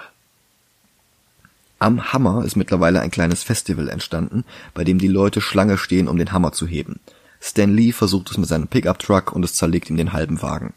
Am 1.80 2.14
Hammer 2.14 2.46
ist 2.46 2.56
mittlerweile 2.56 3.02
ein 3.02 3.10
kleines 3.10 3.42
Festival 3.42 3.90
entstanden, 3.90 4.44
bei 4.76 4.84
dem 4.84 5.00
die 5.00 5.08
Leute 5.08 5.42
Schlange 5.42 5.80
stehen, 5.80 6.08
um 6.08 6.18
den 6.18 6.32
Hammer 6.32 6.52
zu 6.52 6.68
heben. 6.68 7.00
Stan 7.40 7.74
Lee 7.74 7.92
versucht 7.92 8.30
es 8.30 8.38
mit 8.38 8.48
seinem 8.48 8.68
Pickup-Truck 8.68 9.32
und 9.32 9.44
es 9.44 9.56
zerlegt 9.56 9.90
ihm 9.90 9.98
den 9.98 10.14
halben 10.14 10.44
Wagen. 10.44 10.74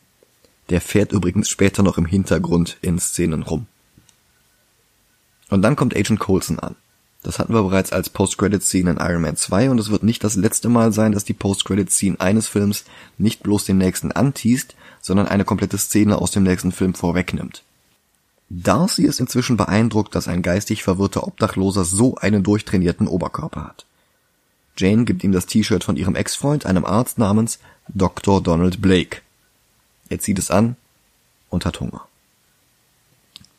Der 0.71 0.81
fährt 0.81 1.13
übrigens 1.13 1.51
später 1.51 1.83
noch 1.83 1.99
im 1.99 2.07
Hintergrund 2.07 2.79
in 2.81 2.99
Szenen 2.99 3.43
rum. 3.43 3.67
Und 5.51 5.61
dann 5.61 5.77
kommt 5.77 5.95
Agent 5.95 6.21
Coulson 6.21 6.59
an. 6.59 6.75
Das 7.23 7.39
hatten 7.39 7.55
wir 7.55 7.63
bereits 7.63 7.93
als 7.93 8.09
Post-Credit-Scene 8.09 8.91
in 8.93 8.97
Iron 8.97 9.23
Man 9.23 9.37
2 9.37 9.71
und 9.71 9.79
es 9.79 9.91
wird 9.91 10.03
nicht 10.03 10.25
das 10.25 10.37
letzte 10.37 10.69
Mal 10.69 10.93
sein, 10.93 11.13
dass 11.13 11.25
die 11.25 11.33
Post-Credit-Scene 11.35 12.19
eines 12.19 12.49
Films 12.49 12.85
nicht 13.19 13.43
bloß 13.43 13.65
den 13.65 13.79
nächsten 13.79 14.13
anteast, 14.13 14.75
sondern 15.05 15.29
eine 15.29 15.45
komplette 15.45 15.77
Szene 15.77 16.17
aus 16.17 16.31
dem 16.31 16.45
nächsten 16.45 16.73
Film 16.73 16.95
vorwegnimmt. 16.95 17.63
Darcy 18.49 19.05
ist 19.05 19.21
inzwischen 19.21 19.59
beeindruckt, 19.59 20.15
dass 20.15 20.29
ein 20.29 20.41
geistig 20.41 20.83
verwirrter 20.83 21.27
Obdachloser 21.27 21.85
so 21.85 22.15
einen 22.15 22.43
durchtrainierten 22.43 23.07
Oberkörper 23.07 23.65
hat. 23.65 23.85
Jane 24.79 25.05
gibt 25.05 25.23
ihm 25.23 25.33
das 25.33 25.45
T-Shirt 25.45 25.85
von 25.85 25.97
ihrem 25.97 26.15
Ex-Freund, 26.15 26.65
einem 26.65 26.87
Arzt 26.87 27.19
namens 27.19 27.59
Dr. 27.89 28.43
Donald 28.43 28.81
Blake. 28.81 29.21
Er 30.09 30.21
zieht 30.21 30.39
es 30.39 30.51
an 30.51 30.75
und 31.51 31.67
hat 31.67 31.81
Hunger. 31.81 32.09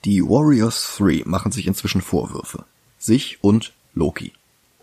Die 0.04 0.24
Warriors 0.24 0.96
3 0.98 1.24
machen 1.26 1.52
sich 1.52 1.68
inzwischen 1.68 2.02
Vorwürfe 2.02 2.66
sich 2.98 3.38
und 3.44 3.72
Loki, 3.94 4.34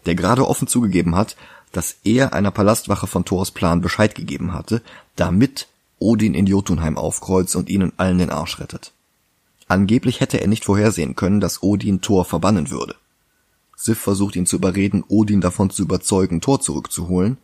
der 0.07 0.15
gerade 0.15 0.47
offen 0.47 0.69
zugegeben 0.69 1.17
hat, 1.17 1.37
dass 1.73 1.97
er 2.05 2.33
einer 2.33 2.53
Palastwache 2.53 3.09
von 3.09 3.25
Thors 3.25 3.51
Plan 3.51 3.81
Bescheid 3.81 4.15
gegeben 4.15 4.55
hatte, 4.55 4.81
damit 5.17 5.67
Odin 6.03 6.35
in 6.35 6.47
Jotunheim 6.47 6.99
aufkreuzt 6.99 7.57
und 7.57 7.69
ihnen 7.69 7.93
allen 7.97 8.19
den 8.19 8.31
Arsch 8.31 8.59
rettet. 8.59 8.93
Angeblich 9.69 10.21
hätte 10.21 10.41
er 10.41 10.49
nicht 10.49 10.65
vorhersehen 10.65 11.17
können, 11.17 11.41
dass 11.41 11.63
Odin 11.63 12.01
Thor 12.01 12.25
verbannen 12.25 12.71
würde. 12.71 12.97
Sif 13.77 13.99
versucht 13.99 14.37
ihn 14.37 14.47
zu 14.47 14.57
überreden, 14.57 15.05
Odin 15.09 15.41
davon 15.41 15.71
zu 15.71 15.83
überzeugen, 15.83 16.41
Thor 16.41 16.61
zurückzuholen, 16.61 17.39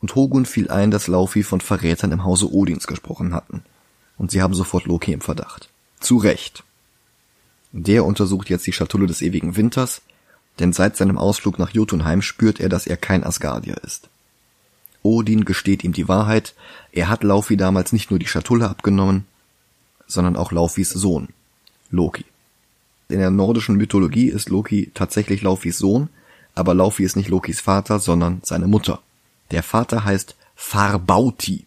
und 0.00 0.14
Hogun 0.14 0.46
fiel 0.46 0.70
ein, 0.70 0.90
dass 0.90 1.08
Laufi 1.08 1.42
von 1.42 1.60
Verrätern 1.60 2.12
im 2.12 2.24
Hause 2.24 2.52
Odins 2.52 2.86
gesprochen 2.86 3.34
hatten, 3.34 3.62
und 4.16 4.30
sie 4.30 4.42
haben 4.42 4.54
sofort 4.54 4.86
Loki 4.86 5.12
im 5.12 5.20
Verdacht. 5.20 5.70
Zu 6.00 6.18
Recht. 6.18 6.64
Der 7.72 8.04
untersucht 8.04 8.48
jetzt 8.48 8.66
die 8.66 8.72
Schatulle 8.72 9.06
des 9.06 9.22
ewigen 9.22 9.56
Winters, 9.56 10.02
denn 10.58 10.72
seit 10.72 10.96
seinem 10.96 11.18
Ausflug 11.18 11.58
nach 11.58 11.70
Jotunheim 11.70 12.22
spürt 12.22 12.60
er, 12.60 12.68
dass 12.68 12.86
er 12.86 12.96
kein 12.96 13.24
Asgardier 13.24 13.76
ist. 13.84 14.08
Odin 15.02 15.44
gesteht 15.44 15.84
ihm 15.84 15.92
die 15.92 16.08
Wahrheit, 16.08 16.54
er 16.92 17.08
hat 17.08 17.22
Laufi 17.22 17.56
damals 17.56 17.92
nicht 17.92 18.10
nur 18.10 18.18
die 18.18 18.26
Schatulle 18.26 18.68
abgenommen, 18.68 19.26
sondern 20.06 20.36
auch 20.36 20.52
Laufis 20.52 20.90
Sohn, 20.90 21.28
Loki. 21.90 22.24
In 23.08 23.18
der 23.18 23.30
nordischen 23.30 23.76
Mythologie 23.76 24.28
ist 24.28 24.48
Loki 24.48 24.90
tatsächlich 24.94 25.42
Laufis 25.42 25.78
Sohn, 25.78 26.08
aber 26.54 26.74
Laufi 26.74 27.04
ist 27.04 27.16
nicht 27.16 27.28
Lokis 27.28 27.60
Vater, 27.60 28.00
sondern 28.00 28.40
seine 28.42 28.66
Mutter. 28.66 29.00
Der 29.50 29.62
Vater 29.62 30.04
heißt 30.04 30.34
Farbauti. 30.56 31.64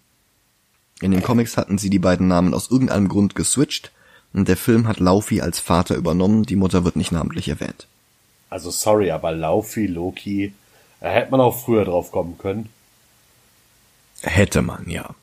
In 1.02 1.12
den 1.12 1.24
Comics 1.24 1.58
hatten 1.58 1.78
sie 1.78 1.90
die 1.90 1.98
beiden 1.98 2.28
Namen 2.28 2.54
aus 2.54 2.70
irgendeinem 2.70 3.08
Grund 3.08 3.34
geswitcht 3.34 3.92
und 4.34 4.48
der 4.48 4.58
Film 4.58 4.88
hat 4.88 5.00
Laufey 5.00 5.42
als 5.42 5.60
Vater 5.60 5.96
übernommen, 5.96 6.44
die 6.44 6.56
Mutter 6.56 6.84
wird 6.86 6.96
nicht 6.96 7.12
namentlich 7.12 7.48
erwähnt. 7.48 7.88
Also 8.50 8.70
sorry, 8.70 9.12
aber 9.12 9.32
Laufey, 9.32 9.88
Loki, 9.88 10.54
da 11.00 11.10
hätte 11.10 11.32
man 11.32 11.42
auch 11.42 11.58
früher 11.58 11.86
drauf 11.86 12.12
kommen 12.12 12.38
können. 12.38 12.70
Hätte 14.22 14.62
man, 14.62 14.90
ja. 14.90 15.16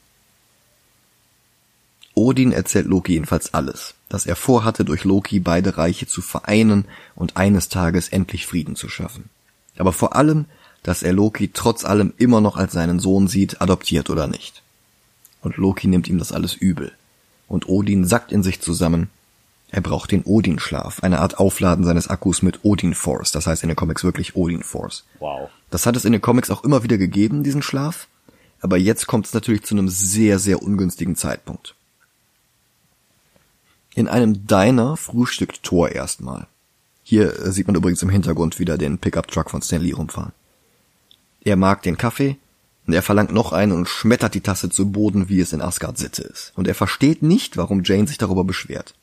Odin 2.14 2.50
erzählt 2.50 2.86
Loki 2.86 3.12
jedenfalls 3.12 3.54
alles, 3.54 3.94
dass 4.08 4.26
er 4.26 4.34
vorhatte, 4.34 4.84
durch 4.84 5.04
Loki 5.04 5.38
beide 5.38 5.78
Reiche 5.78 6.08
zu 6.08 6.20
vereinen 6.20 6.86
und 7.14 7.36
eines 7.36 7.68
Tages 7.68 8.08
endlich 8.08 8.46
Frieden 8.46 8.74
zu 8.74 8.88
schaffen. 8.88 9.30
Aber 9.76 9.92
vor 9.92 10.16
allem, 10.16 10.46
dass 10.82 11.04
er 11.04 11.12
Loki 11.12 11.50
trotz 11.52 11.84
allem 11.84 12.12
immer 12.16 12.40
noch 12.40 12.56
als 12.56 12.72
seinen 12.72 12.98
Sohn 12.98 13.28
sieht, 13.28 13.60
adoptiert 13.60 14.10
oder 14.10 14.26
nicht. 14.26 14.62
Und 15.42 15.56
Loki 15.56 15.86
nimmt 15.86 16.08
ihm 16.08 16.18
das 16.18 16.32
alles 16.32 16.54
übel 16.54 16.92
und 17.46 17.68
Odin 17.68 18.04
sackt 18.04 18.32
in 18.32 18.42
sich 18.42 18.60
zusammen. 18.60 19.10
Er 19.70 19.80
braucht 19.80 20.10
den 20.10 20.24
Odin-Schlaf, 20.24 21.02
eine 21.02 21.20
Art 21.20 21.38
Aufladen 21.38 21.84
seines 21.84 22.08
Akkus 22.08 22.42
mit 22.42 22.64
Odin-Force, 22.64 23.32
das 23.32 23.46
heißt 23.46 23.62
in 23.62 23.68
den 23.68 23.76
Comics 23.76 24.02
wirklich 24.02 24.34
Odin-Force. 24.34 25.04
Wow. 25.18 25.50
Das 25.70 25.86
hat 25.86 25.94
es 25.94 26.04
in 26.04 26.12
den 26.12 26.22
Comics 26.22 26.50
auch 26.50 26.64
immer 26.64 26.82
wieder 26.82 26.96
gegeben, 26.98 27.42
diesen 27.42 27.62
Schlaf, 27.62 28.08
aber 28.60 28.76
jetzt 28.76 29.06
kommt 29.06 29.26
es 29.26 29.34
natürlich 29.34 29.64
zu 29.64 29.74
einem 29.74 29.88
sehr, 29.88 30.38
sehr 30.38 30.62
ungünstigen 30.62 31.16
Zeitpunkt. 31.16 31.74
In 33.94 34.08
einem 34.08 34.46
Diner 34.46 34.96
frühstückt 34.96 35.62
Thor 35.62 35.90
erstmal. 35.90 36.46
Hier 37.02 37.38
äh, 37.38 37.52
sieht 37.52 37.66
man 37.66 37.76
übrigens 37.76 38.02
im 38.02 38.10
Hintergrund 38.10 38.58
wieder 38.58 38.78
den 38.78 38.98
Pickup-Truck 38.98 39.50
von 39.50 39.62
Stanley 39.62 39.92
rumfahren. 39.92 40.32
Er 41.42 41.56
mag 41.56 41.82
den 41.82 41.96
Kaffee, 41.96 42.36
und 42.88 42.94
er 42.94 43.02
verlangt 43.02 43.32
noch 43.32 43.52
einen 43.52 43.72
und 43.72 43.86
schmettert 43.86 44.32
die 44.32 44.40
Tasse 44.40 44.70
zu 44.70 44.90
Boden, 44.90 45.28
wie 45.28 45.40
es 45.40 45.52
in 45.52 45.60
Asgard 45.60 45.98
Sitte 45.98 46.22
ist. 46.22 46.52
Und 46.56 46.66
er 46.66 46.74
versteht 46.74 47.22
nicht, 47.22 47.58
warum 47.58 47.82
Jane 47.84 48.08
sich 48.08 48.16
darüber 48.16 48.44
beschwert. 48.44 48.94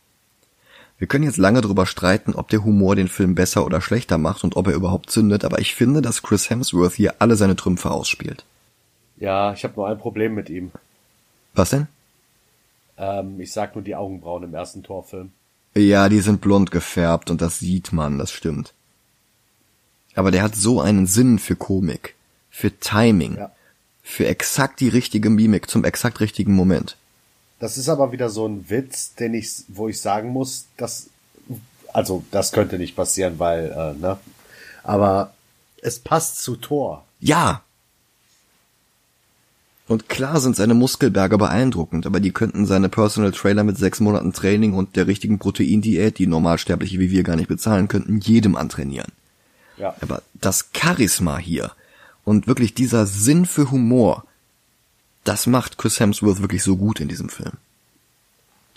Wir 0.97 1.05
können 1.05 1.23
jetzt 1.23 1.37
lange 1.37 1.61
darüber 1.61 1.85
streiten, 1.85 2.33
ob 2.33 2.49
der 2.49 2.63
Humor 2.63 2.95
den 2.95 3.09
Film 3.09 3.35
besser 3.35 3.63
oder 3.63 3.81
schlechter 3.81 4.17
macht 4.17 4.43
und 4.43 4.55
ob 4.55 4.65
er 4.65 4.73
überhaupt 4.73 5.11
zündet, 5.11 5.45
aber 5.45 5.59
ich 5.59 5.75
finde, 5.75 6.01
dass 6.01 6.23
Chris 6.23 6.49
Hemsworth 6.49 6.93
hier 6.93 7.15
alle 7.19 7.35
seine 7.35 7.55
Trümpfe 7.55 7.91
ausspielt. 7.91 8.43
Ja, 9.17 9.53
ich 9.53 9.63
habe 9.63 9.75
nur 9.75 9.87
ein 9.87 9.97
Problem 9.97 10.33
mit 10.33 10.49
ihm. 10.49 10.71
Was 11.53 11.69
denn? 11.69 11.87
Ähm, 12.97 13.39
ich 13.39 13.51
sag 13.51 13.75
nur 13.75 13.83
die 13.83 13.95
Augenbrauen 13.95 14.43
im 14.43 14.53
ersten 14.53 14.83
Torfilm. 14.83 15.31
Ja, 15.75 16.09
die 16.09 16.21
sind 16.21 16.41
blond 16.41 16.71
gefärbt 16.71 17.29
und 17.29 17.41
das 17.41 17.59
sieht 17.59 17.91
man, 17.91 18.17
das 18.17 18.31
stimmt. 18.31 18.73
Aber 20.15 20.31
der 20.31 20.43
hat 20.43 20.55
so 20.55 20.79
einen 20.79 21.07
Sinn 21.07 21.39
für 21.39 21.55
Komik, 21.55 22.15
für 22.49 22.77
Timing. 22.79 23.37
Ja 23.37 23.51
für 24.05 24.27
exakt 24.27 24.79
die 24.81 24.87
richtige 24.87 25.31
Mimik 25.31 25.67
zum 25.67 25.83
exakt 25.83 26.19
richtigen 26.19 26.53
Moment. 26.53 26.95
Das 27.59 27.75
ist 27.75 27.89
aber 27.89 28.11
wieder 28.11 28.29
so 28.29 28.47
ein 28.47 28.69
Witz, 28.69 29.15
den 29.15 29.33
ich, 29.33 29.63
wo 29.67 29.87
ich 29.89 29.99
sagen 29.99 30.29
muss, 30.29 30.67
dass, 30.77 31.07
also 31.91 32.23
das 32.29 32.51
könnte 32.51 32.77
nicht 32.77 32.95
passieren, 32.95 33.39
weil, 33.39 33.71
äh, 33.71 33.99
ne? 33.99 34.19
Aber 34.83 35.33
es 35.81 35.97
passt 35.97 36.43
zu 36.43 36.55
Thor. 36.55 37.03
Ja. 37.19 37.63
Und 39.87 40.09
klar 40.09 40.39
sind 40.39 40.55
seine 40.55 40.73
Muskelberge 40.73 41.37
beeindruckend, 41.37 42.07
aber 42.07 42.19
die 42.19 42.31
könnten 42.31 42.65
seine 42.65 42.89
Personal 42.89 43.31
Trailer 43.31 43.63
mit 43.63 43.77
sechs 43.77 43.99
Monaten 43.99 44.33
Training 44.33 44.73
und 44.73 44.95
der 44.95 45.05
richtigen 45.05 45.37
Proteindiät, 45.37 46.17
die 46.17 46.25
Normalsterbliche 46.25 46.99
wie 46.99 47.11
wir 47.11 47.23
gar 47.23 47.35
nicht 47.35 47.49
bezahlen 47.49 47.87
könnten, 47.87 48.19
jedem 48.19 48.55
antrainieren. 48.55 49.11
Ja. 49.77 49.95
Aber 50.01 50.23
das 50.33 50.69
Charisma 50.73 51.37
hier, 51.37 51.71
und 52.23 52.47
wirklich 52.47 52.73
dieser 52.73 53.05
Sinn 53.05 53.45
für 53.45 53.69
Humor, 53.69 54.25
das 55.23 55.45
macht 55.45 55.77
Chris 55.77 55.99
Hemsworth 55.99 56.41
wirklich 56.41 56.63
so 56.63 56.75
gut 56.75 56.99
in 56.99 57.07
diesem 57.07 57.29
Film. 57.29 57.53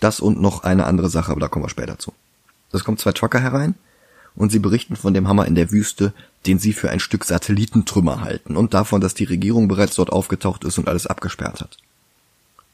Das 0.01 0.21
und 0.21 0.41
noch 0.41 0.65
eine 0.65 0.85
andere 0.85 1.09
Sache, 1.09 1.33
aber 1.33 1.41
da 1.41 1.49
kommen 1.49 1.65
wir 1.65 1.71
später 1.71 1.99
zu. 1.99 2.13
Es 2.73 2.85
kommen 2.85 2.99
zwei 2.99 3.13
Trucker 3.13 3.41
herein 3.41 3.75
und 4.39 4.51
sie 4.51 4.61
berichten 4.61 4.95
von 4.95 5.15
dem 5.15 5.27
Hammer 5.27 5.47
in 5.47 5.57
der 5.57 5.73
Wüste, 5.73 6.15
den 6.47 6.61
sie 6.61 6.73
für 6.73 6.91
ein 6.91 7.01
Stück 7.01 7.25
Satellitentrümmer 7.25 8.21
halten 8.21 8.57
und 8.57 8.73
davon, 8.73 9.01
dass 9.01 9.15
die 9.15 9.25
Regierung 9.25 9.67
bereits 9.67 9.97
dort 9.97 10.11
aufgetaucht 10.11 10.65
ist 10.65 10.79
und 10.79 10.89
alles 10.89 11.09
abgesperrt 11.09 11.61
hat. 11.61 11.77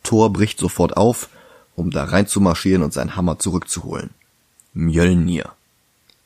Thor 0.02 0.30
bricht 0.30 0.58
sofort 0.58 0.96
auf, 0.98 1.30
um 1.74 1.90
da 1.90 2.04
reinzumarschieren 2.04 2.82
und 2.82 2.92
seinen 2.92 3.16
Hammer 3.16 3.38
zurückzuholen. 3.38 4.10
Mjölnir. 4.74 5.52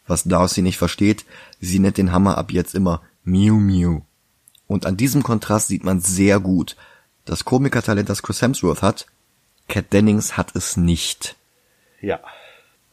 Was 0.09 0.25
Darcy 0.25 0.61
nicht 0.61 0.77
versteht, 0.77 1.25
sie 1.61 1.79
nennt 1.79 1.99
den 1.99 2.11
Hammer 2.11 2.37
ab 2.37 2.51
jetzt 2.51 2.75
immer 2.75 3.03
Miu 3.23 3.55
Miu. 3.55 4.01
Und 4.67 4.87
an 4.87 4.97
diesem 4.97 5.23
Kontrast 5.23 5.69
sieht 5.69 5.85
man 5.85 6.01
sehr 6.01 6.41
gut, 6.41 6.77
das 7.25 7.45
Komikertalent, 7.45 8.09
das 8.09 8.23
Chris 8.23 8.43
Hemsworth 8.43 8.83
hat, 8.83 9.07
Cat 9.69 9.93
Dennings 9.93 10.37
hat 10.37 10.57
es 10.57 10.77
nicht. 10.77 11.37
Ja. 12.01 12.21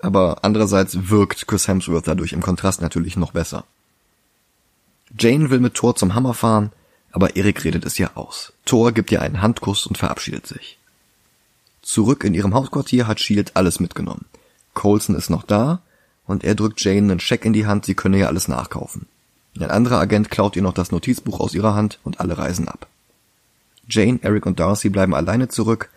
Aber 0.05 0.43
andererseits 0.43 1.09
wirkt 1.09 1.47
Chris 1.47 1.67
Hemsworth 1.67 2.07
dadurch 2.07 2.33
im 2.33 2.43
Kontrast 2.43 2.79
natürlich 2.79 3.17
noch 3.17 3.31
besser. 3.31 3.63
Jane 5.17 5.49
will 5.49 5.59
mit 5.59 5.73
Thor 5.73 5.95
zum 5.95 6.13
Hammer 6.13 6.35
fahren, 6.35 6.71
aber 7.11 7.35
Erik 7.35 7.63
redet 7.63 7.87
es 7.87 7.97
ihr 7.97 8.15
aus. 8.15 8.53
Thor 8.65 8.91
gibt 8.91 9.11
ihr 9.11 9.23
einen 9.23 9.41
Handkuss 9.41 9.87
und 9.87 9.97
verabschiedet 9.97 10.45
sich. 10.45 10.77
Zurück 11.81 12.23
in 12.23 12.35
ihrem 12.35 12.53
Hauptquartier 12.53 13.07
hat 13.07 13.19
Shield 13.19 13.55
alles 13.55 13.79
mitgenommen. 13.79 14.25
Colson 14.75 15.15
ist 15.15 15.31
noch 15.31 15.41
da 15.41 15.81
und 16.27 16.43
er 16.43 16.53
drückt 16.53 16.81
Jane 16.81 17.11
einen 17.11 17.19
Scheck 17.19 17.43
in 17.43 17.53
die 17.53 17.65
Hand, 17.65 17.85
sie 17.85 17.95
könne 17.95 18.19
ja 18.19 18.27
alles 18.27 18.47
nachkaufen. 18.47 19.07
Ein 19.57 19.71
anderer 19.71 19.97
Agent 19.97 20.29
klaut 20.29 20.55
ihr 20.55 20.61
noch 20.61 20.73
das 20.73 20.91
Notizbuch 20.91 21.39
aus 21.39 21.55
ihrer 21.55 21.73
Hand 21.73 21.97
und 22.03 22.19
alle 22.19 22.37
reisen 22.37 22.67
ab. 22.67 22.85
Jane, 23.89 24.19
Eric 24.21 24.45
und 24.45 24.59
Darcy 24.59 24.89
bleiben 24.89 25.15
alleine 25.15 25.47
zurück 25.47 25.89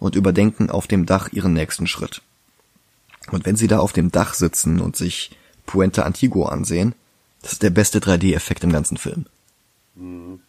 und 0.00 0.16
überdenken 0.16 0.68
auf 0.68 0.88
dem 0.88 1.06
Dach 1.06 1.28
ihren 1.30 1.52
nächsten 1.52 1.86
Schritt. 1.86 2.22
Und 3.30 3.46
wenn 3.46 3.56
sie 3.56 3.68
da 3.68 3.78
auf 3.78 3.92
dem 3.92 4.10
Dach 4.10 4.34
sitzen 4.34 4.80
und 4.80 4.96
sich 4.96 5.30
Puente 5.66 6.04
Antigo 6.04 6.44
ansehen, 6.44 6.94
das 7.42 7.52
ist 7.52 7.62
der 7.62 7.70
beste 7.70 7.98
3D-Effekt 7.98 8.64
im 8.64 8.72
ganzen 8.72 8.96
Film. 8.96 9.26
Mhm. 9.94 10.40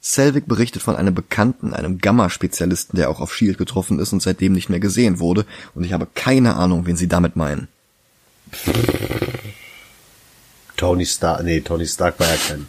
Selvig 0.00 0.46
berichtet 0.46 0.82
von 0.82 0.96
einem 0.96 1.14
Bekannten, 1.14 1.72
einem 1.72 1.98
Gamma-Spezialisten, 1.98 2.96
der 2.98 3.08
auch 3.08 3.20
auf 3.20 3.34
Shield 3.34 3.56
getroffen 3.56 3.98
ist 3.98 4.12
und 4.12 4.20
seitdem 4.20 4.52
nicht 4.52 4.68
mehr 4.68 4.80
gesehen 4.80 5.18
wurde, 5.18 5.46
und 5.74 5.84
ich 5.84 5.94
habe 5.94 6.06
keine 6.14 6.56
Ahnung, 6.56 6.84
wen 6.84 6.96
sie 6.96 7.08
damit 7.08 7.36
meinen. 7.36 7.68
Tony 10.76 11.06
Stark, 11.06 11.42
nee, 11.44 11.60
Tony 11.60 11.86
Stark 11.86 12.20
war 12.20 12.28
ja 12.28 12.36
kein. 12.36 12.66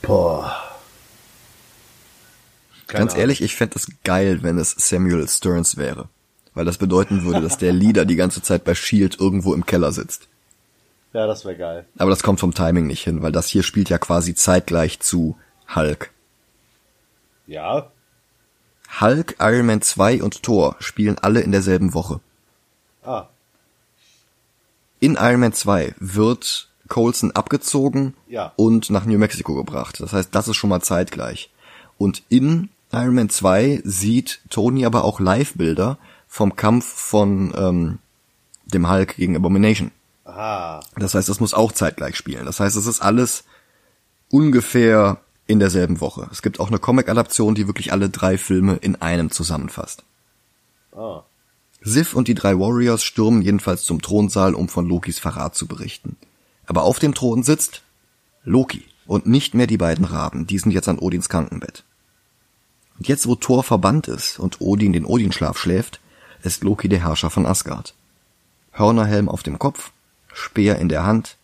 Boah. 0.00 0.56
Keine 2.86 3.00
Ganz 3.00 3.12
Ahnung. 3.12 3.20
ehrlich, 3.20 3.42
ich 3.42 3.54
fände 3.54 3.76
es 3.76 3.86
geil, 4.04 4.42
wenn 4.42 4.58
es 4.58 4.74
Samuel 4.78 5.28
Stearns 5.28 5.76
wäre. 5.76 6.08
Weil 6.54 6.64
das 6.64 6.78
bedeuten 6.78 7.24
würde, 7.24 7.40
dass 7.40 7.58
der 7.58 7.72
Leader 7.72 8.04
die 8.04 8.16
ganze 8.16 8.40
Zeit 8.42 8.64
bei 8.64 8.74
Shield 8.74 9.18
irgendwo 9.18 9.54
im 9.54 9.66
Keller 9.66 9.92
sitzt. 9.92 10.28
Ja, 11.12 11.26
das 11.26 11.44
wäre 11.44 11.56
geil. 11.56 11.86
Aber 11.98 12.10
das 12.10 12.22
kommt 12.22 12.40
vom 12.40 12.54
Timing 12.54 12.86
nicht 12.86 13.02
hin, 13.04 13.22
weil 13.22 13.32
das 13.32 13.48
hier 13.48 13.62
spielt 13.62 13.88
ja 13.88 13.98
quasi 13.98 14.34
zeitgleich 14.34 15.00
zu 15.00 15.36
Hulk. 15.74 16.10
Ja. 17.46 17.90
Hulk, 19.00 19.36
Iron 19.40 19.66
Man 19.66 19.82
2 19.82 20.22
und 20.22 20.42
Thor 20.42 20.76
spielen 20.78 21.18
alle 21.18 21.40
in 21.40 21.52
derselben 21.52 21.94
Woche. 21.94 22.20
Ah, 23.04 23.26
In 25.00 25.16
Iron 25.20 25.40
Man 25.40 25.52
2 25.52 25.94
wird 25.98 26.68
Coulson 26.88 27.32
abgezogen 27.32 28.14
Ja. 28.28 28.52
und 28.56 28.90
nach 28.90 29.04
New 29.04 29.18
Mexico 29.18 29.54
gebracht. 29.54 30.00
Das 30.00 30.12
heißt, 30.12 30.34
das 30.34 30.48
ist 30.48 30.56
schon 30.56 30.70
mal 30.70 30.80
zeitgleich. 30.82 31.50
Und 31.98 32.22
in 32.28 32.70
Iron 32.92 33.14
Man 33.14 33.28
2 33.30 33.82
sieht 33.84 34.40
Tony 34.50 34.84
aber 34.86 35.04
auch 35.04 35.20
Live-Bilder 35.20 35.98
vom 36.34 36.56
Kampf 36.56 36.84
von 36.84 37.54
ähm, 37.56 37.98
dem 38.64 38.90
Hulk 38.90 39.14
gegen 39.14 39.36
Abomination. 39.36 39.92
aha. 40.24 40.80
Das 40.96 41.14
heißt, 41.14 41.28
das 41.28 41.38
muss 41.38 41.54
auch 41.54 41.70
zeitgleich 41.70 42.16
spielen. 42.16 42.44
Das 42.44 42.58
heißt, 42.58 42.76
es 42.76 42.88
ist 42.88 43.00
alles 43.00 43.44
ungefähr 44.32 45.20
in 45.46 45.60
derselben 45.60 46.00
Woche. 46.00 46.28
Es 46.32 46.42
gibt 46.42 46.58
auch 46.58 46.66
eine 46.66 46.80
Comic-Adaption, 46.80 47.54
die 47.54 47.68
wirklich 47.68 47.92
alle 47.92 48.10
drei 48.10 48.36
Filme 48.36 48.74
in 48.74 48.96
einem 48.96 49.30
zusammenfasst. 49.30 50.02
Ah. 50.92 51.22
Sif 51.82 52.14
und 52.14 52.26
die 52.26 52.34
drei 52.34 52.58
Warriors 52.58 53.04
stürmen 53.04 53.40
jedenfalls 53.40 53.84
zum 53.84 54.02
Thronsaal, 54.02 54.54
um 54.54 54.68
von 54.68 54.88
Lokis 54.88 55.20
Verrat 55.20 55.54
zu 55.54 55.68
berichten. 55.68 56.16
Aber 56.66 56.82
auf 56.82 56.98
dem 56.98 57.14
Thron 57.14 57.44
sitzt 57.44 57.82
Loki 58.42 58.82
und 59.06 59.26
nicht 59.26 59.54
mehr 59.54 59.68
die 59.68 59.78
beiden 59.78 60.04
Raben, 60.04 60.48
die 60.48 60.58
sind 60.58 60.72
jetzt 60.72 60.88
an 60.88 60.98
Odins 60.98 61.28
Krankenbett. 61.28 61.84
Und 62.98 63.06
jetzt, 63.06 63.28
wo 63.28 63.36
Thor 63.36 63.62
verbannt 63.62 64.08
ist 64.08 64.40
und 64.40 64.60
Odin 64.60 64.92
den 64.92 65.04
Odinschlaf 65.04 65.56
schläft, 65.58 66.00
ist 66.44 66.62
Loki 66.62 66.88
der 66.88 67.00
Herrscher 67.00 67.30
von 67.30 67.46
Asgard. 67.46 67.94
Hörnerhelm 68.72 69.28
auf 69.28 69.42
dem 69.42 69.58
Kopf, 69.58 69.92
Speer 70.32 70.78
in 70.78 70.88
der 70.88 71.04
Hand. 71.04 71.36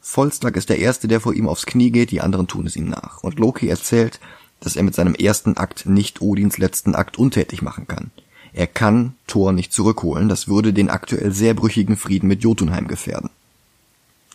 Volstag 0.00 0.56
ist 0.56 0.70
der 0.70 0.78
Erste, 0.78 1.08
der 1.08 1.20
vor 1.20 1.34
ihm 1.34 1.48
aufs 1.48 1.66
Knie 1.66 1.90
geht, 1.90 2.10
die 2.10 2.20
anderen 2.20 2.46
tun 2.46 2.66
es 2.66 2.76
ihm 2.76 2.88
nach. 2.88 3.22
Und 3.22 3.38
Loki 3.38 3.68
erzählt, 3.68 4.20
dass 4.60 4.76
er 4.76 4.82
mit 4.82 4.94
seinem 4.94 5.14
ersten 5.14 5.56
Akt 5.56 5.86
nicht 5.86 6.20
Odins 6.20 6.58
letzten 6.58 6.94
Akt 6.94 7.18
untätig 7.18 7.60
machen 7.62 7.86
kann. 7.86 8.10
Er 8.52 8.66
kann 8.66 9.14
Thor 9.26 9.52
nicht 9.52 9.72
zurückholen, 9.72 10.28
das 10.28 10.48
würde 10.48 10.72
den 10.72 10.90
aktuell 10.90 11.32
sehr 11.32 11.54
brüchigen 11.54 11.96
Frieden 11.96 12.28
mit 12.28 12.42
Jotunheim 12.42 12.88
gefährden. 12.88 13.30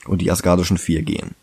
Und 0.05 0.21
die 0.21 0.31
asgardischen 0.31 0.77
Vier 0.77 1.01
gehen. 1.01 1.35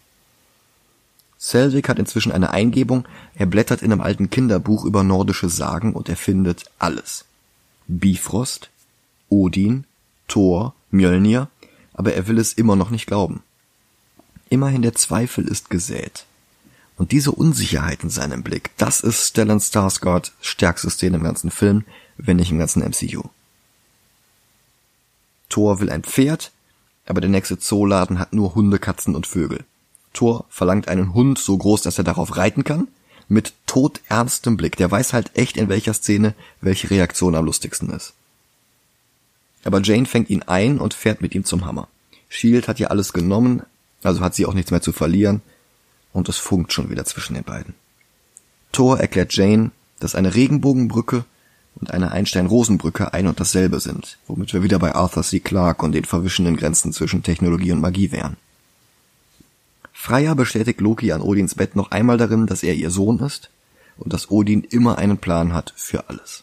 Selvig 1.36 1.88
hat 1.88 1.98
inzwischen 1.98 2.30
eine 2.30 2.50
Eingebung, 2.50 3.04
er 3.34 3.46
blättert 3.46 3.82
in 3.82 3.90
einem 3.90 4.00
alten 4.00 4.30
Kinderbuch 4.30 4.84
über 4.84 5.02
nordische 5.02 5.48
Sagen 5.48 5.92
und 5.92 6.08
er 6.08 6.16
findet 6.16 6.64
alles. 6.78 7.24
Bifrost, 7.87 8.70
Odin, 9.28 9.85
Thor, 10.28 10.74
Mjölnir, 10.91 11.49
aber 11.95 12.14
er 12.14 12.26
will 12.26 12.39
es 12.39 12.53
immer 12.53 12.76
noch 12.76 12.91
nicht 12.91 13.07
glauben. 13.07 13.43
Immerhin 14.49 14.83
der 14.83 14.95
Zweifel 14.95 15.47
ist 15.47 15.70
gesät. 15.70 16.26
Und 16.97 17.12
diese 17.12 17.33
Unsicherheit 17.33 18.03
in 18.03 18.11
seinem 18.11 18.43
Blick, 18.43 18.70
das 18.76 19.01
ist 19.01 19.28
Stellan 19.28 19.61
Skarsgårds 19.61 20.33
stärkste 20.41 20.91
Szene 20.91 21.16
im 21.16 21.22
ganzen 21.22 21.51
Film, 21.51 21.85
wenn 22.16 22.37
nicht 22.37 22.51
im 22.51 22.59
ganzen 22.59 22.83
MCU. 22.83 23.22
Thor 25.49 25.80
will 25.80 25.91
ein 25.91 26.03
Pferd, 26.03 26.53
aber 27.07 27.20
der 27.20 27.30
nächste 27.30 27.59
Zooladen 27.59 28.18
hat 28.18 28.33
nur 28.33 28.55
Hunde, 28.55 28.78
Katzen 28.78 29.14
und 29.14 29.26
Vögel. 29.26 29.64
Thor 30.12 30.45
verlangt 30.49 30.89
einen 30.89 31.14
Hund 31.14 31.39
so 31.39 31.57
groß, 31.57 31.83
dass 31.83 31.99
er 31.99 32.05
darauf 32.05 32.37
reiten 32.37 32.64
kann, 32.64 32.89
mit 33.28 33.52
todernstem 33.66 34.56
Blick. 34.56 34.76
Der 34.76 34.90
weiß 34.90 35.12
halt 35.12 35.30
echt, 35.34 35.56
in 35.56 35.68
welcher 35.68 35.94
Szene 35.94 36.34
welche 36.60 36.90
Reaktion 36.90 37.34
am 37.34 37.44
lustigsten 37.44 37.90
ist. 37.90 38.14
Aber 39.64 39.80
Jane 39.80 40.06
fängt 40.06 40.30
ihn 40.30 40.42
ein 40.42 40.78
und 40.78 40.94
fährt 40.94 41.20
mit 41.20 41.34
ihm 41.34 41.44
zum 41.44 41.64
Hammer. 41.64 41.88
Shield 42.28 42.68
hat 42.68 42.78
ja 42.78 42.88
alles 42.88 43.12
genommen, 43.12 43.62
also 44.02 44.20
hat 44.20 44.34
sie 44.34 44.46
auch 44.46 44.54
nichts 44.54 44.70
mehr 44.70 44.82
zu 44.82 44.92
verlieren, 44.92 45.42
und 46.12 46.28
es 46.28 46.36
funkt 46.36 46.72
schon 46.72 46.90
wieder 46.90 47.04
zwischen 47.04 47.34
den 47.34 47.44
beiden. 47.44 47.74
Thor 48.72 48.98
erklärt 48.98 49.34
Jane, 49.34 49.70
dass 50.00 50.14
eine 50.14 50.34
Regenbogenbrücke 50.34 51.24
und 51.76 51.90
eine 51.90 52.10
Einstein-Rosenbrücke 52.10 53.12
ein 53.12 53.26
und 53.26 53.40
dasselbe 53.40 53.80
sind, 53.80 54.18
womit 54.26 54.52
wir 54.52 54.62
wieder 54.62 54.78
bei 54.78 54.94
Arthur 54.94 55.22
C. 55.22 55.40
Clarke 55.40 55.84
und 55.84 55.92
den 55.92 56.04
verwischenden 56.04 56.56
Grenzen 56.56 56.92
zwischen 56.92 57.22
Technologie 57.22 57.72
und 57.72 57.80
Magie 57.80 58.12
wären. 58.12 58.36
Freya 60.03 60.34
bestätigt 60.34 60.80
Loki 60.80 61.12
an 61.12 61.22
Odins 61.22 61.55
Bett 61.55 61.76
noch 61.76 61.92
einmal 61.92 62.16
darin, 62.16 62.48
dass 62.48 62.64
er 62.64 62.74
ihr 62.74 62.90
Sohn 62.90 63.20
ist 63.20 63.50
und 63.96 64.12
dass 64.12 64.32
Odin 64.32 64.64
immer 64.64 64.98
einen 64.98 65.18
Plan 65.18 65.53
hat 65.53 65.72
für 65.76 66.09
alles. 66.09 66.42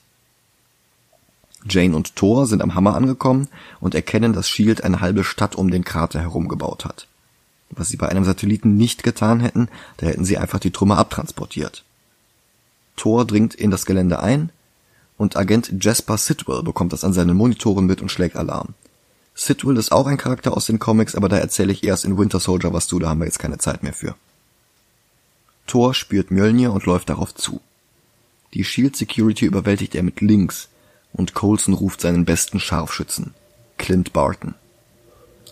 Jane 1.68 1.94
und 1.94 2.16
Thor 2.16 2.48
sind 2.48 2.62
am 2.62 2.74
Hammer 2.74 2.96
angekommen 2.96 3.50
und 3.82 3.96
erkennen, 3.96 4.32
dass 4.32 4.48
Shield 4.48 4.86
eine 4.86 5.02
halbe 5.02 5.26
Stadt 5.26 5.58
um 5.58 5.72
den 5.72 5.84
Krater 5.84 6.22
herum 6.22 6.48
gebaut 6.48 6.86
hat. 6.86 7.08
Was 7.70 7.90
sie 7.90 7.98
bei 7.98 8.08
einem 8.08 8.24
Satelliten 8.24 8.78
nicht 8.78 9.04
getan 9.04 9.42
hätten, 9.42 9.68
da 9.98 10.06
hätten 10.06 10.24
sie 10.24 10.38
einfach 10.38 10.60
die 10.60 10.72
Trümmer 10.72 10.98
abtransportiert. 10.98 11.84
Thor 12.96 13.26
dringt 13.26 13.56
in 13.56 13.72
das 13.72 13.86
Gelände 13.86 14.24
ein 14.24 14.54
und 15.18 15.36
Agent 15.36 15.84
Jasper 15.84 16.18
Sidwell 16.18 16.64
bekommt 16.64 16.94
das 16.94 17.04
an 17.04 17.12
seinen 17.12 17.36
Monitoren 17.36 17.88
mit 17.88 18.02
und 18.02 18.10
schlägt 18.10 18.38
Alarm. 18.38 18.74
Sidwell 19.42 19.78
ist 19.78 19.94
auch 19.94 20.06
ein 20.06 20.18
Charakter 20.18 20.56
aus 20.56 20.66
den 20.66 20.80
Comics, 20.80 21.16
aber 21.16 21.30
da 21.30 21.38
erzähle 21.38 21.72
ich 21.72 21.86
erst 21.86 22.04
in 22.04 22.18
Winter 22.18 22.42
Soldier 22.42 22.74
was 22.74 22.88
zu, 22.88 23.00
da 23.00 23.08
haben 23.08 23.20
wir 23.20 23.26
jetzt 23.26 23.40
keine 23.40 23.58
Zeit 23.58 23.84
mehr 23.84 23.94
für. 23.94 24.16
Thor 25.66 25.94
spürt 25.94 26.30
Mjölnir 26.30 26.74
und 26.74 26.86
läuft 26.86 27.10
darauf 27.10 27.34
zu. 27.34 27.62
Die 28.54 28.66
Shield 28.66 28.98
Security 28.98 29.46
überwältigt 29.46 29.96
er 29.96 30.04
mit 30.04 30.20
Links 30.20 30.68
und 31.14 31.36
Coulson 31.36 31.74
ruft 31.74 32.02
seinen 32.02 32.26
besten 32.26 32.60
Scharfschützen, 32.60 33.34
Clint 33.78 34.12
Barton. 34.12 34.56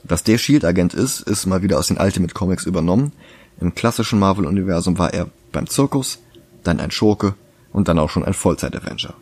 Dass 0.04 0.22
der 0.22 0.38
Shield-Agent 0.38 0.94
ist, 0.94 1.22
ist 1.22 1.46
mal 1.46 1.62
wieder 1.62 1.80
aus 1.80 1.88
den 1.88 1.98
Ultimate 1.98 2.34
Comics 2.34 2.66
übernommen. 2.66 3.14
Im 3.62 3.74
klassischen 3.74 4.20
Marvel-Universum 4.20 4.98
war 4.98 5.14
er 5.14 5.30
beim 5.54 5.68
Zirkus, 5.68 6.20
dann 6.62 6.82
ein 6.82 6.92
Schurke 6.92 7.36
und 7.72 7.88
dann 7.88 8.00
auch 8.00 8.10
schon 8.10 8.26
ein 8.26 8.34
Vollzeit-Avenger. 8.34 9.14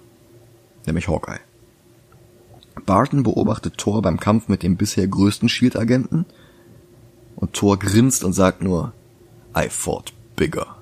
Nämlich 0.87 1.07
Hawkeye. 1.07 1.39
Barton 2.85 3.23
beobachtet 3.23 3.77
Thor 3.77 4.01
beim 4.01 4.19
Kampf 4.19 4.47
mit 4.47 4.63
dem 4.63 4.77
bisher 4.77 5.07
größten 5.07 5.49
Shield-Agenten 5.49 6.25
und 7.35 7.53
Thor 7.53 7.79
grinst 7.79 8.23
und 8.23 8.33
sagt 8.33 8.61
nur, 8.61 8.93
I 9.55 9.69
fought 9.69 10.13
bigger. 10.35 10.75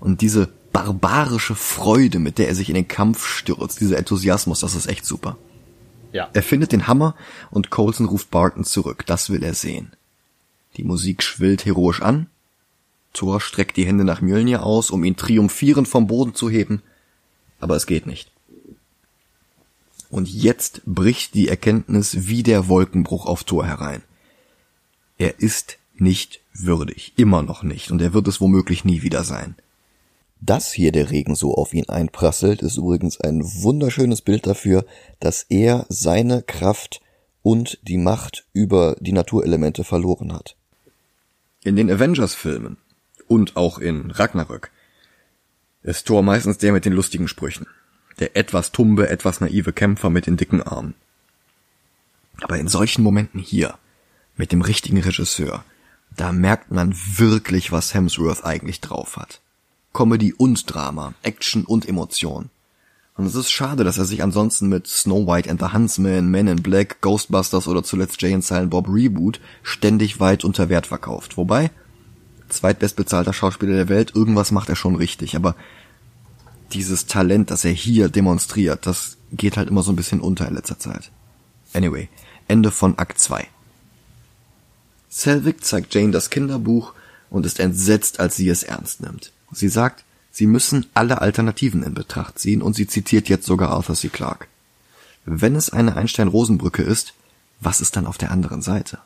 Und 0.00 0.20
diese 0.20 0.48
barbarische 0.72 1.54
Freude, 1.54 2.18
mit 2.18 2.38
der 2.38 2.48
er 2.48 2.54
sich 2.54 2.68
in 2.68 2.74
den 2.74 2.88
Kampf 2.88 3.26
stürzt, 3.26 3.80
dieser 3.80 3.98
Enthusiasmus, 3.98 4.60
das 4.60 4.74
ist 4.74 4.86
echt 4.86 5.04
super. 5.04 5.36
Ja. 6.12 6.30
Er 6.32 6.42
findet 6.42 6.72
den 6.72 6.86
Hammer 6.86 7.14
und 7.50 7.70
Coulson 7.70 8.06
ruft 8.06 8.30
Barton 8.30 8.64
zurück. 8.64 9.04
Das 9.06 9.30
will 9.30 9.42
er 9.42 9.54
sehen. 9.54 9.92
Die 10.76 10.84
Musik 10.84 11.22
schwillt 11.22 11.64
heroisch 11.64 12.00
an. 12.00 12.28
Thor 13.12 13.40
streckt 13.40 13.76
die 13.76 13.86
Hände 13.86 14.04
nach 14.04 14.20
Mjölnir 14.20 14.62
aus, 14.62 14.90
um 14.90 15.04
ihn 15.04 15.16
triumphierend 15.16 15.88
vom 15.88 16.06
Boden 16.06 16.34
zu 16.34 16.48
heben. 16.48 16.82
Aber 17.60 17.76
es 17.76 17.86
geht 17.86 18.06
nicht. 18.06 18.30
Und 20.10 20.28
jetzt 20.28 20.82
bricht 20.86 21.34
die 21.34 21.48
Erkenntnis 21.48 22.28
wie 22.28 22.42
der 22.42 22.68
Wolkenbruch 22.68 23.26
auf 23.26 23.44
Thor 23.44 23.66
herein. 23.66 24.02
Er 25.18 25.40
ist 25.40 25.78
nicht 25.96 26.40
würdig. 26.54 27.12
Immer 27.16 27.42
noch 27.42 27.62
nicht. 27.62 27.90
Und 27.90 28.00
er 28.00 28.14
wird 28.14 28.28
es 28.28 28.40
womöglich 28.40 28.84
nie 28.84 29.02
wieder 29.02 29.24
sein. 29.24 29.56
Dass 30.40 30.72
hier 30.72 30.92
der 30.92 31.10
Regen 31.10 31.34
so 31.34 31.54
auf 31.54 31.74
ihn 31.74 31.88
einprasselt, 31.88 32.62
ist 32.62 32.76
übrigens 32.76 33.20
ein 33.20 33.42
wunderschönes 33.42 34.22
Bild 34.22 34.46
dafür, 34.46 34.84
dass 35.18 35.42
er 35.48 35.84
seine 35.88 36.42
Kraft 36.42 37.00
und 37.42 37.78
die 37.82 37.98
Macht 37.98 38.46
über 38.52 38.96
die 39.00 39.12
Naturelemente 39.12 39.82
verloren 39.82 40.32
hat. 40.32 40.54
In 41.64 41.76
den 41.76 41.90
Avengers-Filmen 41.90 42.76
und 43.26 43.56
auch 43.56 43.78
in 43.78 44.10
Ragnarök 44.10 44.70
ist 45.82 46.06
Thor 46.06 46.22
meistens 46.22 46.58
der 46.58 46.72
mit 46.72 46.84
den 46.84 46.92
lustigen 46.92 47.28
Sprüchen. 47.28 47.66
Der 48.18 48.36
etwas 48.36 48.72
tumbe, 48.72 49.08
etwas 49.08 49.40
naive 49.40 49.72
Kämpfer 49.72 50.10
mit 50.10 50.26
den 50.26 50.36
dicken 50.36 50.62
Armen. 50.62 50.94
Aber 52.40 52.58
in 52.58 52.68
solchen 52.68 53.02
Momenten 53.02 53.40
hier, 53.40 53.74
mit 54.36 54.52
dem 54.52 54.62
richtigen 54.62 55.00
Regisseur, 55.00 55.64
da 56.16 56.32
merkt 56.32 56.70
man 56.70 56.94
wirklich, 56.94 57.72
was 57.72 57.94
Hemsworth 57.94 58.44
eigentlich 58.44 58.80
drauf 58.80 59.16
hat. 59.16 59.40
Comedy 59.92 60.32
und 60.32 60.72
Drama, 60.72 61.14
Action 61.22 61.64
und 61.64 61.88
Emotion. 61.88 62.50
Und 63.16 63.26
es 63.26 63.34
ist 63.34 63.50
schade, 63.50 63.82
dass 63.82 63.98
er 63.98 64.04
sich 64.04 64.22
ansonsten 64.22 64.68
mit 64.68 64.86
Snow 64.86 65.26
White 65.26 65.50
and 65.50 65.60
the 65.60 65.72
Huntsman, 65.72 66.28
Men 66.28 66.46
in 66.46 66.62
Black, 66.62 67.00
Ghostbusters 67.00 67.66
oder 67.66 67.82
zuletzt 67.82 68.22
Jay 68.22 68.32
and 68.32 68.44
Silent 68.44 68.70
Bob 68.70 68.88
Reboot 68.88 69.40
ständig 69.64 70.20
weit 70.20 70.44
unter 70.44 70.68
Wert 70.68 70.86
verkauft. 70.86 71.36
Wobei, 71.36 71.72
zweitbestbezahlter 72.48 73.32
Schauspieler 73.32 73.74
der 73.74 73.88
Welt, 73.88 74.14
irgendwas 74.14 74.52
macht 74.52 74.68
er 74.68 74.76
schon 74.76 74.94
richtig, 74.94 75.34
aber 75.34 75.56
dieses 76.72 77.06
Talent, 77.06 77.50
das 77.50 77.64
er 77.64 77.72
hier 77.72 78.08
demonstriert, 78.08 78.86
das 78.86 79.16
geht 79.32 79.56
halt 79.56 79.68
immer 79.68 79.82
so 79.82 79.92
ein 79.92 79.96
bisschen 79.96 80.20
unter 80.20 80.46
in 80.48 80.54
letzter 80.54 80.78
Zeit. 80.78 81.10
Anyway, 81.72 82.08
Ende 82.46 82.70
von 82.70 82.98
Akt 82.98 83.18
2. 83.18 83.46
Selvig 85.08 85.62
zeigt 85.64 85.94
Jane 85.94 86.12
das 86.12 86.30
Kinderbuch 86.30 86.94
und 87.30 87.46
ist 87.46 87.60
entsetzt, 87.60 88.20
als 88.20 88.36
sie 88.36 88.48
es 88.48 88.62
ernst 88.62 89.00
nimmt. 89.00 89.32
Sie 89.52 89.68
sagt, 89.68 90.04
sie 90.30 90.46
müssen 90.46 90.86
alle 90.94 91.20
Alternativen 91.20 91.82
in 91.82 91.94
Betracht 91.94 92.38
ziehen 92.38 92.62
und 92.62 92.74
sie 92.74 92.86
zitiert 92.86 93.28
jetzt 93.28 93.46
sogar 93.46 93.70
Arthur 93.70 93.94
C. 93.94 94.08
Clarke. 94.08 94.46
Wenn 95.24 95.56
es 95.56 95.70
eine 95.70 95.96
Einstein-Rosenbrücke 95.96 96.82
ist, 96.82 97.14
was 97.60 97.80
ist 97.80 97.96
dann 97.96 98.06
auf 98.06 98.18
der 98.18 98.30
anderen 98.30 98.62
Seite? 98.62 98.98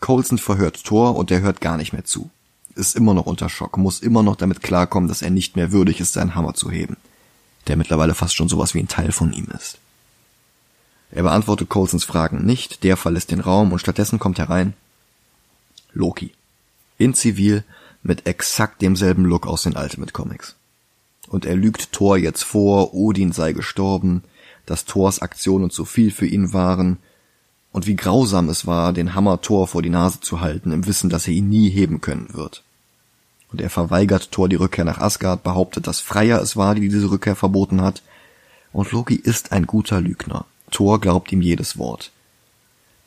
Coulson 0.00 0.38
verhört 0.38 0.84
Thor 0.84 1.16
und 1.16 1.30
er 1.30 1.40
hört 1.40 1.60
gar 1.60 1.76
nicht 1.76 1.92
mehr 1.92 2.04
zu. 2.04 2.30
Ist 2.80 2.96
immer 2.96 3.12
noch 3.12 3.26
unter 3.26 3.50
Schock, 3.50 3.76
muss 3.76 4.00
immer 4.00 4.22
noch 4.22 4.36
damit 4.36 4.62
klarkommen, 4.62 5.06
dass 5.06 5.20
er 5.20 5.28
nicht 5.28 5.54
mehr 5.54 5.70
würdig 5.70 6.00
ist, 6.00 6.14
seinen 6.14 6.34
Hammer 6.34 6.54
zu 6.54 6.70
heben, 6.70 6.96
der 7.68 7.76
mittlerweile 7.76 8.14
fast 8.14 8.34
schon 8.34 8.48
sowas 8.48 8.72
wie 8.72 8.78
ein 8.78 8.88
Teil 8.88 9.12
von 9.12 9.34
ihm 9.34 9.48
ist. 9.54 9.76
Er 11.10 11.22
beantwortet 11.22 11.68
Coulsons 11.68 12.04
Fragen 12.04 12.46
nicht, 12.46 12.82
der 12.82 12.96
verlässt 12.96 13.32
den 13.32 13.40
Raum 13.40 13.70
und 13.70 13.80
stattdessen 13.80 14.18
kommt 14.18 14.38
herein 14.38 14.72
Loki. 15.92 16.32
In 16.96 17.12
Zivil 17.12 17.64
mit 18.02 18.26
exakt 18.26 18.80
demselben 18.80 19.26
Look 19.26 19.46
aus 19.46 19.64
den 19.64 19.76
Ultimate 19.76 20.14
Comics. 20.14 20.56
Und 21.28 21.44
er 21.44 21.56
lügt 21.56 21.92
Thor 21.92 22.16
jetzt 22.16 22.44
vor, 22.44 22.94
Odin 22.94 23.32
sei 23.32 23.52
gestorben, 23.52 24.24
dass 24.64 24.86
Thors 24.86 25.18
Aktionen 25.18 25.68
zu 25.68 25.84
viel 25.84 26.10
für 26.12 26.26
ihn 26.26 26.54
waren 26.54 26.96
und 27.72 27.86
wie 27.86 27.96
grausam 27.96 28.48
es 28.48 28.66
war, 28.66 28.94
den 28.94 29.14
Hammer 29.14 29.42
Thor 29.42 29.68
vor 29.68 29.82
die 29.82 29.90
Nase 29.90 30.20
zu 30.20 30.40
halten, 30.40 30.72
im 30.72 30.86
Wissen, 30.86 31.10
dass 31.10 31.28
er 31.28 31.34
ihn 31.34 31.50
nie 31.50 31.68
heben 31.68 32.00
können 32.00 32.32
wird. 32.32 32.64
Und 33.52 33.60
er 33.60 33.70
verweigert 33.70 34.30
Thor 34.30 34.48
die 34.48 34.56
Rückkehr 34.56 34.84
nach 34.84 34.98
Asgard, 34.98 35.42
behauptet, 35.42 35.86
dass 35.86 36.00
Freya 36.00 36.38
es 36.38 36.56
war, 36.56 36.74
die 36.74 36.88
diese 36.88 37.10
Rückkehr 37.10 37.36
verboten 37.36 37.82
hat. 37.82 38.02
Und 38.72 38.92
Loki 38.92 39.16
ist 39.16 39.52
ein 39.52 39.66
guter 39.66 40.00
Lügner. 40.00 40.44
Thor 40.70 41.00
glaubt 41.00 41.32
ihm 41.32 41.42
jedes 41.42 41.76
Wort. 41.76 42.12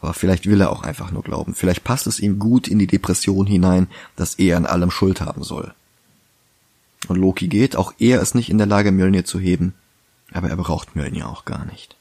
Aber 0.02 0.14
vielleicht 0.14 0.48
will 0.48 0.60
er 0.60 0.72
auch 0.72 0.84
einfach 0.84 1.12
nur 1.12 1.24
glauben. 1.24 1.56
Vielleicht 1.56 1.86
passt 1.86 2.08
es 2.08 2.20
ihm 2.20 2.38
gut 2.40 2.68
in 2.68 2.78
die 2.78 2.88
Depression 2.88 3.48
hinein, 3.48 3.88
dass 4.18 4.36
er 4.36 4.58
an 4.58 4.66
allem 4.66 4.92
Schuld 4.92 5.22
haben 5.22 5.44
soll. 5.44 5.74
Und 7.08 7.18
Loki 7.18 7.48
geht, 7.48 7.78
auch 7.78 7.94
er 8.00 8.22
ist 8.22 8.36
nicht 8.36 8.50
in 8.50 8.58
der 8.58 8.68
Lage, 8.68 8.92
Mjölnir 8.92 9.24
zu 9.24 9.40
heben, 9.40 9.74
aber 10.32 10.50
er 10.50 10.58
braucht 10.58 10.96
Mjölnir 10.96 11.30
auch 11.30 11.46
gar 11.46 11.66
nicht. 11.66 11.96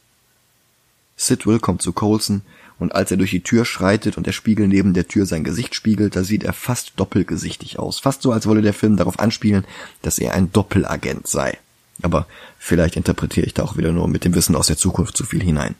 Sidwell 1.16 1.60
kommt 1.60 1.82
zu 1.82 1.92
Coulson 1.92 2.42
und 2.82 2.96
als 2.96 3.12
er 3.12 3.16
durch 3.16 3.30
die 3.30 3.44
Tür 3.44 3.64
schreitet 3.64 4.16
und 4.16 4.26
der 4.26 4.32
Spiegel 4.32 4.66
neben 4.66 4.92
der 4.92 5.06
Tür 5.06 5.24
sein 5.24 5.44
Gesicht 5.44 5.76
spiegelt, 5.76 6.16
da 6.16 6.24
sieht 6.24 6.42
er 6.42 6.52
fast 6.52 6.94
doppelgesichtig 6.96 7.78
aus. 7.78 8.00
Fast 8.00 8.22
so, 8.22 8.32
als 8.32 8.48
wolle 8.48 8.60
der 8.60 8.74
Film 8.74 8.96
darauf 8.96 9.20
anspielen, 9.20 9.64
dass 10.02 10.18
er 10.18 10.34
ein 10.34 10.50
Doppelagent 10.50 11.28
sei. 11.28 11.56
Aber 12.02 12.26
vielleicht 12.58 12.96
interpretiere 12.96 13.46
ich 13.46 13.54
da 13.54 13.62
auch 13.62 13.76
wieder 13.76 13.92
nur 13.92 14.08
mit 14.08 14.24
dem 14.24 14.34
Wissen 14.34 14.56
aus 14.56 14.66
der 14.66 14.76
Zukunft 14.76 15.16
zu 15.16 15.24
viel 15.24 15.40
hinein. 15.40 15.76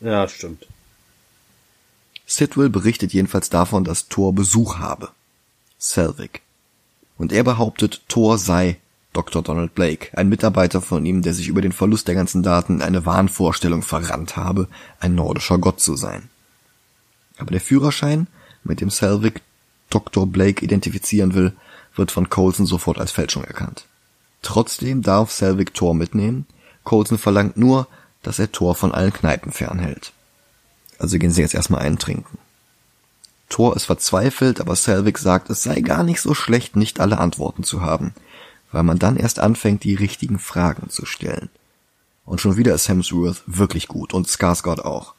Ja, 0.00 0.28
stimmt. 0.28 0.68
Sidwell 2.24 2.68
berichtet 2.68 3.12
jedenfalls 3.12 3.50
davon, 3.50 3.82
dass 3.82 4.06
Thor 4.06 4.32
Besuch 4.32 4.78
habe. 4.78 5.08
Selvig. 5.76 6.42
Und 7.16 7.32
er 7.32 7.42
behauptet, 7.42 8.02
Thor 8.06 8.38
sei 8.38 8.76
Dr. 9.18 9.42
Donald 9.42 9.74
Blake, 9.74 10.16
ein 10.16 10.28
Mitarbeiter 10.28 10.80
von 10.80 11.04
ihm, 11.04 11.22
der 11.22 11.34
sich 11.34 11.48
über 11.48 11.60
den 11.60 11.72
Verlust 11.72 12.06
der 12.06 12.14
ganzen 12.14 12.44
Daten 12.44 12.74
in 12.76 12.82
eine 12.82 13.04
Wahnvorstellung 13.04 13.82
verrannt 13.82 14.36
habe, 14.36 14.68
ein 15.00 15.16
nordischer 15.16 15.58
Gott 15.58 15.80
zu 15.80 15.96
sein. 15.96 16.30
Aber 17.36 17.50
der 17.50 17.60
Führerschein, 17.60 18.28
mit 18.62 18.80
dem 18.80 18.90
Selvig 18.90 19.42
Dr. 19.90 20.24
Blake 20.24 20.64
identifizieren 20.64 21.34
will, 21.34 21.52
wird 21.96 22.12
von 22.12 22.30
Coulson 22.30 22.64
sofort 22.64 22.98
als 22.98 23.10
Fälschung 23.10 23.42
erkannt. 23.42 23.86
Trotzdem 24.42 25.02
darf 25.02 25.32
Selvig 25.32 25.74
Thor 25.74 25.96
mitnehmen. 25.96 26.46
Coulson 26.84 27.18
verlangt 27.18 27.56
nur, 27.56 27.88
dass 28.22 28.38
er 28.38 28.52
Thor 28.52 28.76
von 28.76 28.92
allen 28.92 29.12
Kneipen 29.12 29.50
fernhält. 29.50 30.12
Also 31.00 31.18
gehen 31.18 31.32
sie 31.32 31.42
jetzt 31.42 31.54
erstmal 31.54 31.80
einen 31.80 31.98
trinken. 31.98 32.38
Thor 33.48 33.74
ist 33.74 33.86
verzweifelt, 33.86 34.60
aber 34.60 34.76
Selvig 34.76 35.18
sagt, 35.18 35.50
es 35.50 35.64
sei 35.64 35.80
gar 35.80 36.04
nicht 36.04 36.20
so 36.20 36.34
schlecht, 36.34 36.76
nicht 36.76 37.00
alle 37.00 37.18
Antworten 37.18 37.64
zu 37.64 37.82
haben, 37.82 38.14
weil 38.72 38.82
man 38.82 38.98
dann 38.98 39.16
erst 39.16 39.38
anfängt, 39.38 39.84
die 39.84 39.94
richtigen 39.94 40.38
Fragen 40.38 40.90
zu 40.90 41.06
stellen. 41.06 41.48
Und 42.24 42.40
schon 42.40 42.56
wieder 42.56 42.74
ist 42.74 42.88
Hemsworth 42.88 43.42
wirklich 43.46 43.88
gut 43.88 44.12
und 44.12 44.28
Skarsgård 44.28 44.80
auch. 44.80 45.14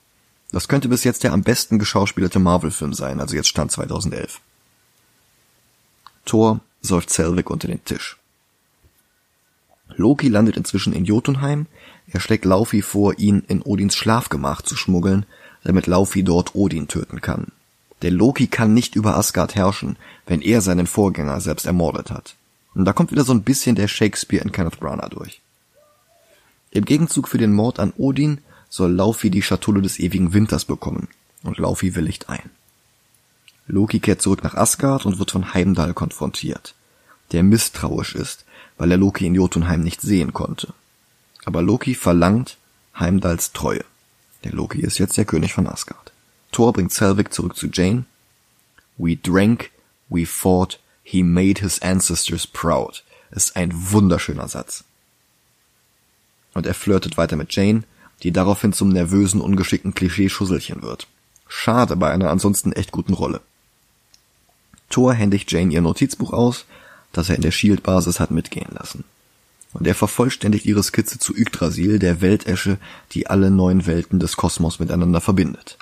Das 0.51 0.67
könnte 0.67 0.89
bis 0.89 1.03
jetzt 1.03 1.23
der 1.23 1.33
am 1.33 1.43
besten 1.43 1.79
geschauspielerte 1.79 2.39
Marvel-Film 2.39 2.93
sein, 2.93 3.19
also 3.19 3.35
jetzt 3.35 3.49
Stand 3.49 3.71
2011. 3.71 4.41
Thor 6.25 6.59
säuft 6.81 7.09
Selvig 7.09 7.49
unter 7.49 7.67
den 7.67 7.83
Tisch. 7.85 8.17
Loki 9.95 10.27
landet 10.27 10.57
inzwischen 10.57 10.93
in 10.93 11.05
Jotunheim. 11.05 11.65
Er 12.07 12.19
schlägt 12.19 12.45
Laufey 12.45 12.81
vor, 12.81 13.17
ihn 13.19 13.43
in 13.47 13.61
Odins 13.61 13.95
Schlafgemach 13.95 14.61
zu 14.61 14.75
schmuggeln, 14.75 15.25
damit 15.63 15.87
Laufey 15.87 16.23
dort 16.23 16.55
Odin 16.55 16.87
töten 16.87 17.21
kann. 17.21 17.47
Der 18.01 18.11
Loki 18.11 18.47
kann 18.47 18.73
nicht 18.73 18.95
über 18.95 19.17
Asgard 19.17 19.55
herrschen, 19.55 19.97
wenn 20.25 20.41
er 20.41 20.61
seinen 20.61 20.87
Vorgänger 20.87 21.41
selbst 21.41 21.65
ermordet 21.65 22.11
hat. 22.11 22.35
Und 22.73 22.85
da 22.85 22.93
kommt 22.93 23.11
wieder 23.11 23.23
so 23.23 23.33
ein 23.33 23.43
bisschen 23.43 23.75
der 23.75 23.87
Shakespeare 23.87 24.43
in 24.43 24.51
Kenneth 24.51 24.79
Branagh 24.79 25.09
durch. 25.09 25.41
Im 26.71 26.85
Gegenzug 26.85 27.27
für 27.27 27.37
den 27.37 27.53
Mord 27.53 27.79
an 27.79 27.93
Odin 27.97 28.39
soll 28.69 28.91
Laufey 28.91 29.29
die 29.29 29.41
Schatulle 29.41 29.81
des 29.81 29.99
ewigen 29.99 30.33
Winters 30.33 30.65
bekommen, 30.65 31.07
und 31.43 31.57
Laufey 31.57 31.95
willigt 31.95 32.29
ein. 32.29 32.49
Loki 33.67 33.99
kehrt 33.99 34.21
zurück 34.21 34.43
nach 34.43 34.55
Asgard 34.55 35.05
und 35.05 35.19
wird 35.19 35.31
von 35.31 35.53
Heimdall 35.53 35.93
konfrontiert, 35.93 36.73
der 37.31 37.43
misstrauisch 37.43 38.15
ist, 38.15 38.45
weil 38.77 38.91
er 38.91 38.97
Loki 38.97 39.25
in 39.25 39.35
Jotunheim 39.35 39.81
nicht 39.81 40.01
sehen 40.01 40.33
konnte. 40.33 40.73
Aber 41.45 41.61
Loki 41.61 41.95
verlangt 41.95 42.57
Heimdalls 42.97 43.53
Treue. 43.53 43.85
Der 44.43 44.53
Loki 44.53 44.81
ist 44.81 44.97
jetzt 44.97 45.17
der 45.17 45.25
König 45.25 45.53
von 45.53 45.67
Asgard. 45.67 46.11
Thor 46.51 46.73
bringt 46.73 46.91
Selvig 46.91 47.31
zurück 47.31 47.55
zu 47.55 47.67
Jane. 47.71 48.05
We 48.97 49.15
drank, 49.15 49.71
we 50.09 50.25
fought, 50.25 50.79
he 51.09 51.23
made 51.23 51.61
his 51.61 51.81
ancestors 51.81 52.45
proud. 52.45 53.03
Ist 53.31 53.55
ein 53.55 53.71
wunderschöner 53.73 54.47
Satz. 54.47 54.83
Und 56.53 56.67
er 56.67 56.75
flirtet 56.75 57.17
weiter 57.17 57.35
mit 57.35 57.51
Jane, 57.55 57.83
die 58.21 58.31
daraufhin 58.31 58.73
zum 58.73 58.89
nervösen, 58.89 59.41
ungeschickten 59.41 59.95
Klischee-Schusselchen 59.95 60.83
wird. 60.83 61.07
Schade 61.47 61.95
bei 61.95 62.11
einer 62.11 62.29
ansonsten 62.29 62.73
echt 62.73 62.91
guten 62.91 63.13
Rolle. 63.13 63.41
Thor 64.89 65.13
händigt 65.13 65.51
Jane 65.51 65.73
ihr 65.73 65.81
Notizbuch 65.81 66.31
aus, 66.31 66.65
das 67.11 67.29
er 67.29 67.35
in 67.35 67.41
der 67.41 67.51
Shield-Basis 67.51 68.19
hat 68.19 68.29
mitgehen 68.29 68.69
lassen. 68.77 69.03
Und 69.73 69.87
er 69.87 69.95
vervollständigt 69.95 70.65
ihre 70.65 70.83
Skizze 70.83 71.17
zu 71.17 71.35
Yggdrasil, 71.35 71.97
der 71.97 72.21
Weltesche, 72.21 72.77
die 73.13 73.27
alle 73.27 73.49
neun 73.49 73.87
Welten 73.87 74.19
des 74.19 74.35
Kosmos 74.35 74.79
miteinander 74.79 75.21
verbindet. 75.21 75.77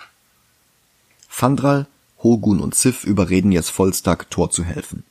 Fandral, 1.28 1.88
Hogun 2.24 2.62
und 2.62 2.76
Sif 2.76 3.04
überreden 3.04 3.52
jetzt 3.52 3.70
Volstag, 3.70 4.30
Thor 4.30 4.50
zu 4.52 4.64
helfen. 4.64 5.04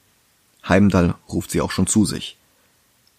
Heimdall 0.69 1.15
ruft 1.29 1.51
sie 1.51 1.61
auch 1.61 1.71
schon 1.71 1.87
zu 1.87 2.05
sich. 2.05 2.37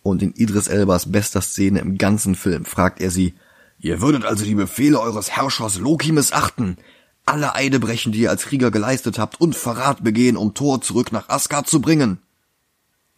Und 0.04 0.22
in 0.22 0.34
Idris 0.34 0.68
Elbas 0.68 1.12
bester 1.12 1.42
Szene 1.42 1.80
im 1.80 1.98
ganzen 1.98 2.36
Film 2.36 2.66
fragt 2.66 3.02
er 3.02 3.12
sie, 3.12 3.34
Ihr 3.80 4.02
würdet 4.02 4.26
also 4.26 4.44
die 4.44 4.56
Befehle 4.56 5.00
eures 5.00 5.32
Herrschers 5.32 5.78
Loki 5.78 6.12
missachten, 6.12 6.78
alle 7.26 7.54
Eide 7.56 7.80
brechen, 7.80 8.12
die 8.12 8.22
ihr 8.22 8.32
als 8.32 8.46
Krieger 8.46 8.72
geleistet 8.72 9.20
habt, 9.20 9.40
und 9.40 9.56
Verrat 9.56 10.04
begehen, 10.04 10.38
um 10.38 10.54
Thor 10.54 10.82
zurück 10.82 11.12
nach 11.12 11.30
Asgard 11.30 11.68
zu 11.68 11.82
bringen. 11.82 12.20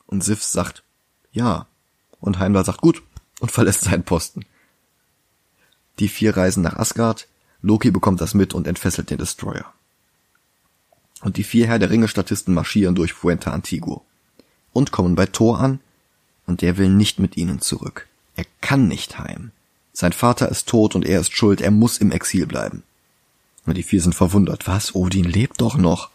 Und 0.05 0.23
Sif 0.23 0.43
sagt, 0.43 0.83
ja. 1.31 1.67
Und 2.19 2.39
Heimdall 2.39 2.65
sagt 2.65 2.81
gut 2.81 3.01
und 3.39 3.51
verlässt 3.51 3.81
seinen 3.81 4.03
Posten. 4.03 4.43
Die 5.99 6.09
vier 6.09 6.35
reisen 6.35 6.63
nach 6.63 6.75
Asgard, 6.75 7.27
Loki 7.61 7.91
bekommt 7.91 8.19
das 8.19 8.33
mit 8.33 8.53
und 8.53 8.67
entfesselt 8.67 9.09
den 9.09 9.17
Destroyer. 9.17 9.71
Und 11.21 11.37
die 11.37 11.43
vier 11.43 11.67
Herr 11.67 11.79
der 11.79 11.89
Ringe-Statisten 11.89 12.53
marschieren 12.53 12.95
durch 12.95 13.13
Fuente 13.13 13.51
Antiguo 13.51 14.05
und 14.73 14.91
kommen 14.91 15.15
bei 15.15 15.25
Thor 15.25 15.59
an, 15.59 15.79
und 16.45 16.61
der 16.61 16.77
will 16.77 16.89
nicht 16.89 17.19
mit 17.19 17.37
ihnen 17.37 17.61
zurück. 17.61 18.07
Er 18.35 18.45
kann 18.61 18.87
nicht 18.87 19.19
heim. 19.19 19.51
Sein 19.93 20.13
Vater 20.13 20.49
ist 20.49 20.67
tot 20.67 20.95
und 20.95 21.05
er 21.05 21.19
ist 21.19 21.35
schuld, 21.35 21.61
er 21.61 21.71
muss 21.71 21.97
im 21.97 22.11
Exil 22.11 22.47
bleiben. 22.47 22.83
Und 23.65 23.77
die 23.77 23.83
vier 23.83 24.01
sind 24.01 24.15
verwundert. 24.15 24.67
Was? 24.67 24.95
Odin 24.95 25.25
lebt 25.25 25.61
doch 25.61 25.77
noch. 25.77 26.09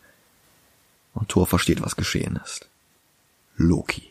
Und 1.14 1.28
Thor 1.28 1.46
versteht, 1.46 1.82
was 1.82 1.94
geschehen 1.94 2.40
ist. 2.42 2.68
Loki. 3.56 4.10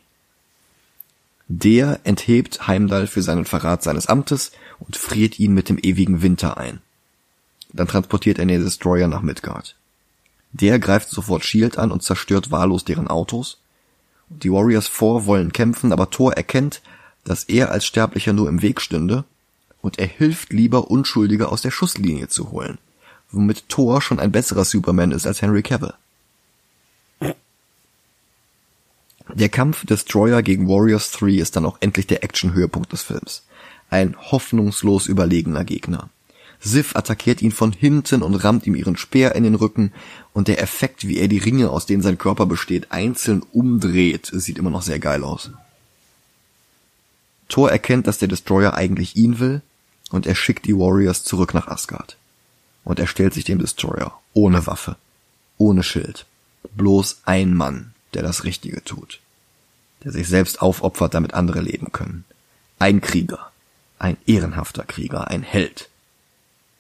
Der 1.47 1.99
enthebt 2.03 2.67
Heimdall 2.67 3.07
für 3.07 3.21
seinen 3.21 3.45
Verrat 3.45 3.83
seines 3.83 4.07
Amtes 4.07 4.51
und 4.79 4.95
friert 4.95 5.39
ihn 5.39 5.53
mit 5.53 5.69
dem 5.69 5.77
ewigen 5.77 6.21
Winter 6.21 6.57
ein. 6.57 6.81
Dann 7.73 7.87
transportiert 7.87 8.39
er 8.39 8.45
den 8.45 8.63
Destroyer 8.63 9.07
nach 9.07 9.21
Midgard. 9.21 9.75
Der 10.51 10.79
greift 10.79 11.09
sofort 11.09 11.43
Shield 11.43 11.77
an 11.77 11.91
und 11.91 12.03
zerstört 12.03 12.51
wahllos 12.51 12.85
deren 12.85 13.07
Autos. 13.07 13.57
Die 14.41 14.51
Warriors 14.51 14.87
4 14.87 15.25
wollen 15.25 15.53
kämpfen, 15.53 15.91
aber 15.91 16.09
Thor 16.09 16.33
erkennt, 16.33 16.81
dass 17.23 17.43
er 17.45 17.71
als 17.71 17.85
Sterblicher 17.85 18.33
nur 18.33 18.49
im 18.49 18.61
Weg 18.61 18.81
stünde 18.81 19.23
und 19.81 19.99
er 19.99 20.07
hilft 20.07 20.51
lieber 20.51 20.89
Unschuldige 20.89 21.49
aus 21.49 21.61
der 21.61 21.71
Schusslinie 21.71 22.27
zu 22.27 22.51
holen, 22.51 22.77
womit 23.31 23.69
Thor 23.69 24.01
schon 24.01 24.19
ein 24.19 24.31
besserer 24.31 24.65
Superman 24.65 25.11
ist 25.11 25.27
als 25.27 25.41
Henry 25.41 25.61
Cavill. 25.61 25.93
Der 29.33 29.49
Kampf 29.49 29.85
Destroyer 29.85 30.41
gegen 30.41 30.67
Warriors 30.67 31.11
3 31.11 31.31
ist 31.31 31.55
dann 31.55 31.65
auch 31.65 31.77
endlich 31.79 32.07
der 32.07 32.23
Action-Höhepunkt 32.23 32.91
des 32.91 33.03
Films. 33.03 33.43
Ein 33.89 34.15
hoffnungslos 34.19 35.07
überlegener 35.07 35.63
Gegner. 35.63 36.09
Sif 36.65 36.95
attackiert 36.95 37.41
ihn 37.41 37.51
von 37.51 37.73
hinten 37.73 38.21
und 38.21 38.35
rammt 38.35 38.65
ihm 38.65 38.75
ihren 38.75 38.95
Speer 38.95 39.35
in 39.35 39.43
den 39.43 39.55
Rücken 39.55 39.91
und 40.31 40.47
der 40.47 40.61
Effekt, 40.61 41.05
wie 41.05 41.17
er 41.17 41.27
die 41.27 41.37
Ringe, 41.37 41.69
aus 41.69 41.85
denen 41.85 42.01
sein 42.01 42.17
Körper 42.17 42.45
besteht, 42.45 42.91
einzeln 42.91 43.43
umdreht, 43.51 44.31
sieht 44.33 44.57
immer 44.57 44.69
noch 44.69 44.81
sehr 44.81 44.99
geil 44.99 45.25
aus. 45.25 45.51
Thor 47.49 47.69
erkennt, 47.69 48.07
dass 48.07 48.17
der 48.17 48.29
Destroyer 48.29 48.75
eigentlich 48.75 49.17
ihn 49.17 49.39
will 49.39 49.61
und 50.09 50.25
er 50.25 50.35
schickt 50.35 50.65
die 50.65 50.77
Warriors 50.77 51.23
zurück 51.23 51.53
nach 51.53 51.67
Asgard. 51.67 52.17
Und 52.85 52.97
er 52.97 53.07
stellt 53.07 53.33
sich 53.33 53.43
dem 53.43 53.59
Destroyer 53.59 54.17
ohne 54.33 54.65
Waffe. 54.65 54.95
Ohne 55.57 55.83
Schild. 55.83 56.25
Bloß 56.75 57.21
ein 57.25 57.53
Mann, 57.53 57.93
der 58.13 58.23
das 58.23 58.45
Richtige 58.45 58.83
tut. 58.83 59.19
Der 60.03 60.11
sich 60.11 60.27
selbst 60.27 60.61
aufopfert, 60.61 61.13
damit 61.13 61.33
andere 61.33 61.61
leben 61.61 61.91
können. 61.91 62.23
Ein 62.79 63.01
Krieger. 63.01 63.51
Ein 63.99 64.17
ehrenhafter 64.25 64.83
Krieger. 64.83 65.27
Ein 65.27 65.43
Held. 65.43 65.89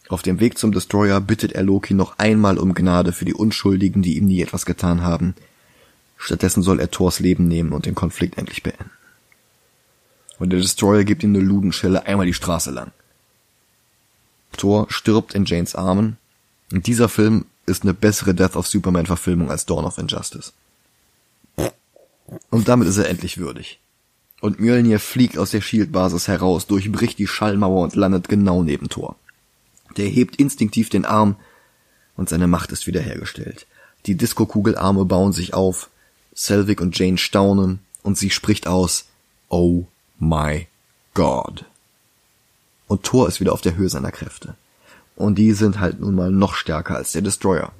Auf 0.09 0.21
dem 0.21 0.39
Weg 0.39 0.57
zum 0.57 0.71
Destroyer 0.71 1.21
bittet 1.21 1.53
er 1.53 1.63
Loki 1.63 1.93
noch 1.93 2.19
einmal 2.19 2.57
um 2.57 2.73
Gnade 2.73 3.13
für 3.13 3.25
die 3.25 3.33
Unschuldigen, 3.33 4.01
die 4.01 4.17
ihm 4.17 4.25
nie 4.25 4.41
etwas 4.41 4.65
getan 4.65 5.01
haben. 5.01 5.33
Stattdessen 6.17 6.63
soll 6.63 6.79
er 6.79 6.91
Thors 6.91 7.19
Leben 7.19 7.47
nehmen 7.47 7.71
und 7.71 7.85
den 7.85 7.95
Konflikt 7.95 8.37
endlich 8.37 8.63
beenden. 8.63 8.91
Und 10.39 10.49
der 10.49 10.59
Destroyer 10.59 11.03
gibt 11.03 11.23
ihm 11.23 11.33
eine 11.33 11.43
Ludenschelle 11.43 12.05
einmal 12.05 12.25
die 12.25 12.33
Straße 12.33 12.71
lang. 12.71 12.91
Thor 14.57 14.87
stirbt 14.89 15.33
in 15.33 15.45
Janes 15.45 15.75
Armen. 15.75 16.17
Und 16.71 16.87
dieser 16.87 17.09
Film 17.09 17.45
ist 17.65 17.83
eine 17.83 17.93
bessere 17.93 18.33
Death 18.33 18.55
of 18.55 18.67
Superman 18.67 19.05
Verfilmung 19.05 19.51
als 19.51 19.65
Dawn 19.65 19.85
of 19.85 19.97
Injustice. 19.97 20.53
Und 22.49 22.67
damit 22.67 22.87
ist 22.87 22.97
er 22.97 23.09
endlich 23.09 23.37
würdig. 23.37 23.79
Und 24.41 24.59
Mjölnir 24.59 24.99
fliegt 24.99 25.37
aus 25.37 25.51
der 25.51 25.61
Shield-Basis 25.61 26.27
heraus, 26.27 26.67
durchbricht 26.67 27.19
die 27.19 27.27
Schallmauer 27.27 27.83
und 27.83 27.95
landet 27.95 28.27
genau 28.27 28.63
neben 28.63 28.89
Thor. 28.89 29.15
Der 29.97 30.07
hebt 30.07 30.37
instinktiv 30.37 30.89
den 30.89 31.05
Arm 31.05 31.35
und 32.15 32.29
seine 32.29 32.47
Macht 32.47 32.71
ist 32.71 32.87
wiederhergestellt. 32.87 33.67
Die 34.05 34.15
Disco-Kugelarme 34.15 35.05
bauen 35.05 35.33
sich 35.33 35.53
auf, 35.53 35.89
Selvig 36.33 36.81
und 36.81 36.97
Jane 36.97 37.17
staunen 37.17 37.79
und 38.01 38.17
sie 38.17 38.29
spricht 38.29 38.67
aus, 38.67 39.05
Oh 39.49 39.85
my 40.19 40.67
God. 41.13 41.65
Und 42.87 43.03
Thor 43.03 43.27
ist 43.27 43.39
wieder 43.39 43.53
auf 43.53 43.61
der 43.61 43.75
Höhe 43.75 43.89
seiner 43.89 44.11
Kräfte. 44.11 44.55
Und 45.15 45.37
die 45.37 45.53
sind 45.53 45.79
halt 45.79 45.99
nun 45.99 46.15
mal 46.15 46.31
noch 46.31 46.55
stärker 46.55 46.95
als 46.95 47.11
der 47.11 47.21
Destroyer. 47.21 47.71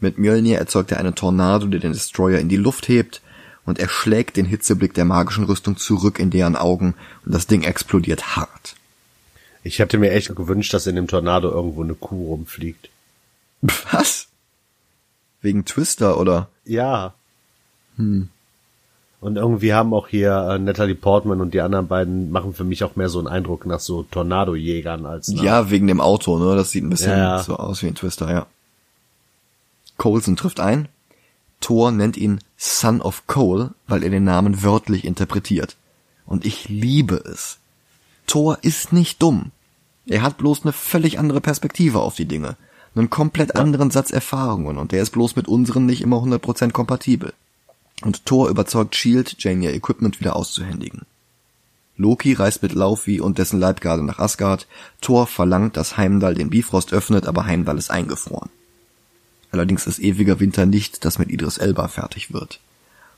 Mit 0.00 0.18
Mjölnir 0.18 0.58
erzeugt 0.58 0.92
er 0.92 0.98
einen 0.98 1.14
Tornado, 1.14 1.66
der 1.66 1.80
den 1.80 1.92
Destroyer 1.92 2.38
in 2.38 2.48
die 2.48 2.56
Luft 2.56 2.88
hebt 2.88 3.20
und 3.68 3.78
er 3.78 3.88
schlägt 3.88 4.38
den 4.38 4.46
Hitzeblick 4.46 4.94
der 4.94 5.04
magischen 5.04 5.44
Rüstung 5.44 5.76
zurück 5.76 6.18
in 6.18 6.30
deren 6.30 6.56
Augen 6.56 6.94
und 7.26 7.34
das 7.34 7.46
Ding 7.46 7.62
explodiert 7.62 8.34
hart. 8.34 8.76
Ich 9.68 9.80
hätte 9.80 9.98
mir 9.98 10.12
echt 10.12 10.34
gewünscht, 10.34 10.72
dass 10.72 10.86
in 10.86 10.96
dem 10.96 11.08
Tornado 11.08 11.50
irgendwo 11.50 11.82
eine 11.82 11.94
Kuh 11.94 12.28
rumfliegt. 12.28 12.88
Was? 13.92 14.28
Wegen 15.42 15.66
Twister 15.66 16.18
oder? 16.18 16.48
Ja. 16.64 17.12
Hm. 17.96 18.30
Und 19.20 19.36
irgendwie 19.36 19.74
haben 19.74 19.92
auch 19.92 20.08
hier 20.08 20.32
äh, 20.50 20.58
Natalie 20.58 20.94
Portman 20.94 21.42
und 21.42 21.52
die 21.52 21.60
anderen 21.60 21.86
beiden 21.86 22.30
machen 22.30 22.54
für 22.54 22.64
mich 22.64 22.82
auch 22.82 22.96
mehr 22.96 23.10
so 23.10 23.18
einen 23.18 23.28
Eindruck 23.28 23.66
nach 23.66 23.80
so 23.80 24.04
Tornadojägern 24.04 25.04
als 25.04 25.28
nach 25.28 25.42
Ja, 25.42 25.70
wegen 25.70 25.86
dem 25.86 26.00
Auto, 26.00 26.38
ne? 26.38 26.56
Das 26.56 26.70
sieht 26.70 26.84
ein 26.84 26.90
bisschen 26.90 27.18
ja. 27.18 27.42
so 27.42 27.56
aus 27.56 27.82
wie 27.82 27.88
ein 27.88 27.94
Twister, 27.94 28.30
ja. 28.30 28.46
Coulson 29.98 30.36
trifft 30.36 30.60
ein. 30.60 30.88
Thor 31.60 31.90
nennt 31.90 32.16
ihn 32.16 32.40
Son 32.56 33.02
of 33.02 33.26
Cole, 33.26 33.74
weil 33.86 34.02
er 34.02 34.10
den 34.10 34.24
Namen 34.24 34.62
wörtlich 34.62 35.04
interpretiert. 35.04 35.76
Und 36.24 36.46
ich 36.46 36.70
liebe 36.70 37.16
es. 37.16 37.58
Thor 38.26 38.58
ist 38.62 38.94
nicht 38.94 39.20
dumm. 39.20 39.50
Er 40.08 40.22
hat 40.22 40.38
bloß 40.38 40.62
eine 40.62 40.72
völlig 40.72 41.18
andere 41.18 41.40
Perspektive 41.40 42.00
auf 42.00 42.14
die 42.14 42.26
Dinge. 42.26 42.56
Einen 42.94 43.10
komplett 43.10 43.56
anderen 43.56 43.90
Satz 43.90 44.10
Erfahrungen 44.10 44.78
und 44.78 44.92
der 44.92 45.02
ist 45.02 45.10
bloß 45.10 45.36
mit 45.36 45.46
unseren 45.46 45.86
nicht 45.86 46.00
immer 46.00 46.16
100% 46.16 46.72
kompatibel. 46.72 47.34
Und 48.02 48.24
Thor 48.26 48.48
überzeugt 48.48 48.96
Shield, 48.96 49.36
Jane 49.38 49.64
ihr 49.64 49.74
Equipment 49.74 50.18
wieder 50.20 50.34
auszuhändigen. 50.34 51.02
Loki 51.96 52.32
reist 52.32 52.62
mit 52.62 52.72
Laufey 52.72 53.20
und 53.20 53.38
dessen 53.38 53.60
Leibgarde 53.60 54.02
nach 54.04 54.18
Asgard. 54.18 54.66
Thor 55.00 55.26
verlangt, 55.26 55.76
dass 55.76 55.96
Heimdall 55.96 56.34
den 56.34 56.50
Bifrost 56.50 56.92
öffnet, 56.92 57.26
aber 57.26 57.44
Heimdall 57.44 57.76
ist 57.76 57.90
eingefroren. 57.90 58.50
Allerdings 59.50 59.86
ist 59.86 59.98
ewiger 59.98 60.40
Winter 60.40 60.64
nicht, 60.64 61.04
dass 61.04 61.18
mit 61.18 61.30
Idris 61.30 61.58
Elba 61.58 61.88
fertig 61.88 62.32
wird. 62.32 62.60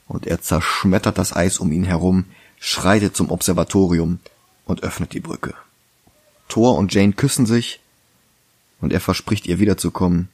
Und 0.09 0.27
er 0.27 0.41
zerschmettert 0.41 1.19
das 1.19 1.37
Eis 1.37 1.59
um 1.59 1.71
ihn 1.73 1.85
herum, 1.85 2.25
schreitet 2.59 3.15
zum 3.15 3.31
Observatorium 3.31 4.19
und 4.65 4.83
öffnet 4.83 5.13
die 5.13 5.21
Brücke. 5.21 5.55
Thor 6.51 6.77
und 6.77 6.93
Jane 6.93 7.15
küssen 7.15 7.47
sich 7.47 7.81
und 8.81 8.93
er 8.93 9.01
verspricht 9.01 9.47
ihr 9.47 9.59
wiederzukommen 9.59 10.29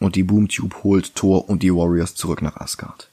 und 0.00 0.16
die 0.16 0.24
Boomtube 0.24 0.82
holt 0.82 1.14
Thor 1.14 1.48
und 1.48 1.62
die 1.62 1.72
Warriors 1.72 2.14
zurück 2.16 2.42
nach 2.42 2.56
Asgard. 2.56 3.08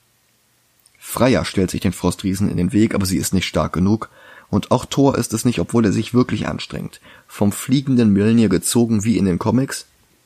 Freya 0.97 1.45
stellt 1.45 1.69
sich 1.69 1.81
den 1.81 1.93
Frostriesen 1.93 2.49
in 2.49 2.57
den 2.57 2.73
Weg, 2.73 2.95
aber 2.95 3.05
sie 3.05 3.17
ist 3.17 3.33
nicht 3.33 3.45
stark 3.45 3.73
genug 3.73 4.09
und 4.49 4.71
auch 4.71 4.85
Thor 4.85 5.17
ist 5.17 5.33
es 5.33 5.45
nicht, 5.45 5.59
obwohl 5.59 5.85
er 5.85 5.91
sich 5.91 6.13
wirklich 6.13 6.47
anstrengt. 6.47 7.01
Vom 7.27 7.51
fliegenden 7.51 8.13
Mjölnir 8.13 8.49
gezogen 8.49 9.03
wie 9.03 9.17
in 9.17 9.25
den 9.25 9.39
Comics. 9.39 9.85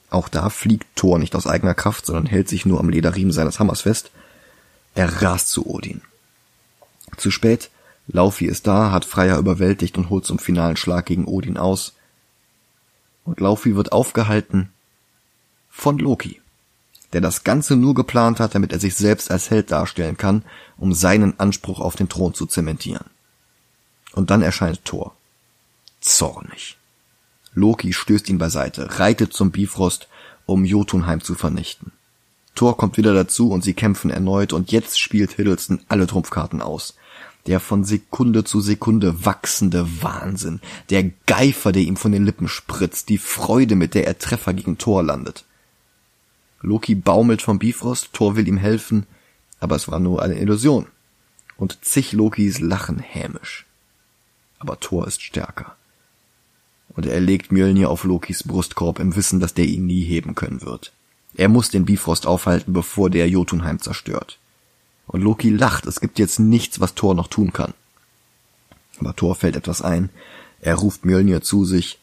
Auch 0.09 0.29
da 0.29 0.49
fliegt 0.49 0.87
Thor 0.95 1.19
nicht 1.19 1.35
aus 1.35 1.47
eigener 1.47 1.73
Kraft, 1.73 2.05
sondern 2.05 2.25
hält 2.25 2.49
sich 2.49 2.65
nur 2.65 2.79
am 2.79 2.89
Lederriemen 2.89 3.31
seines 3.31 3.59
Hammers 3.59 3.81
fest. 3.81 4.11
Er 4.95 5.21
rast 5.21 5.49
zu 5.49 5.67
Odin. 5.67 6.01
Zu 7.17 7.31
spät, 7.31 7.69
Laufey 8.11 8.47
ist 8.47 8.65
da, 8.65 8.91
hat 8.91 9.05
Freya 9.05 9.37
überwältigt 9.37 9.97
und 9.97 10.09
holt 10.09 10.25
zum 10.25 10.39
finalen 10.39 10.77
Schlag 10.77 11.05
gegen 11.05 11.25
Odin 11.25 11.57
aus. 11.57 11.93
Und 13.23 13.39
Laufey 13.39 13.75
wird 13.75 13.91
aufgehalten 13.91 14.69
von 15.69 15.99
Loki, 15.99 16.41
der 17.13 17.21
das 17.21 17.43
Ganze 17.43 17.75
nur 17.75 17.93
geplant 17.93 18.39
hat, 18.39 18.55
damit 18.55 18.73
er 18.73 18.79
sich 18.79 18.95
selbst 18.95 19.29
als 19.29 19.51
Held 19.51 19.71
darstellen 19.71 20.17
kann, 20.17 20.43
um 20.77 20.93
seinen 20.93 21.39
Anspruch 21.39 21.79
auf 21.79 21.95
den 21.95 22.09
Thron 22.09 22.33
zu 22.33 22.47
zementieren. 22.47 23.05
Und 24.13 24.31
dann 24.31 24.41
erscheint 24.41 24.83
Thor. 24.85 25.15
Zornig. 26.01 26.77
Loki 27.53 27.93
stößt 27.93 28.27
ihn 28.29 28.39
beiseite, 28.39 28.99
reitet 28.99 29.33
zum 29.33 29.51
Bifrost, 29.51 30.07
um 30.47 30.65
Jotunheim 30.65 31.21
zu 31.21 31.35
vernichten. 31.35 31.91
Thor 32.55 32.75
kommt 32.75 32.97
wieder 32.97 33.13
dazu 33.13 33.51
und 33.51 33.63
sie 33.63 33.75
kämpfen 33.75 34.09
erneut 34.09 34.51
und 34.51 34.71
jetzt 34.71 34.99
spielt 34.99 35.33
Hiddleston 35.33 35.81
alle 35.87 36.07
Trumpfkarten 36.07 36.61
aus 36.61 36.95
der 37.49 37.59
von 37.59 37.83
Sekunde 37.83 38.43
zu 38.43 38.61
Sekunde 38.61 39.25
wachsende 39.25 40.03
Wahnsinn, 40.03 40.61
der 40.91 41.09
Geifer, 41.25 41.71
der 41.71 41.81
ihm 41.81 41.97
von 41.97 42.11
den 42.11 42.23
Lippen 42.23 42.47
spritzt, 42.47 43.09
die 43.09 43.17
Freude, 43.17 43.75
mit 43.75 43.95
der 43.95 44.05
er 44.05 44.19
Treffer 44.19 44.53
gegen 44.53 44.77
Thor 44.77 45.01
landet. 45.01 45.45
Loki 46.61 46.93
baumelt 46.93 47.41
vom 47.41 47.57
Bifrost, 47.57 48.13
Thor 48.13 48.35
will 48.35 48.47
ihm 48.47 48.57
helfen, 48.57 49.07
aber 49.59 49.75
es 49.75 49.87
war 49.87 49.99
nur 49.99 50.21
eine 50.21 50.39
Illusion. 50.39 50.85
Und 51.57 51.83
zig 51.83 52.11
Lokis 52.13 52.59
lachen 52.59 52.99
hämisch. 52.99 53.65
Aber 54.59 54.79
Thor 54.79 55.07
ist 55.07 55.23
stärker. 55.23 55.75
Und 56.89 57.07
er 57.07 57.19
legt 57.19 57.51
Mjölnir 57.51 57.89
auf 57.89 58.03
Lokis 58.03 58.43
Brustkorb 58.43 58.99
im 58.99 59.15
Wissen, 59.15 59.39
dass 59.39 59.55
der 59.55 59.65
ihn 59.65 59.87
nie 59.87 60.03
heben 60.03 60.35
können 60.35 60.61
wird. 60.61 60.93
Er 61.33 61.49
muss 61.49 61.71
den 61.71 61.85
Bifrost 61.85 62.27
aufhalten, 62.27 62.73
bevor 62.73 63.09
der 63.09 63.27
Jotunheim 63.27 63.79
zerstört. 63.79 64.37
Und 65.09 65.21
Loki 65.21 65.49
lacht, 65.49 65.87
es 65.87 66.01
gibt 66.01 66.19
jetzt 66.19 66.39
nichts, 66.39 66.79
was 66.79 66.93
Thor 66.93 67.15
noch 67.15 67.27
tun 67.27 67.51
kann. 67.51 67.73
Aber 68.99 69.15
Thor 69.15 69.33
fällt 69.33 69.55
etwas 69.55 69.81
ein, 69.81 70.11
er 70.61 70.75
ruft 70.75 71.03
Mjölnir 71.03 71.41
zu 71.41 71.65
sich 71.65 71.97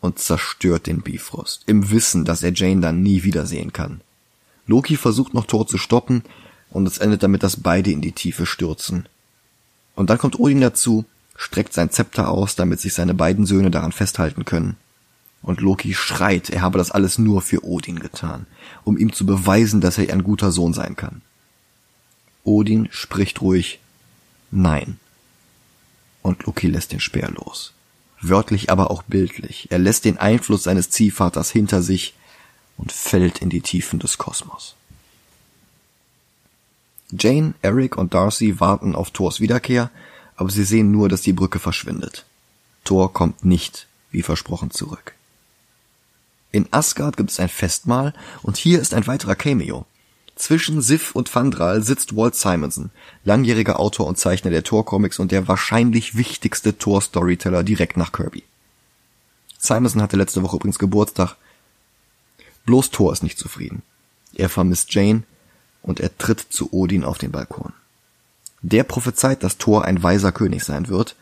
und 0.00 0.20
zerstört 0.20 0.86
den 0.86 1.02
Bifrost, 1.02 1.64
im 1.66 1.90
Wissen, 1.90 2.24
dass 2.24 2.44
er 2.44 2.52
Jane 2.54 2.80
dann 2.80 3.02
nie 3.02 3.24
wiedersehen 3.24 3.72
kann. 3.72 4.00
Loki 4.68 4.96
versucht 4.96 5.34
noch 5.34 5.46
Thor 5.46 5.66
zu 5.66 5.76
stoppen, 5.76 6.22
und 6.70 6.86
es 6.86 6.98
endet 6.98 7.24
damit, 7.24 7.42
dass 7.42 7.56
beide 7.62 7.90
in 7.90 8.00
die 8.00 8.12
Tiefe 8.12 8.46
stürzen. 8.46 9.08
Und 9.96 10.10
dann 10.10 10.18
kommt 10.18 10.38
Odin 10.38 10.60
dazu, 10.60 11.04
streckt 11.34 11.72
sein 11.72 11.90
Zepter 11.90 12.28
aus, 12.28 12.54
damit 12.54 12.80
sich 12.80 12.94
seine 12.94 13.14
beiden 13.14 13.44
Söhne 13.44 13.72
daran 13.72 13.92
festhalten 13.92 14.44
können. 14.44 14.76
Und 15.42 15.60
Loki 15.60 15.94
schreit, 15.94 16.50
er 16.50 16.62
habe 16.62 16.78
das 16.78 16.92
alles 16.92 17.18
nur 17.18 17.42
für 17.42 17.64
Odin 17.64 17.98
getan, 17.98 18.46
um 18.84 18.96
ihm 18.96 19.12
zu 19.12 19.26
beweisen, 19.26 19.80
dass 19.80 19.98
er 19.98 20.12
ein 20.12 20.22
guter 20.22 20.52
Sohn 20.52 20.74
sein 20.74 20.94
kann. 20.94 21.22
Odin 22.46 22.88
spricht 22.90 23.40
ruhig 23.40 23.80
Nein. 24.50 24.98
Und 26.22 26.44
Loki 26.44 26.68
lässt 26.68 26.92
den 26.92 27.00
Speer 27.00 27.30
los. 27.30 27.72
Wörtlich, 28.20 28.70
aber 28.70 28.90
auch 28.90 29.02
bildlich. 29.02 29.68
Er 29.70 29.78
lässt 29.78 30.04
den 30.04 30.18
Einfluss 30.18 30.62
seines 30.62 30.90
Ziehvaters 30.90 31.50
hinter 31.50 31.82
sich 31.82 32.14
und 32.78 32.92
fällt 32.92 33.40
in 33.40 33.50
die 33.50 33.60
Tiefen 33.60 33.98
des 33.98 34.16
Kosmos. 34.18 34.74
Jane, 37.10 37.54
Eric 37.62 37.96
und 37.96 38.14
Darcy 38.14 38.58
warten 38.58 38.94
auf 38.94 39.10
Thors 39.10 39.40
Wiederkehr, 39.40 39.90
aber 40.36 40.50
sie 40.50 40.64
sehen 40.64 40.90
nur, 40.90 41.08
dass 41.08 41.22
die 41.22 41.32
Brücke 41.32 41.58
verschwindet. 41.58 42.24
Thor 42.84 43.12
kommt 43.12 43.44
nicht, 43.44 43.86
wie 44.10 44.22
versprochen, 44.22 44.70
zurück. 44.70 45.14
In 46.52 46.66
Asgard 46.72 47.16
gibt 47.16 47.30
es 47.30 47.40
ein 47.40 47.48
Festmahl 47.48 48.14
und 48.42 48.56
hier 48.56 48.80
ist 48.80 48.94
ein 48.94 49.06
weiterer 49.06 49.34
Cameo. 49.34 49.86
Zwischen 50.36 50.82
Sif 50.82 51.14
und 51.14 51.30
Fandral 51.30 51.82
sitzt 51.82 52.14
Walt 52.14 52.34
Simonson, 52.34 52.90
langjähriger 53.24 53.80
Autor 53.80 54.06
und 54.06 54.18
Zeichner 54.18 54.50
der 54.50 54.62
Thor-Comics 54.62 55.18
und 55.18 55.32
der 55.32 55.48
wahrscheinlich 55.48 56.14
wichtigste 56.14 56.76
Thor-Storyteller 56.76 57.62
direkt 57.62 57.96
nach 57.96 58.12
Kirby. 58.12 58.44
Simonson 59.58 60.02
hatte 60.02 60.18
letzte 60.18 60.42
Woche 60.42 60.56
übrigens 60.56 60.78
Geburtstag. 60.78 61.36
Bloß 62.66 62.90
Thor 62.90 63.12
ist 63.14 63.22
nicht 63.22 63.38
zufrieden. 63.38 63.82
Er 64.34 64.50
vermisst 64.50 64.92
Jane 64.92 65.22
und 65.82 66.00
er 66.00 66.16
tritt 66.18 66.40
zu 66.40 66.70
Odin 66.72 67.04
auf 67.04 67.16
den 67.16 67.32
Balkon. 67.32 67.72
Der 68.60 68.84
prophezeit, 68.84 69.42
dass 69.42 69.56
Thor 69.56 69.86
ein 69.86 70.02
weiser 70.02 70.32
König 70.32 70.64
sein 70.64 70.88
wird, 70.88 71.16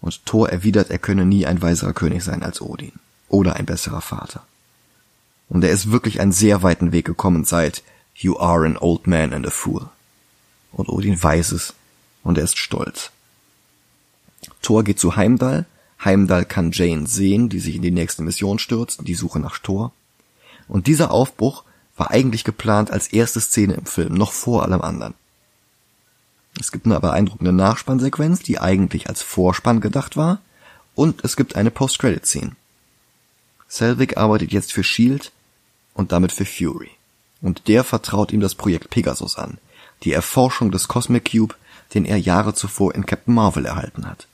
und 0.00 0.24
Thor 0.26 0.48
erwidert, 0.48 0.90
er 0.90 0.98
könne 0.98 1.24
nie 1.24 1.46
ein 1.46 1.62
weiserer 1.62 1.92
König 1.92 2.24
sein 2.24 2.42
als 2.42 2.60
Odin 2.60 2.92
oder 3.28 3.56
ein 3.56 3.66
besserer 3.66 4.00
Vater. 4.00 4.44
Und 5.48 5.64
er 5.64 5.70
ist 5.70 5.90
wirklich 5.90 6.20
einen 6.20 6.32
sehr 6.32 6.62
weiten 6.62 6.92
Weg 6.92 7.06
gekommen 7.06 7.44
seit 7.44 7.82
You 8.14 8.38
are 8.38 8.64
an 8.64 8.76
old 8.76 9.06
man 9.06 9.32
and 9.32 9.46
a 9.46 9.50
fool. 9.50 9.88
Und 10.72 10.88
Odin 10.88 11.22
weiß 11.22 11.52
es 11.52 11.74
und 12.22 12.38
er 12.38 12.44
ist 12.44 12.58
stolz. 12.58 13.10
Thor 14.60 14.84
geht 14.84 14.98
zu 14.98 15.16
Heimdall. 15.16 15.66
Heimdall 16.04 16.44
kann 16.44 16.72
Jane 16.72 17.06
sehen, 17.06 17.48
die 17.48 17.60
sich 17.60 17.76
in 17.76 17.82
die 17.82 17.90
nächste 17.90 18.22
Mission 18.22 18.58
stürzt, 18.58 19.06
die 19.06 19.14
Suche 19.14 19.40
nach 19.40 19.58
Thor. 19.58 19.92
Und 20.68 20.86
dieser 20.86 21.10
Aufbruch 21.10 21.64
war 21.96 22.10
eigentlich 22.10 22.44
geplant 22.44 22.90
als 22.90 23.08
erste 23.08 23.40
Szene 23.40 23.74
im 23.74 23.86
Film, 23.86 24.14
noch 24.14 24.32
vor 24.32 24.62
allem 24.62 24.80
anderen. 24.80 25.14
Es 26.58 26.72
gibt 26.72 26.86
eine 26.86 27.00
beeindruckende 27.00 27.52
Nachspannsequenz, 27.52 28.40
die 28.40 28.58
eigentlich 28.58 29.08
als 29.08 29.22
Vorspann 29.22 29.80
gedacht 29.80 30.16
war, 30.16 30.40
und 30.94 31.24
es 31.24 31.36
gibt 31.36 31.56
eine 31.56 31.70
Post-Credit-Scene. 31.70 32.52
Selvig 33.68 34.18
arbeitet 34.18 34.52
jetzt 34.52 34.72
für 34.72 34.84
Shield 34.84 35.32
und 35.94 36.12
damit 36.12 36.32
für 36.32 36.44
Fury. 36.44 36.90
Und 37.42 37.68
der 37.68 37.84
vertraut 37.84 38.32
ihm 38.32 38.40
das 38.40 38.54
Projekt 38.54 38.88
Pegasus 38.88 39.36
an, 39.36 39.58
die 40.04 40.12
Erforschung 40.12 40.70
des 40.70 40.88
Cosmic 40.88 41.30
Cube, 41.32 41.54
den 41.92 42.04
er 42.04 42.16
Jahre 42.16 42.54
zuvor 42.54 42.94
in 42.94 43.04
Captain 43.04 43.34
Marvel 43.34 43.66
erhalten 43.66 44.06
hat. 44.06 44.26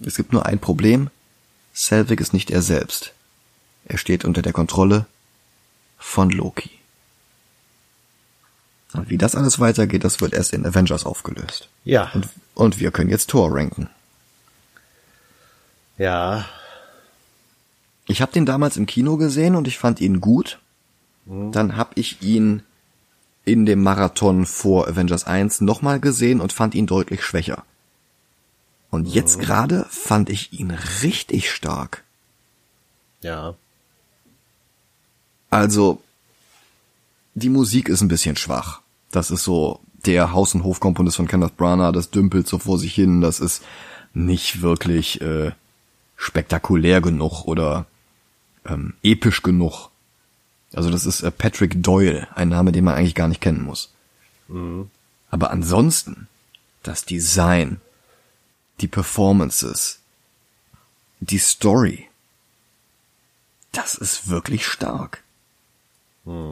Es 0.00 0.16
gibt 0.16 0.32
nur 0.32 0.46
ein 0.46 0.58
Problem. 0.58 1.10
Selvig 1.74 2.20
ist 2.20 2.32
nicht 2.32 2.50
er 2.50 2.62
selbst. 2.62 3.12
Er 3.84 3.98
steht 3.98 4.24
unter 4.24 4.42
der 4.42 4.52
Kontrolle 4.52 5.06
von 5.98 6.30
Loki. 6.30 6.70
Und 8.92 9.08
wie 9.08 9.18
das 9.18 9.34
alles 9.34 9.60
weitergeht, 9.60 10.04
das 10.04 10.20
wird 10.20 10.32
erst 10.32 10.52
in 10.52 10.66
Avengers 10.66 11.06
aufgelöst. 11.06 11.68
Ja. 11.84 12.10
Und, 12.12 12.28
und 12.54 12.80
wir 12.80 12.90
können 12.90 13.10
jetzt 13.10 13.30
Thor 13.30 13.54
ranken. 13.54 13.88
Ja. 15.96 16.46
Ich 18.06 18.20
habe 18.20 18.32
den 18.32 18.46
damals 18.46 18.76
im 18.76 18.86
Kino 18.86 19.16
gesehen 19.16 19.54
und 19.54 19.68
ich 19.68 19.78
fand 19.78 20.00
ihn 20.00 20.20
gut. 20.20 20.58
Dann 21.30 21.76
habe 21.76 21.92
ich 21.94 22.22
ihn 22.22 22.62
in 23.44 23.64
dem 23.64 23.82
Marathon 23.82 24.46
vor 24.46 24.88
Avengers 24.88 25.24
1 25.24 25.60
nochmal 25.60 26.00
gesehen 26.00 26.40
und 26.40 26.52
fand 26.52 26.74
ihn 26.74 26.86
deutlich 26.86 27.22
schwächer. 27.22 27.64
Und 28.90 29.06
jetzt 29.06 29.38
gerade 29.38 29.86
fand 29.88 30.28
ich 30.28 30.52
ihn 30.52 30.72
richtig 31.02 31.50
stark. 31.50 32.02
Ja. 33.22 33.54
Also, 35.50 36.02
die 37.34 37.48
Musik 37.48 37.88
ist 37.88 38.00
ein 38.00 38.08
bisschen 38.08 38.34
schwach. 38.34 38.80
Das 39.12 39.30
ist 39.30 39.44
so 39.44 39.80
der 40.04 40.32
Haus- 40.32 40.54
und 40.54 40.64
Hofkomponist 40.64 41.16
von 41.16 41.28
Kenneth 41.28 41.56
Branagh, 41.56 41.92
das 41.92 42.10
dümpelt 42.10 42.48
so 42.48 42.58
vor 42.58 42.78
sich 42.78 42.94
hin, 42.94 43.20
das 43.20 43.38
ist 43.38 43.62
nicht 44.14 44.62
wirklich 44.62 45.20
äh, 45.20 45.52
spektakulär 46.16 47.00
genug 47.00 47.44
oder 47.44 47.86
ähm, 48.66 48.94
episch 49.02 49.42
genug. 49.42 49.89
Also 50.72 50.90
das 50.90 51.06
ist 51.06 51.22
äh, 51.22 51.30
Patrick 51.30 51.82
Doyle, 51.82 52.28
ein 52.34 52.48
Name, 52.48 52.72
den 52.72 52.84
man 52.84 52.94
eigentlich 52.94 53.14
gar 53.14 53.28
nicht 53.28 53.40
kennen 53.40 53.62
muss. 53.62 53.92
Aber 55.30 55.50
ansonsten, 55.50 56.28
das 56.82 57.04
Design, 57.04 57.80
die 58.80 58.88
Performances, 58.88 59.98
die 61.20 61.38
Story, 61.38 62.08
das 63.72 63.94
ist 63.94 64.28
wirklich 64.28 64.66
stark. 64.66 65.22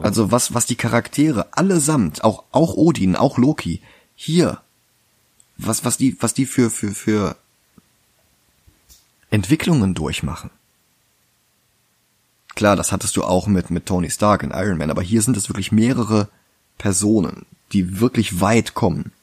Also 0.03 0.31
was, 0.31 0.53
was 0.53 0.65
die 0.65 0.75
Charaktere 0.75 1.47
allesamt, 1.57 2.23
auch, 2.23 2.43
auch 2.51 2.75
Odin, 2.75 3.15
auch 3.15 3.37
Loki, 3.37 3.81
hier, 4.15 4.61
was, 5.57 5.85
was 5.85 5.97
die, 5.97 6.17
was 6.21 6.33
die 6.33 6.45
für, 6.45 6.69
für, 6.69 6.91
für 6.91 7.37
Entwicklungen 9.29 9.93
durchmachen. 9.93 10.49
Klar, 12.59 12.75
das 12.75 12.91
hattest 12.91 13.15
du 13.15 13.23
auch 13.23 13.47
mit, 13.47 13.69
mit 13.69 13.85
Tony 13.85 14.09
Stark 14.09 14.43
in 14.43 14.51
Iron 14.51 14.77
Man, 14.77 14.91
aber 14.91 15.01
hier 15.01 15.21
sind 15.21 15.37
es 15.37 15.47
wirklich 15.47 15.71
mehrere 15.71 16.27
Personen, 16.77 17.45
die 17.71 18.01
wirklich 18.01 18.41
weit 18.41 18.73
kommen. 18.73 19.13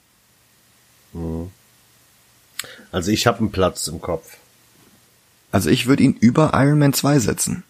Also 2.91 3.11
ich 3.11 3.26
habe 3.26 3.41
einen 3.41 3.53
Platz 3.53 3.89
im 3.89 4.01
Kopf. 4.01 4.39
Also 5.53 5.68
ich 5.68 5.87
würde 5.87 6.03
ihn 6.03 6.14
über 6.14 6.53
Iron 6.55 6.78
Man 6.78 6.95
2 6.95 7.18
setzen. 7.18 7.62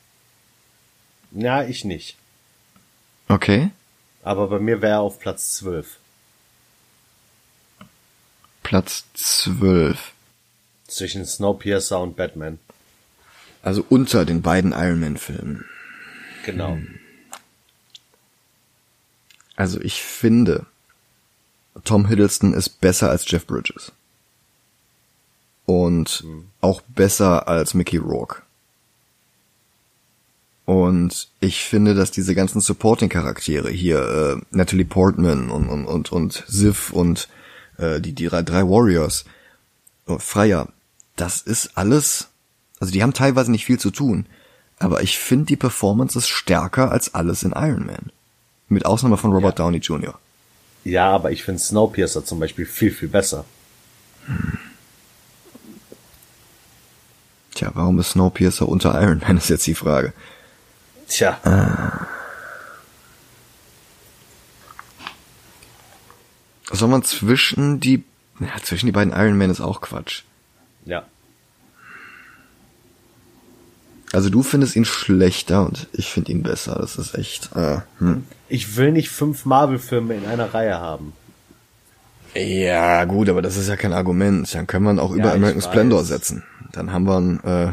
Ja, 1.32 1.64
ich 1.64 1.84
nicht. 1.84 2.16
Okay. 3.26 3.72
Aber 4.22 4.46
bei 4.46 4.60
mir 4.60 4.82
wäre 4.82 4.92
er 4.92 5.00
auf 5.00 5.18
Platz 5.18 5.54
12. 5.54 5.96
Platz 8.62 9.02
12. 9.14 10.12
Zwischen 10.86 11.26
Snowpiercer 11.26 11.98
und 11.98 12.14
Batman. 12.14 12.60
Also 13.66 13.84
unter 13.88 14.24
den 14.24 14.42
beiden 14.42 14.70
Iron 14.70 15.00
Man 15.00 15.16
Filmen. 15.16 15.64
Genau. 16.44 16.78
Also 19.56 19.80
ich 19.80 20.02
finde, 20.02 20.66
Tom 21.82 22.06
Hiddleston 22.06 22.54
ist 22.54 22.80
besser 22.80 23.10
als 23.10 23.28
Jeff 23.28 23.44
Bridges. 23.44 23.90
Und 25.64 26.22
auch 26.60 26.80
besser 26.80 27.48
als 27.48 27.74
Mickey 27.74 27.96
Rourke. 27.96 28.42
Und 30.64 31.28
ich 31.40 31.64
finde, 31.64 31.96
dass 31.96 32.12
diese 32.12 32.36
ganzen 32.36 32.60
Supporting-Charaktere 32.60 33.70
hier, 33.70 33.98
äh, 33.98 34.56
Natalie 34.56 34.84
Portman 34.84 35.50
und, 35.50 35.68
und, 35.68 35.86
und, 35.86 36.12
und 36.12 36.44
Sif 36.46 36.92
und 36.92 37.28
äh, 37.78 38.00
die, 38.00 38.12
die 38.12 38.26
drei, 38.26 38.42
drei 38.42 38.62
Warriors, 38.62 39.24
und 40.04 40.22
Freier, 40.22 40.68
das 41.16 41.42
ist 41.42 41.76
alles, 41.76 42.28
also 42.78 42.92
die 42.92 43.02
haben 43.02 43.12
teilweise 43.12 43.50
nicht 43.50 43.64
viel 43.64 43.78
zu 43.78 43.90
tun, 43.90 44.26
aber 44.78 45.02
ich 45.02 45.18
finde 45.18 45.46
die 45.46 45.56
Performance 45.56 46.18
ist 46.18 46.28
stärker 46.28 46.90
als 46.90 47.14
alles 47.14 47.42
in 47.42 47.52
Iron 47.52 47.86
Man. 47.86 48.12
Mit 48.68 48.84
Ausnahme 48.84 49.16
von 49.16 49.32
Robert 49.32 49.58
Downey 49.58 49.78
Jr. 49.78 50.18
Ja, 50.84 51.10
aber 51.10 51.30
ich 51.30 51.42
finde 51.42 51.60
Snowpiercer 51.60 52.24
zum 52.24 52.38
Beispiel 52.38 52.66
viel, 52.66 52.90
viel 52.90 53.08
besser. 53.08 53.44
Tja, 57.54 57.70
warum 57.74 57.98
ist 57.98 58.10
Snowpiercer 58.10 58.68
unter 58.68 59.00
Iron 59.00 59.20
Man, 59.26 59.38
ist 59.38 59.48
jetzt 59.48 59.66
die 59.66 59.74
Frage. 59.74 60.12
Tja. 61.08 61.40
Soll 66.70 66.88
man 66.88 67.02
zwischen 67.04 67.80
die, 67.80 68.04
ja, 68.40 68.48
zwischen 68.62 68.86
die 68.86 68.92
beiden 68.92 69.12
Iron 69.12 69.38
Man 69.38 69.50
ist 69.50 69.60
auch 69.60 69.80
Quatsch. 69.80 70.22
Ja. 70.84 71.06
Also 74.12 74.30
du 74.30 74.42
findest 74.42 74.76
ihn 74.76 74.84
schlechter 74.84 75.66
und 75.66 75.88
ich 75.92 76.10
finde 76.10 76.32
ihn 76.32 76.42
besser. 76.42 76.76
Das 76.80 76.96
ist 76.96 77.14
echt, 77.16 77.54
äh, 77.56 77.78
hm. 77.98 78.24
Ich 78.48 78.76
will 78.76 78.92
nicht 78.92 79.10
fünf 79.10 79.44
Marvel-Filme 79.44 80.14
in 80.14 80.26
einer 80.26 80.54
Reihe 80.54 80.78
haben. 80.78 81.12
Ja, 82.34 83.04
gut, 83.04 83.28
aber 83.28 83.42
das 83.42 83.56
ist 83.56 83.68
ja 83.68 83.76
kein 83.76 83.92
Argument. 83.92 84.54
Dann 84.54 84.66
können 84.66 84.84
wir 84.84 84.92
ihn 84.92 84.98
auch 84.98 85.10
über 85.10 85.30
ich 85.30 85.34
American 85.34 85.62
weiß. 85.62 85.64
Splendor 85.64 86.04
setzen. 86.04 86.44
Dann 86.72 86.92
haben 86.92 87.04
wir 87.04 87.18
ihn, 87.18 87.40
äh, 87.44 87.72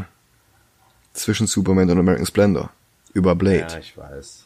zwischen 1.13 1.47
Superman 1.47 1.89
und 1.91 1.99
American 1.99 2.25
Splendor. 2.25 2.71
Über 3.13 3.35
Blade. 3.35 3.67
Ja, 3.71 3.77
ich 3.79 3.95
weiß. 3.95 4.45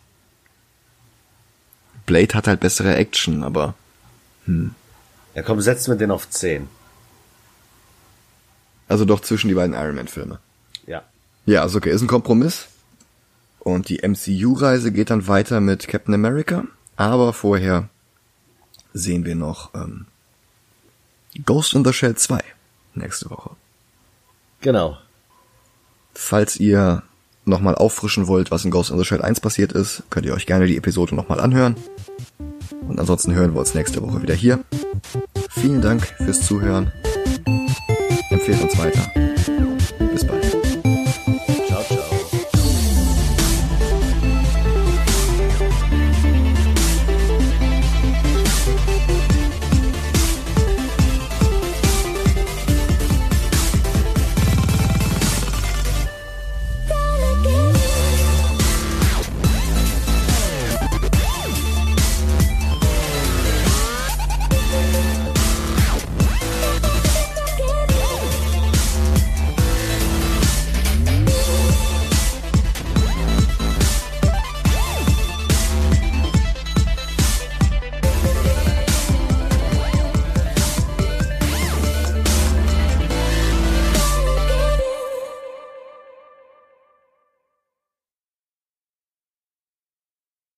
Blade 2.05 2.33
hat 2.33 2.47
halt 2.47 2.59
bessere 2.59 2.95
Action, 2.95 3.43
aber 3.43 3.75
Ja, 5.35 5.41
komm, 5.43 5.61
setzen 5.61 5.91
wir 5.91 5.97
den 5.97 6.11
auf 6.11 6.29
10. 6.29 6.67
also 8.89 9.03
doch 9.05 9.19
zwischen 9.21 9.49
die 9.49 9.53
beiden 9.53 9.75
Iron 9.75 9.95
Man 9.95 10.07
Filme. 10.07 10.39
Ja. 11.47 11.63
Also 11.63 11.79
okay, 11.79 11.89
ist 11.89 12.03
ein 12.03 12.07
Kompromiss. 12.07 12.67
Und 13.59 13.89
die 13.89 14.07
MCU-Reise 14.07 14.91
geht 14.91 15.09
dann 15.09 15.27
weiter 15.27 15.59
mit 15.59 15.87
Captain 15.87 16.13
America, 16.13 16.63
aber 16.95 17.33
vorher 17.33 17.89
sehen 18.93 19.25
wir 19.25 19.35
noch 19.35 19.73
ähm, 19.73 20.05
Ghost 21.45 21.73
in 21.73 21.83
the 21.83 21.91
Shell 21.91 22.15
2 22.15 22.39
nächste 22.93 23.29
Woche. 23.29 23.51
Genau. 24.61 24.97
Falls 26.13 26.57
ihr 26.57 27.03
nochmal 27.45 27.75
auffrischen 27.75 28.27
wollt, 28.27 28.51
was 28.51 28.65
in 28.65 28.71
Ghost 28.71 28.91
in 28.91 28.97
the 28.97 29.05
Shell 29.05 29.21
1 29.21 29.39
passiert 29.39 29.71
ist, 29.71 30.03
könnt 30.09 30.25
ihr 30.25 30.33
euch 30.33 30.45
gerne 30.45 30.65
die 30.65 30.77
Episode 30.77 31.15
nochmal 31.15 31.39
anhören. 31.39 31.75
Und 32.87 32.99
ansonsten 32.99 33.33
hören 33.33 33.53
wir 33.53 33.59
uns 33.59 33.73
nächste 33.73 34.01
Woche 34.01 34.21
wieder 34.21 34.33
hier. 34.33 34.63
Vielen 35.49 35.81
Dank 35.81 36.05
fürs 36.17 36.45
Zuhören. 36.45 36.91
Empfehlt 38.29 38.61
uns 38.61 38.77
weiter. 38.77 39.76